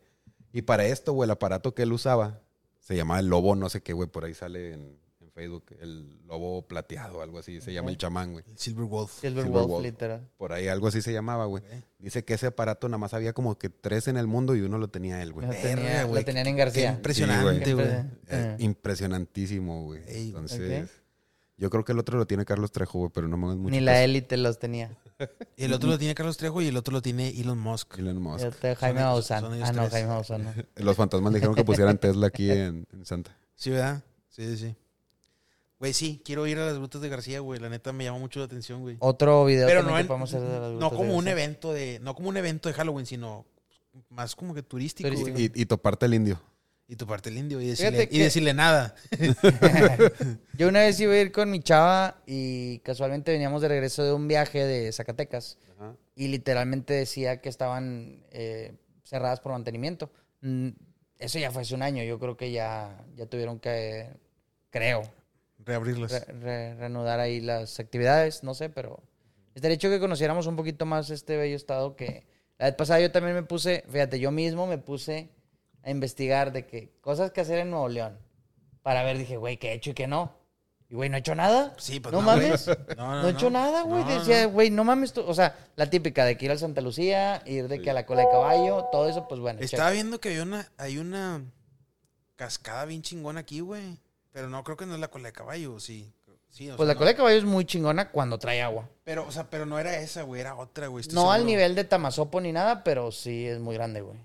[0.53, 2.39] Y para esto, güey, el aparato que él usaba
[2.79, 6.19] se llamaba el lobo, no sé qué, güey, por ahí sale en, en Facebook, el
[6.27, 8.45] lobo plateado, algo así, se llama el chamán, güey.
[8.47, 9.11] El Silver Wolf.
[9.19, 9.83] Silver, Silver Wolf, Wolf.
[9.83, 10.29] literal.
[10.37, 11.63] Por ahí algo así se llamaba, güey.
[11.99, 14.77] Dice que ese aparato nada más había como que tres en el mundo y uno
[14.77, 15.47] lo tenía él, güey.
[15.47, 16.91] Lo, tenía, güey, lo tenían en Qué García.
[16.93, 17.87] impresionante, Sí, güey.
[17.87, 17.99] güey.
[18.29, 20.01] Eh, impresionantísimo, güey.
[20.07, 20.89] Ey, Entonces.
[21.63, 23.71] Yo creo que el otro lo tiene Carlos Trejo, güey, pero no me hagas mucho
[23.71, 24.03] Ni la caso.
[24.03, 24.95] élite los tenía.
[25.57, 27.97] Y el otro lo tiene Carlos Trejo y el otro lo tiene Elon Musk.
[27.97, 28.43] Elon Musk.
[28.43, 29.41] Yo te- Jaime ellos- Maussan.
[29.41, 29.91] son ellos Ah, no, tres.
[29.93, 30.53] Jaime Maussan no.
[30.85, 33.35] Los fantasmas le dijeron que pusieran Tesla aquí en, en Santa.
[33.55, 34.03] Sí, ¿verdad?
[34.29, 34.75] Sí, sí, sí.
[35.79, 37.59] Güey, sí, quiero ir a las grutas de García, güey.
[37.59, 38.95] La neta me llama mucho la atención, güey.
[38.99, 41.17] Otro video Pero también no, que en- podemos hacer de las no grutas de como
[41.17, 41.31] un García.
[41.43, 43.45] evento de, no como un evento de Halloween, sino
[44.09, 45.33] más como que turístico, Turístico.
[45.33, 45.51] güey.
[45.55, 46.39] Y, y toparte el indio.
[46.93, 48.93] Y tu parte el indio y decirle, y decirle nada.
[50.57, 54.13] Yo una vez iba a ir con mi chava y casualmente veníamos de regreso de
[54.13, 55.57] un viaje de Zacatecas
[56.15, 58.73] y literalmente decía que estaban eh,
[59.03, 60.11] cerradas por mantenimiento.
[60.41, 60.69] Mm,
[61.17, 64.09] Eso ya fue hace un año, yo creo que ya, ya tuvieron que,
[64.69, 65.01] creo,
[65.65, 66.11] Reabrirlas.
[66.11, 69.01] re- re- reanudar ahí las actividades, no sé, pero
[69.55, 72.27] estaría hecho que conociéramos un poquito más este bello estado que
[72.59, 75.29] la vez pasada yo también me puse, fíjate, yo mismo me puse
[75.83, 78.17] a investigar de que cosas que hacer en Nuevo León
[78.81, 80.33] para ver, dije, güey, ¿qué he hecho y qué no?
[80.89, 81.73] Y güey, no he hecho nada.
[81.77, 82.67] Sí, pues no, no, mames.
[82.97, 84.03] No, No, he hecho nada, güey.
[84.03, 84.49] No, Decía, no.
[84.51, 85.21] güey, no mames tú.
[85.25, 88.05] O sea, la típica de que ir al Santa Lucía, ir de que a la
[88.05, 89.59] cola de caballo, todo eso, pues bueno.
[89.61, 89.93] Estaba check.
[89.95, 91.41] viendo que hay una, hay una
[92.35, 93.97] cascada bien chingona aquí, güey.
[94.31, 96.11] Pero no, creo que no es la cola de caballo, sí.
[96.49, 98.83] Sí, o Pues sea, la cola de caballo es muy chingona cuando trae agua.
[98.83, 98.89] no.
[99.03, 101.03] Pero, o sea, pero no era esa, güey, era otra, güey.
[101.11, 104.19] No al nivel de Tamazopo ni nada, pero sí es muy grande, güey.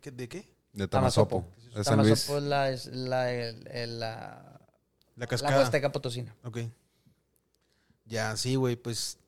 [0.00, 0.44] ¿Qué- ¿De qué?
[0.72, 1.44] De Tamazopo.
[1.44, 1.80] Tamazopo.
[1.80, 2.08] Es San Luis.
[2.26, 4.60] Tamazopo es la, es la, el- el- la, La
[5.16, 5.58] la cascada.
[5.58, 6.34] Huasteca Potosina.
[6.44, 6.58] Ok.
[8.06, 9.18] Ya, sí, güey, pues.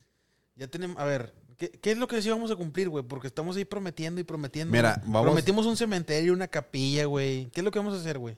[0.57, 0.99] Ya tenemos.
[0.99, 3.05] A ver, ¿qué, qué es lo que sí vamos a cumplir, güey?
[3.05, 4.73] Porque estamos ahí prometiendo y prometiendo.
[4.73, 5.13] Mira, güey.
[5.13, 7.47] vamos- Prometimos un cementerio, una capilla, güey.
[7.51, 8.37] ¿Qué es lo que vamos a hacer, güey?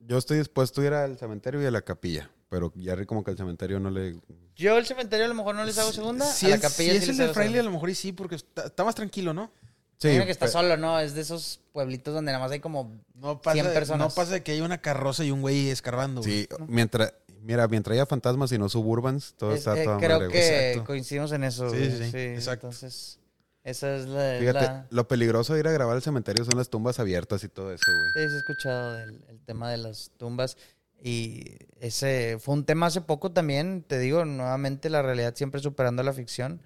[0.00, 2.30] Yo estoy dispuesto a ir al cementerio y a la capilla.
[2.48, 4.16] Pero ya como que al cementerio no le...
[4.56, 6.26] Yo el cementerio a lo mejor no les hago segunda.
[6.26, 7.70] Si a la es, capilla si sí es el del hago fraile, a segunda.
[7.70, 9.52] lo mejor y sí, porque está, está más tranquilo, ¿no?
[10.00, 10.98] Sí, Imagina que está solo, ¿no?
[10.98, 14.08] Es de esos pueblitos donde nada más hay como No pasa, 100 de- personas.
[14.08, 16.42] no pasa de que haya una carroza y un güey escarbando, güey.
[16.42, 17.12] Sí, mientras...
[17.42, 20.68] Mira, mientras haya fantasmas y no suburbans, todo Es- está eh, toda creo madre, que
[20.72, 20.86] Exacto.
[20.86, 21.70] coincidimos en eso.
[21.70, 21.90] Sí, güey.
[21.98, 22.66] sí, sí, exacto.
[22.66, 23.18] Entonces,
[23.64, 24.36] esa es la...
[24.38, 27.48] Fíjate, la- lo peligroso de ir a grabar al cementerio son las tumbas abiertas y
[27.48, 28.12] todo eso, güey.
[28.12, 30.56] Sí, sí he escuchado del el tema de las tumbas.
[31.02, 33.84] Y ese fue un tema hace poco también.
[33.86, 36.60] Te digo, nuevamente la realidad siempre superando la ficción.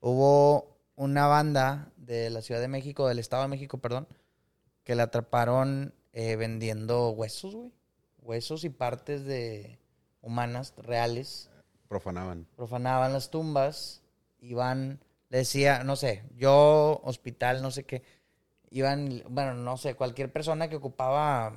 [0.00, 4.08] Hubo una banda de la Ciudad de México, del Estado de México, perdón,
[4.82, 7.72] que la atraparon eh, vendiendo huesos, güey.
[8.22, 9.78] Huesos y partes de
[10.20, 11.50] humanas reales.
[11.88, 12.46] Profanaban.
[12.56, 14.02] profanaban las tumbas,
[14.40, 15.00] iban,
[15.30, 18.02] le decía, no sé, yo, hospital, no sé qué,
[18.70, 21.56] iban, bueno, no sé, cualquier persona que ocupaba,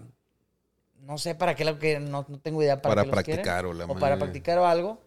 [0.99, 3.43] no sé para qué lo que, no, no tengo idea para, Para qué los quieren,
[3.43, 5.01] practicar o la o para practicar o algo.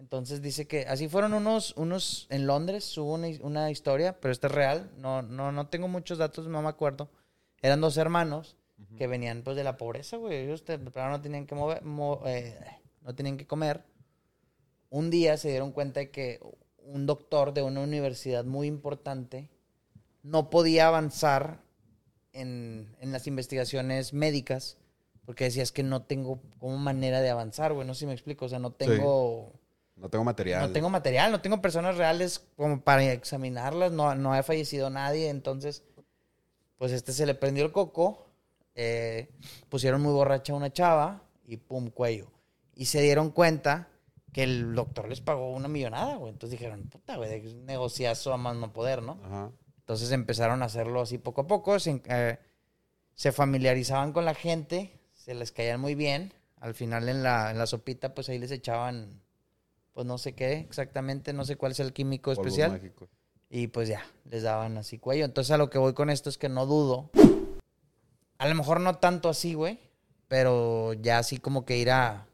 [0.00, 4.46] Entonces dice que así fueron unos, unos en Londres, hubo una, una historia, pero esta
[4.48, 7.10] es real, no, no, no tengo muchos datos, no me acuerdo.
[7.62, 8.56] Eran dos hermanos
[8.96, 10.38] que venían pues de la pobreza, güey.
[10.38, 12.58] Ellos de plano no tenían que mover, mo- eh,
[13.02, 13.84] no tenían que comer.
[14.88, 16.40] Un día se dieron cuenta de que
[16.78, 19.50] un doctor de una universidad muy importante
[20.22, 21.60] no podía avanzar
[22.32, 24.78] en, en las investigaciones médicas
[25.26, 27.86] porque decía es que no tengo como manera de avanzar, güey.
[27.86, 28.46] No sé si me explico.
[28.46, 29.52] O sea, no tengo...
[30.00, 30.62] No tengo material.
[30.62, 35.28] No tengo material, no tengo personas reales como para examinarlas, no, no ha fallecido nadie,
[35.28, 35.84] entonces,
[36.78, 38.26] pues este se le prendió el coco,
[38.74, 39.30] eh,
[39.68, 42.30] pusieron muy borracha a una chava y pum, cuello.
[42.74, 43.88] Y se dieron cuenta
[44.32, 46.32] que el doctor les pagó una millonada, güey.
[46.32, 49.20] Entonces dijeron, puta, güey, es un negociazo a más no poder, ¿no?
[49.24, 49.50] Ajá.
[49.80, 51.78] Entonces empezaron a hacerlo así poco a poco.
[51.80, 52.38] Se, eh,
[53.14, 56.32] se familiarizaban con la gente, se les caían muy bien.
[56.60, 59.20] Al final en la, en la sopita, pues ahí les echaban,
[59.92, 62.92] pues no sé qué exactamente, no sé cuál es el químico especial.
[63.48, 65.24] Y pues ya, les daban así cuello.
[65.24, 67.10] Entonces a lo que voy con esto es que no dudo.
[68.38, 69.78] A lo mejor no tanto así, güey.
[70.28, 72.28] Pero ya así como que ir a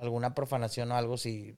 [0.00, 1.56] alguna profanación o algo si...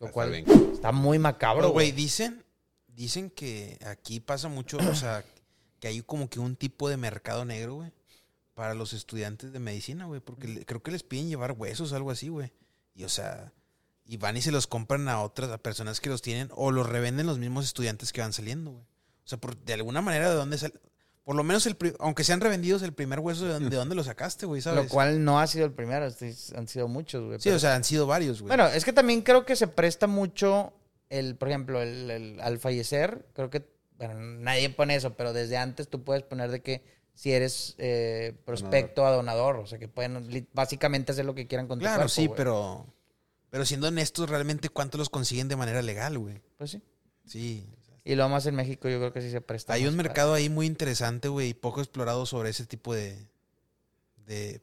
[0.00, 0.44] Lo Está cual bien.
[0.72, 2.44] está muy macabro, Pero, güey, dicen,
[2.88, 5.24] dicen que aquí pasa mucho, o sea,
[5.80, 7.92] que hay como que un tipo de mercado negro, güey,
[8.54, 12.12] para los estudiantes de medicina, güey, porque creo que les piden llevar huesos o algo
[12.12, 12.52] así, güey.
[12.94, 13.52] Y, o sea,
[14.08, 16.88] y van y se los compran a otras, a personas que los tienen, o los
[16.88, 18.82] revenden los mismos estudiantes que van saliendo, güey.
[18.82, 20.74] O sea, por, de alguna manera, ¿de dónde sale?
[21.22, 23.94] Por lo menos, el pri- aunque sean revendidos, el primer hueso, ¿de dónde, de dónde
[23.94, 24.62] lo sacaste, güey?
[24.62, 24.84] ¿Sabes?
[24.84, 26.06] Lo cual no ha sido el primero,
[26.56, 27.38] han sido muchos, güey.
[27.38, 28.48] Sí, pero- o sea, han sido varios, güey.
[28.48, 30.72] Bueno, es que también creo que se presta mucho
[31.10, 35.58] el, por ejemplo, el, el- al fallecer, creo que, bueno, nadie pone eso, pero desde
[35.58, 36.82] antes tú puedes poner de que
[37.12, 41.66] si eres eh, prospecto a donador, o sea, que pueden básicamente hacer lo que quieran
[41.68, 42.36] con tu claro, cuerpo, sí, güey.
[42.38, 42.86] pero...
[43.50, 46.40] Pero siendo honestos, realmente, ¿cuánto los consiguen de manera legal, güey?
[46.56, 46.82] Pues sí.
[47.26, 47.66] Sí.
[48.04, 49.72] Y lo más en México yo creo que sí se presta.
[49.74, 53.26] Hay un para- mercado ahí muy interesante, güey, y poco explorado sobre ese tipo de,
[54.26, 54.60] de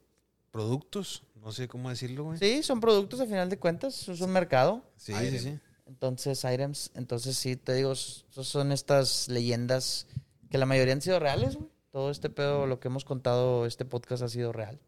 [0.51, 1.23] productos.
[1.41, 2.39] No sé cómo decirlo, güey.
[2.39, 4.83] Sí, son productos a final de cuentas, es un mercado.
[4.97, 5.25] sí, sí.
[5.27, 5.39] Item.
[5.41, 5.59] sí.
[5.87, 10.07] Entonces, items, entonces sí, te digo, son estas leyendas
[10.49, 11.69] que la mayoría han sido reales, güey.
[11.91, 14.79] Todo este pedo, lo que hemos contado, este podcast ha sido real.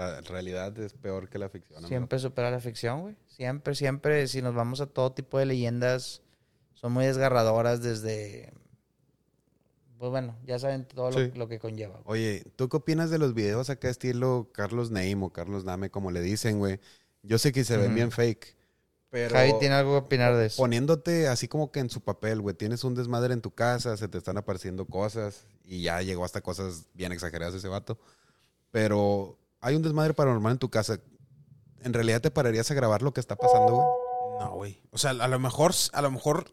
[0.00, 1.78] La realidad es peor que la ficción.
[1.78, 1.88] amigo.
[1.88, 3.16] Siempre supera la ficción, güey.
[3.26, 6.22] Siempre, siempre, si nos vamos a todo tipo de leyendas,
[6.74, 8.52] son muy desgarradoras desde...
[9.98, 11.30] Pues bueno, ya saben todo lo, Sí.
[11.34, 12.00] lo que conlleva.
[12.04, 12.20] güey.
[12.38, 16.10] Oye, ¿tú qué opinas de los videos acá estilo Carlos Name o Carlos Name, como
[16.10, 16.80] le dicen, güey?
[17.22, 17.94] Yo sé que se ven Ujú.
[17.96, 18.56] bien fake,
[19.10, 20.62] pero Javi tiene algo que opinar de eso.
[20.62, 24.08] poniéndote así como que en su papel, güey, tienes un desmadre en tu casa, se
[24.08, 27.98] te están apareciendo cosas y ya llegó hasta cosas bien exageradas ese vato,
[28.70, 31.00] pero hay un desmadre paranormal en tu casa.
[31.82, 33.86] ¿En realidad te pararías a grabar lo que está pasando, güey?
[34.40, 34.82] No, güey.
[34.90, 36.50] O sea, a lo mejor, a lo mejor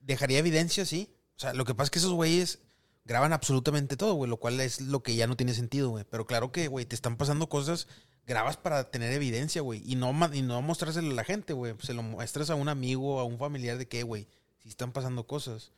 [0.00, 1.14] dejaría evidencia, sí.
[1.36, 2.60] O sea, lo que pasa es que esos güeyes
[3.04, 6.04] graban absolutamente todo, güey, lo cual es lo que ya no tiene sentido, güey.
[6.04, 7.88] Pero claro que, güey, te están pasando cosas,
[8.26, 11.74] grabas para tener evidencia, güey, y no, y no mostrárselo a la gente, güey.
[11.80, 14.28] Se lo muestras a un amigo, a un familiar de que, güey,
[14.58, 15.72] si están pasando cosas.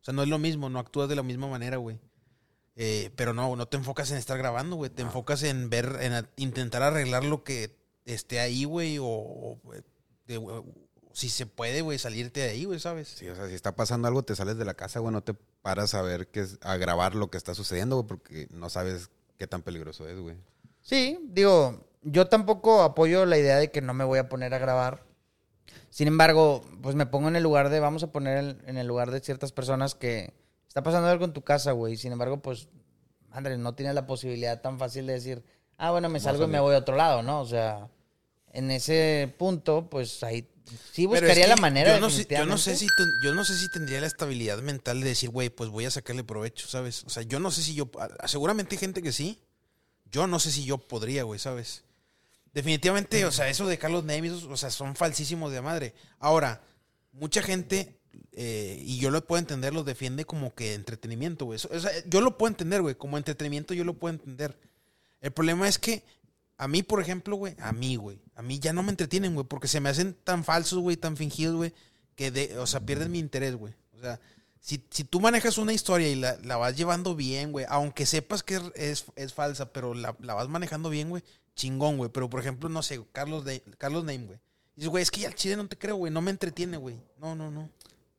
[0.00, 1.98] O sea, no es lo mismo, no actúas de la misma manera, güey.
[2.76, 4.90] Eh, pero no, no te enfocas en estar grabando, güey.
[4.90, 7.74] Te enfocas en ver, en a- intentar arreglar lo que
[8.04, 9.58] esté ahí, güey, o, o,
[10.26, 10.62] de-
[11.12, 13.08] si se puede, güey, salirte de ahí, güey, ¿sabes?
[13.08, 15.32] Sí, o sea, si está pasando algo, te sales de la casa, güey, no te
[15.62, 19.08] paras a ver qué es, a grabar lo que está sucediendo, güey, porque no sabes
[19.38, 20.36] qué tan peligroso es, güey.
[20.82, 24.58] Sí, digo, yo tampoco apoyo la idea de que no me voy a poner a
[24.58, 25.02] grabar.
[25.88, 28.86] Sin embargo, pues me pongo en el lugar de, vamos a poner en, en el
[28.86, 30.34] lugar de ciertas personas que
[30.76, 31.96] está pasando algo en tu casa, güey.
[31.96, 32.68] Sin embargo, pues,
[33.30, 35.42] madre, no tienes la posibilidad tan fácil de decir,
[35.78, 37.40] ah, bueno, me salgo y me voy a otro lado, ¿no?
[37.40, 37.88] O sea,
[38.52, 40.46] en ese punto, pues ahí
[40.92, 42.88] sí buscaría es la manera yo no, yo, no sé si
[43.22, 46.24] yo no sé si tendría la estabilidad mental de decir, güey, pues voy a sacarle
[46.24, 47.04] provecho, ¿sabes?
[47.04, 47.90] O sea, yo no sé si yo...
[48.26, 49.40] Seguramente hay gente que sí.
[50.10, 51.84] Yo no sé si yo podría, güey, ¿sabes?
[52.52, 55.94] Definitivamente, o sea, eso de Carlos Name, esos, o sea, son falsísimos de madre.
[56.18, 56.60] Ahora,
[57.12, 57.95] mucha gente,
[58.32, 61.58] eh, y yo lo puedo entender, los defiende como que entretenimiento, güey.
[61.70, 62.94] O sea, yo lo puedo entender, güey.
[62.94, 64.58] Como entretenimiento yo lo puedo entender.
[65.20, 66.04] El problema es que
[66.58, 69.46] a mí, por ejemplo, güey, a mí, güey, a mí ya no me entretienen, güey,
[69.46, 71.74] porque se me hacen tan falsos, güey, tan fingidos, güey,
[72.14, 73.74] que, de, o sea, pierden mi interés, güey.
[73.96, 74.20] O sea,
[74.60, 78.42] si, si tú manejas una historia y la, la vas llevando bien, güey, aunque sepas
[78.42, 81.22] que es, es falsa, pero la, la vas manejando bien, güey,
[81.54, 82.10] chingón, güey.
[82.10, 84.38] Pero, por ejemplo, no sé, Carlos, de, Carlos Name, güey.
[84.74, 86.96] Dices, güey, es que ya al chile no te creo, güey, no me entretiene, güey.
[87.18, 87.70] No, no, no.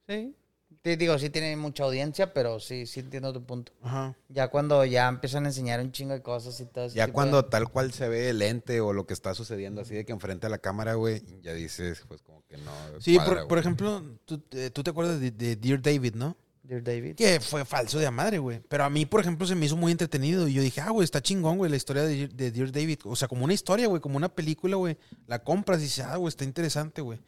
[0.07, 0.35] Sí.
[0.81, 3.71] Te digo, sí tiene mucha audiencia, pero sí, sí entiendo tu punto.
[3.81, 4.15] Ajá.
[4.29, 7.41] Ya cuando ya empiezan a enseñar un chingo de cosas y todo ese Ya cuando
[7.41, 10.11] de- tal cual se ve el ente o lo que está sucediendo así de que
[10.13, 12.71] enfrente a la cámara, güey, ya dices, pues como que no.
[12.99, 16.37] Sí, cuadra, por, por ejemplo, tú, eh, tú te acuerdas de, de Dear David, ¿no?
[16.63, 17.15] Dear David.
[17.15, 18.59] Que fue falso de a madre, güey.
[18.67, 20.47] Pero a mí, por ejemplo, se me hizo muy entretenido.
[20.49, 22.99] Y yo dije, ah, güey, está chingón, güey, la historia de, de Dear David.
[23.05, 24.97] O sea, como una historia, güey, como una película, güey.
[25.27, 27.19] La compras y dices, ah, güey, está interesante, güey.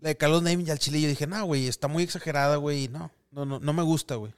[0.00, 2.88] La de Carlos Name y al chile, yo dije, no, güey, está muy exagerada, güey.
[2.88, 4.32] No, no, no, no me gusta, güey.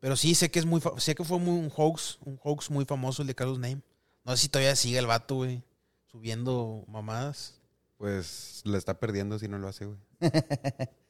[0.00, 2.84] Pero sí, sé que es muy, sé que fue muy un hoax, un hoax muy
[2.84, 3.80] famoso el de Carlos Name.
[4.24, 5.62] No sé si todavía sigue el vato, güey,
[6.10, 7.60] subiendo mamadas.
[7.96, 9.98] Pues le está perdiendo si no lo hace, güey.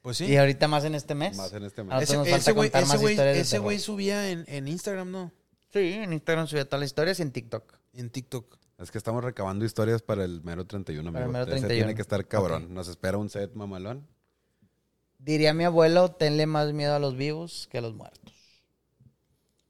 [0.03, 0.27] Pues sí.
[0.27, 1.35] Y ahorita más en este mes.
[1.35, 1.95] Más en este mes.
[1.95, 5.11] Nosotros nos falta güey- contar más güey- historias de ese güey subía en, en Instagram,
[5.11, 5.33] ¿no?
[5.73, 7.73] Sí, en Instagram subía todas las historias y en TikTok.
[7.95, 8.59] En TikTok.
[8.79, 11.33] Es que estamos recabando historias para el mero 31, Para el amigo.
[11.33, 11.75] mero Ese 31.
[11.79, 12.75] tiene que estar cabrón.
[12.75, 14.07] Nos espera un set mamalón.
[15.19, 18.35] Diría mi abuelo, tenle más miedo a los vivos que a los muertos.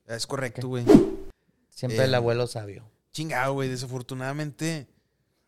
[0.06, 0.84] Es correcto, güey.
[1.68, 2.04] Siempre Eh.
[2.04, 2.84] el abuelo sabio.
[3.12, 3.68] Chingado, güey.
[3.68, 4.88] Desafortunadamente.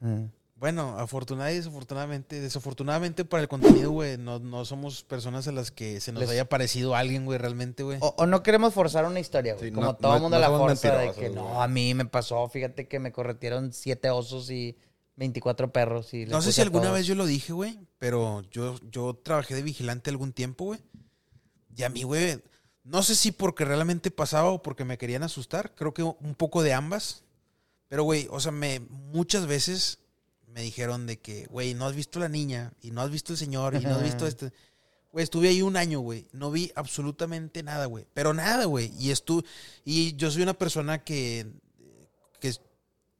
[0.01, 0.25] Mm.
[0.59, 2.41] Bueno, afortunadamente y desafortunadamente.
[2.41, 4.17] Desafortunadamente para el contenido, güey.
[4.17, 7.83] No, no somos personas a las que se nos Les- haya parecido alguien, güey, realmente,
[7.83, 7.99] güey.
[8.01, 9.69] O, o no queremos forzar una historia, güey.
[9.69, 11.69] Sí, Como no- todo no- el mundo no la somos forza de que no, a
[11.69, 12.49] mí me pasó.
[12.49, 14.77] Fíjate que me corretieron siete osos y
[15.17, 16.15] 24 perros.
[16.15, 16.97] Y No sé si a alguna todos.
[16.99, 20.81] vez yo lo dije, güey, pero yo, yo trabajé de vigilante algún tiempo, güey.
[21.77, 22.43] Y a mí, güey,
[22.83, 25.75] no sé si porque realmente pasaba o porque me querían asustar.
[25.75, 27.25] Creo que un poco de ambas.
[27.89, 29.99] Pero, güey, o sea, me, muchas veces
[30.57, 33.39] me dijeron de que, güey, no has visto la niña y no has visto el
[33.39, 34.55] señor y no has visto este.
[35.13, 36.29] Güey, estuve ahí un año, güey.
[36.33, 38.07] No vi absolutamente nada, güey.
[38.15, 38.91] Pero nada, güey.
[38.99, 39.45] Y estu
[39.85, 41.47] y yo soy una persona que,
[42.41, 42.55] que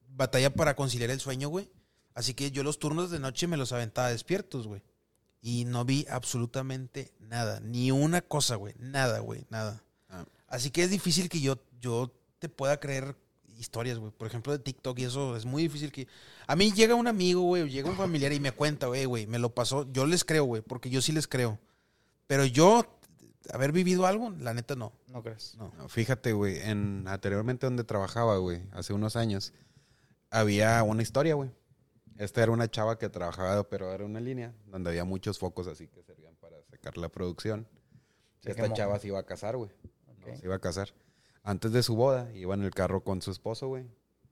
[0.09, 1.71] batalla para conciliar el sueño, güey.
[2.15, 4.83] Así que yo los turnos de noche me los aventaba despiertos, güey.
[5.43, 7.61] Y no vi absolutamente nada.
[7.61, 8.73] Ni una cosa, güey.
[8.79, 9.45] Nada, güey.
[9.51, 9.85] Nada.
[10.09, 10.25] Ah.
[10.49, 13.15] Así que es difícil que yo, yo te pueda creer
[13.59, 14.13] historias, güey.
[14.13, 16.07] Por ejemplo, de TikTok y eso es muy difícil que...
[16.47, 19.39] A mí llega un amigo, güey, llega un familiar y me cuenta, güey, güey, me
[19.39, 19.91] lo pasó.
[19.93, 21.59] Yo les creo, güey, porque yo sí les creo.
[22.27, 22.85] Pero yo,
[23.53, 24.93] haber vivido algo, la neta no.
[25.09, 25.55] No crees.
[25.57, 25.73] No.
[25.77, 29.53] No, fíjate, güey, en anteriormente donde trabajaba, güey, hace unos años,
[30.31, 31.51] había una historia, güey.
[32.19, 35.87] Esta era una chava que trabajaba, pero era una línea donde había muchos focos así
[35.87, 37.69] que servían para sacar la producción.
[38.43, 39.71] Esta chava se iba a casar, güey.
[40.39, 40.93] Se iba a casar.
[41.47, 43.85] Antes de su boda, iba en el carro con su esposo, güey.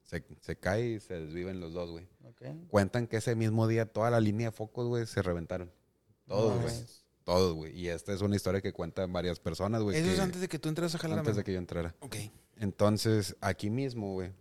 [0.03, 2.09] Se, se cae y se desviven los dos, güey.
[2.25, 2.43] Ok.
[2.69, 5.71] Cuentan que ese mismo día toda la línea de focos, güey, se reventaron.
[6.27, 6.65] Todos, güey.
[6.75, 7.05] mames.
[7.23, 7.79] Todos, güey.
[7.79, 9.97] Y esta es una historia que cuentan varias personas, güey.
[9.97, 11.95] Eso es antes de que tú entres a jalar antes de que yo entrara.
[12.01, 12.17] Ok.
[12.57, 14.33] Entonces, aquí mismo, güey,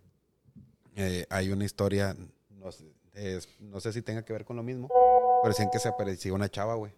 [0.96, 2.16] eh, hay una historia,
[2.50, 4.88] no sé, es- no sé si tenga que ver con lo mismo,
[5.42, 6.92] pero decían que se aparecía una chava, güey,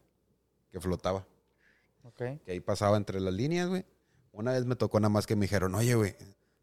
[0.73, 1.27] que flotaba,
[2.03, 2.23] Ok.
[2.45, 3.85] que ahí pasaba entre las líneas, güey.
[4.37, 6.15] Una vez me tocó nada más que me dijeron, oye, güey,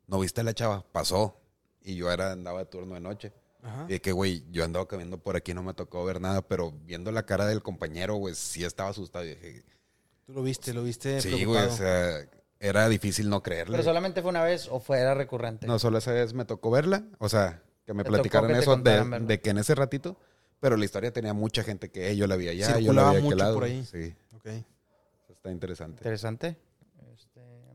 [0.07, 0.85] ¿no viste a la chava?
[0.91, 1.39] Pasó.
[1.81, 3.33] Y yo era, andaba de turno de noche.
[3.63, 3.85] Ajá.
[3.89, 6.71] Y de que, güey, yo andaba caminando por aquí, no me tocó ver nada, pero
[6.71, 9.25] viendo la cara del compañero, güey, sí estaba asustado.
[9.25, 9.63] Y dije,
[10.25, 12.29] Tú lo viste, lo viste sí, güey, o sea,
[12.59, 13.73] era difícil no creerle.
[13.73, 15.67] Pero solamente fue una vez o fue era recurrente.
[15.67, 17.03] No, solo esa vez me tocó verla.
[17.17, 19.27] O sea, que me platicaron que eso de, contaran verla.
[19.27, 20.15] de que en ese ratito.
[20.61, 23.09] Pero la historia tenía mucha gente que "Ey, yo la vi allá, yo la Circulaba
[23.11, 23.53] vi aquel mucho lado.
[23.55, 23.83] por ahí.
[23.83, 24.47] Sí, Ok.
[25.29, 25.97] está interesante.
[25.99, 26.57] Interesante.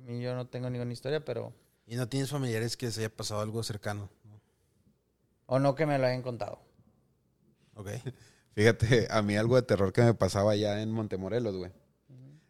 [0.08, 1.52] Mí yo no tengo ninguna historia, pero...
[1.86, 4.08] Y no tienes familiares que les haya pasado algo cercano.
[4.24, 4.40] ¿no?
[5.46, 6.58] O no que me lo hayan contado.
[7.74, 7.88] Ok.
[8.54, 11.70] Fíjate, a mí algo de terror que me pasaba allá en Montemorelos, güey.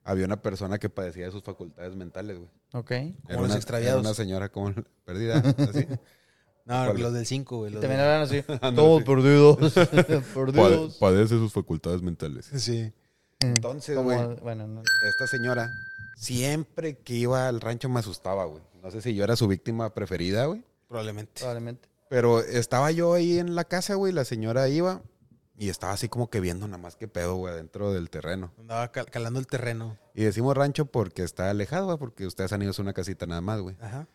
[0.05, 2.49] Había una persona que padecía de sus facultades mentales, güey.
[2.73, 2.91] Ok.
[2.93, 4.01] Era Como los una, extraviados.
[4.01, 4.73] era una señora como
[5.05, 5.37] perdida,
[5.69, 5.87] así.
[6.65, 7.01] No, ¿Cuál?
[7.01, 7.73] los del 5, güey.
[7.73, 8.43] los También hablan así.
[8.77, 9.05] Todos sí.
[9.05, 9.59] perdidos.
[9.59, 10.95] Pade- perdidos.
[10.97, 12.47] padece sus facultades mentales.
[12.55, 12.93] Sí.
[13.41, 14.83] Entonces, güey, bueno, no.
[15.09, 15.69] esta señora,
[16.19, 18.63] siempre que iba al rancho me asustaba, güey.
[18.83, 20.65] No sé si yo era su víctima preferida, güey.
[20.89, 21.33] Probablemente.
[21.41, 21.89] Probablemente.
[22.09, 25.03] Pero estaba yo ahí en la casa, güey, la señora iba
[25.57, 28.53] y estaba así como que viendo nada más que pedo, güey, dentro del terreno.
[28.59, 29.99] Andaba cal- calando el terreno.
[30.15, 33.41] Y decimos rancho porque está alejado, güey, porque ustedes han ido a una casita nada
[33.41, 33.77] más, güey.
[33.81, 34.07] Ajá.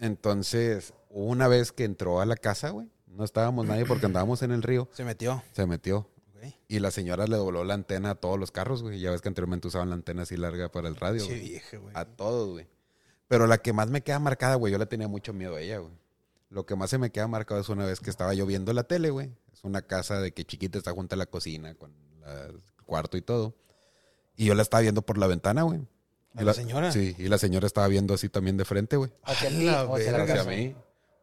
[0.00, 4.50] Entonces, una vez que entró a la casa, güey, no estábamos nadie porque andábamos en
[4.52, 5.42] el río, Se metió.
[5.52, 6.06] se metió.
[6.68, 9.00] Y la señora le dobló la antena a todos los carros, güey.
[9.00, 11.40] Ya ves que anteriormente usaban la antena así larga para el radio, güey.
[11.40, 11.92] vieja, güey.
[11.96, 12.66] A todos, güey.
[13.28, 15.78] Pero la que más me queda marcada, güey, yo le tenía mucho miedo a ella,
[15.78, 15.92] güey.
[16.50, 18.82] Lo que más se me queda marcado es una vez que estaba yo viendo la
[18.84, 19.30] tele, güey.
[19.52, 23.16] Es una casa de que chiquita está junto a la cocina, con la- el cuarto
[23.16, 23.54] y todo.
[24.36, 25.80] Y yo la estaba viendo por la ventana, güey.
[26.34, 26.90] ¿A Y la señora?
[26.92, 29.10] Sí, y la señora estaba viendo así también de frente, güey.
[30.02, 30.10] Hacia
[30.40, 30.74] hacia mí.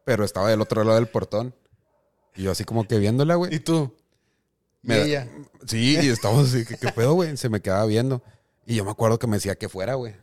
[0.04, 1.54] Pero estaba del otro lado del portón.
[2.34, 3.54] Y yo así como que viéndola, güey.
[3.54, 3.94] ¿Y tú?
[4.82, 5.28] ¿Y Me- ella?
[5.66, 7.36] Sí, y estábamos así, ¿qué, qué pedo, güey?
[7.36, 8.22] Se me quedaba viendo.
[8.66, 10.14] Y yo me acuerdo que me decía que fuera, güey.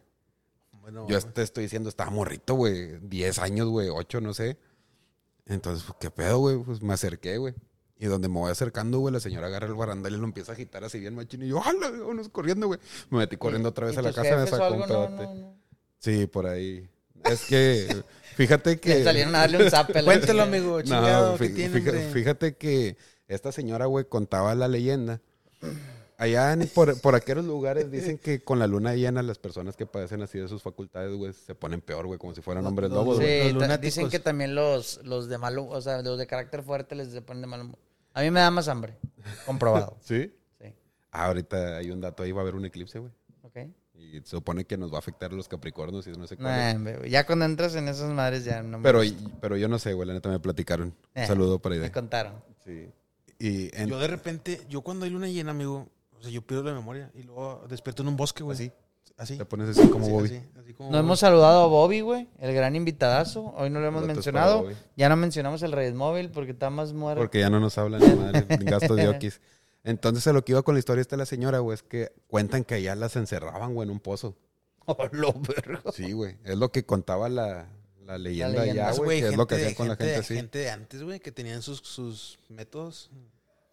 [0.82, 3.00] Bueno, Yo te estoy diciendo, estaba morrito, güey.
[3.02, 4.58] 10 años, güey, 8, no sé.
[5.48, 6.58] Entonces, pues, ¿qué pedo, güey?
[6.58, 7.54] Pues me acerqué, güey.
[7.98, 10.56] Y donde me voy acercando, güey, la señora agarra el barandal y lo empieza a
[10.56, 11.44] agitar así bien machín.
[11.44, 11.90] Y yo, ¡hala!
[11.92, 12.80] Vámonos corriendo, güey.
[13.10, 15.24] Me metí corriendo otra vez ¿Y a la casa y me sacó un No, pedote.
[15.24, 15.58] no, no.
[16.00, 16.90] Sí, por ahí.
[17.24, 18.04] Es que,
[18.36, 19.04] fíjate que...
[19.04, 19.94] Salieron a darle un zape.
[19.94, 20.44] chingada.
[20.44, 20.78] amigo.
[20.78, 25.22] No, Chingado, ¿qué fí- tiene, fíjate, fíjate que esta señora, güey, contaba la leyenda.
[26.18, 29.86] Allá en- por, por aquellos lugares dicen que con la luna llena las personas que
[29.86, 33.18] padecen así de sus facultades, güey, se ponen peor, güey, como si fueran hombres lobos,
[33.18, 33.24] Sí.
[33.24, 33.42] güey.
[33.42, 33.82] Sí, Los ta- lunáticos.
[33.96, 37.22] dicen que también los, los de mal, o sea, los de carácter fuerte les se
[37.22, 37.78] ponen de mal humor.
[38.14, 38.96] A mí me da más hambre.
[39.46, 39.98] Comprobado.
[40.02, 40.32] ¿Sí?
[40.62, 40.74] Sí.
[41.12, 43.12] Ah, ahorita hay un dato ahí, va a haber un eclipse, güey.
[43.42, 43.58] Ok.
[43.94, 46.48] Y se supone que nos va a afectar a los Capricornios y no sé cuál.
[46.48, 49.30] Nah, hombre, güey, ya cuando entras en esas madres ya no me Pero, gusta.
[49.42, 50.94] pero yo no sé, güey, la neta me platicaron.
[51.14, 51.92] Eh, Un saludo para me Ide.
[51.92, 52.34] contaron.
[52.64, 52.90] Sí.
[53.40, 55.88] Y en- Yo de repente, yo cuando hay luna llena, amigo,
[56.18, 58.56] o sea, yo pierdo la memoria y luego despierto en un bosque, güey.
[58.56, 58.72] Así.
[59.18, 59.38] Así.
[59.38, 60.26] te pones así como Bobby.
[60.28, 61.06] así, así como No Bobby.
[61.06, 63.54] hemos saludado a Bobby, güey, el gran invitadazo.
[63.56, 64.68] Hoy no lo hemos mencionado.
[64.98, 67.22] Ya no mencionamos el Reyes Móvil porque está más muerto.
[67.22, 69.40] Porque ya no nos hablan ni madre, gastos de okis.
[69.86, 72.12] Entonces, a lo que iba con la historia esta de la señora, güey, es que
[72.28, 74.36] cuentan que allá las encerraban, güey, en un pozo.
[74.88, 75.82] Oh, lo verga.
[75.94, 76.38] Sí, güey.
[76.44, 77.68] Es lo que contaba la,
[78.06, 79.22] la leyenda Pues, güey.
[79.22, 80.36] Que es lo que hacían con la gente así.
[80.36, 83.10] Gente de antes, güey, que tenían sus, sus métodos.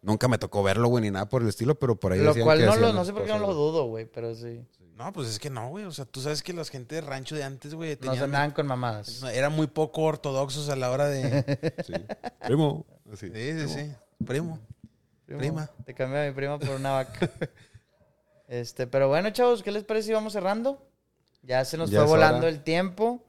[0.01, 2.45] Nunca me tocó verlo, güey, ni nada por el estilo, pero por ahí Lo decían
[2.45, 4.61] cual que no, lo, no sé por qué no lo dudo, güey, pero sí.
[4.97, 5.85] No, pues es que no, güey.
[5.85, 8.23] O sea, tú sabes que las gente de rancho de antes, güey, Nos tenían...
[8.25, 9.21] andaban con mamadas.
[9.21, 11.73] no, eran muy poco ortodoxos a la hora de...
[11.85, 11.93] Sí.
[12.45, 12.85] Primo.
[13.11, 13.29] Así.
[13.33, 13.91] sí, sí, sí.
[14.25, 14.59] Primo.
[15.25, 15.69] Prima.
[15.85, 17.29] Te cambio a mi prima por una vaca.
[18.47, 20.85] este, pero bueno, chavos, ¿qué les parece si vamos cerrando?
[21.43, 22.49] Ya se nos Ya fue volando hora.
[22.49, 23.23] el tiempo.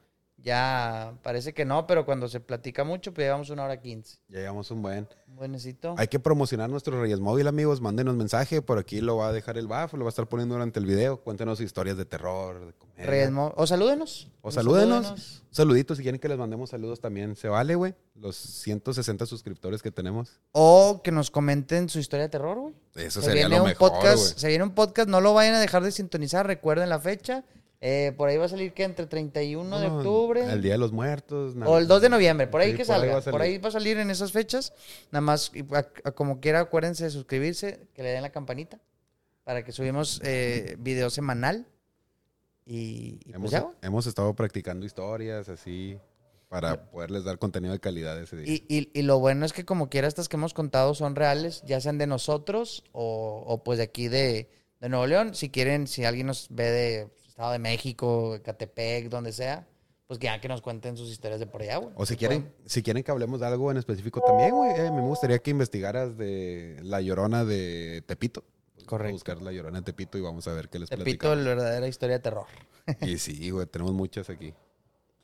[0.44, 4.18] Ya parece que no, pero cuando se platica mucho, pues llevamos una hora quince.
[4.28, 5.08] Ya llevamos un buen.
[5.26, 5.94] Un buenecito.
[5.96, 7.80] Hay que promocionar nuestro Reyes Móvil, amigos.
[7.80, 8.60] Mándenos mensaje.
[8.60, 10.84] Por aquí lo va a dejar el BAF, lo va a estar poniendo durante el
[10.86, 11.16] video.
[11.22, 13.06] Cuéntenos historias de terror, de comedia.
[13.06, 14.28] Reyes Mo- O salúdenos.
[14.42, 15.42] O salúdenos.
[15.50, 17.94] Saluditos, si quieren que les mandemos saludos también, se vale, güey.
[18.14, 20.40] Los 160 suscriptores que tenemos.
[20.52, 22.74] O que nos comenten su historia de terror, güey.
[22.96, 24.34] Eso Se sería viene lo un mejor, podcast, güey.
[24.38, 27.44] se viene un podcast, no lo vayan a dejar de sintonizar, recuerden la fecha.
[27.80, 30.78] Eh, por ahí va a salir que entre 31 de No, octubre El Día de
[30.78, 31.54] los Muertos.
[31.66, 33.12] o el 2 de noviembre, por ahí Sí, que por ahí salga.
[33.14, 34.72] va a por ahí va a salir en esas fechas.
[35.10, 35.52] Nada más,
[36.14, 38.80] como quiera, acuérdense de suscribirse, que le den la campanita
[39.44, 41.66] para que subimos eh, video semanal.
[42.66, 43.74] Y, y pues Hemos, ya, güey.
[43.82, 45.98] hemos estado practicando historias así
[46.48, 48.46] para poderles dar contenido de calidad ese día.
[48.50, 51.62] Y, y- y lo bueno es que como quiera estas que hemos contado son reales,
[51.66, 54.48] ya sean de nosotros o, o, pues de aquí de,
[54.80, 55.34] de Nuevo León.
[55.34, 59.66] Si quieren, si alguien nos ve de Estado de México, Catepec, donde sea,
[60.06, 61.92] pues que ya que nos cuenten sus historias de por allá, güey.
[61.96, 62.56] O si Se quieren, pueden.
[62.68, 64.70] si quieren que hablemos de algo en específico también, güey.
[64.78, 68.44] eh, me gustaría que investigaras de la llorona de Tepito.
[68.76, 69.12] Vamos a Correcto.
[69.14, 71.38] buscar la llorona de Tepito y vamos a ver qué les Repito, platicamos.
[71.38, 72.46] la verdadera historia de terror.
[73.00, 74.54] Y sí, güey, tenemos muchas aquí.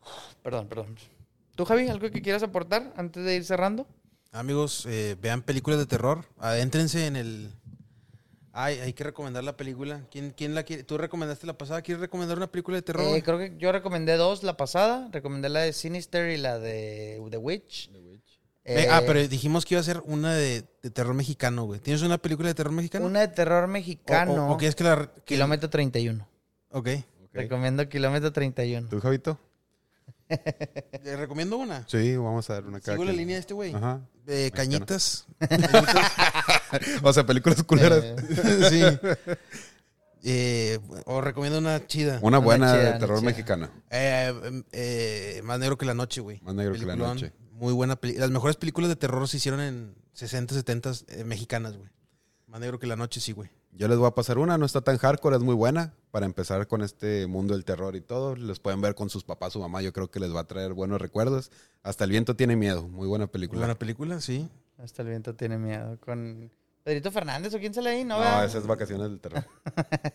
[0.43, 0.97] Perdón, perdón.
[1.55, 3.87] ¿Tú, Javi, algo que quieras aportar antes de ir cerrando?
[4.33, 6.25] Amigos, eh, vean películas de terror.
[6.39, 7.53] Adéntrense en el...
[8.53, 10.03] Ay, hay que recomendar la película.
[10.11, 10.83] ¿Quién, quién la quiere?
[10.83, 11.83] ¿Tú recomendaste la pasada?
[11.83, 13.17] ¿Quieres recomendar una película de terror?
[13.17, 15.09] Eh, creo que yo recomendé dos la pasada.
[15.13, 17.91] Recomendé la de Sinister y la de The Witch.
[17.93, 17.95] Ah,
[18.65, 21.81] Eh, pero dijimos que iba a ser una de, de terror mexicano, güey.
[21.81, 23.07] ¿Tienes una película de terror mexicano?
[23.07, 24.49] Una de terror mexicano.
[24.49, 25.11] O, o quieres que la...
[25.25, 26.27] que- Kilómetro 31.
[26.71, 26.89] Ok.
[26.89, 27.31] Ok.
[27.33, 28.89] Recomiendo Kilómetro 31.
[28.89, 29.39] ¿Tú, Javito?
[31.05, 31.87] ¿Le recomiendo una?
[31.89, 33.75] Sí, vamos a dar una cada Sigo la línea de este güey.
[33.75, 34.01] Ajá.
[34.27, 35.27] Eh, cañitas.
[37.03, 38.05] O sea, películas culeras.
[38.69, 38.81] sí.
[40.23, 42.19] Eh, o recomiendo una chida.
[42.23, 43.31] Una buena chida, de terror chida.
[43.31, 43.71] mexicana.
[43.91, 46.41] Eh, eh, más negro que la noche, güey.
[46.43, 47.33] Más negro que la noche.
[47.53, 48.27] Muy buena película.
[48.27, 51.91] Las mejores películas de terror se hicieron en 60, 70 eh, mexicanas, güey.
[52.47, 53.51] Más negro que la noche, sí, güey.
[53.73, 55.95] Yo les voy a pasar una, no está tan hardcore, es muy buena.
[56.11, 59.53] Para empezar con este mundo del terror y todo, les pueden ver con sus papás,
[59.53, 61.53] su mamá, yo creo que les va a traer buenos recuerdos.
[61.83, 63.61] Hasta el viento tiene miedo, muy buena película.
[63.61, 64.49] buena película, sí.
[64.79, 65.99] Hasta el viento tiene miedo.
[66.01, 66.51] Con
[66.83, 68.15] Pedrito Fernández o quién sale ahí, ¿no?
[68.15, 68.45] No, ¿verdad?
[68.45, 69.45] esa es vacaciones del terror.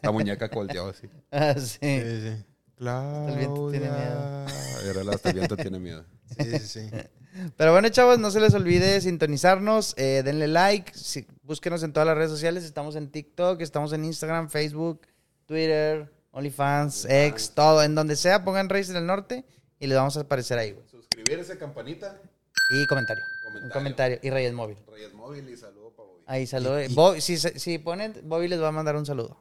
[0.01, 1.07] La muñeca volteó así.
[1.31, 1.77] Ah, sí.
[1.79, 2.45] Sí, sí.
[2.75, 3.37] Claudia.
[3.37, 4.45] viento tiene miedo.
[4.83, 6.05] Era el hasta el viento tiene miedo.
[6.37, 6.89] Sí, sí, sí.
[7.57, 12.07] Pero bueno, chavos, no se les olvide sintonizarnos, eh, denle like, si- búsquenos en todas
[12.07, 15.01] las redes sociales, estamos en TikTok, estamos en Instagram, Facebook,
[15.45, 19.45] Twitter, OnlyFans, X, todo, en donde sea, pongan Reyes del Norte
[19.79, 20.85] y les vamos a aparecer ahí, güey.
[20.89, 22.21] Suscribirse, campanita,
[22.69, 23.73] Y comentario, un Comentario.
[23.73, 24.77] comentario, y Reyes Móvil.
[24.87, 26.23] Reyes Móvil y saludo para Bobby.
[26.25, 26.81] Ahí, saludo.
[26.81, 29.37] Y- y- Bo- si, se- si ponen, Bobby les va a mandar un saludo.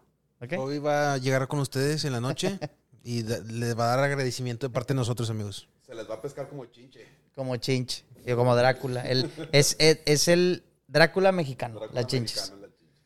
[0.59, 2.59] Hoy va a llegar con ustedes en la noche
[3.03, 5.69] y da- les va a dar agradecimiento de parte de nosotros, amigos.
[5.87, 7.07] Se les va a pescar como chinche.
[7.35, 9.03] Como Chinch, y como Drácula.
[9.03, 12.37] El, es, es, es el Drácula mexicano, Drácula la Chinches.
[12.53, 13.03] mexicano, la chinche.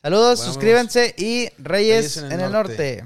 [0.00, 3.04] Saludos, Bueno, suscríbanse y Reyes, Reyes en el norte.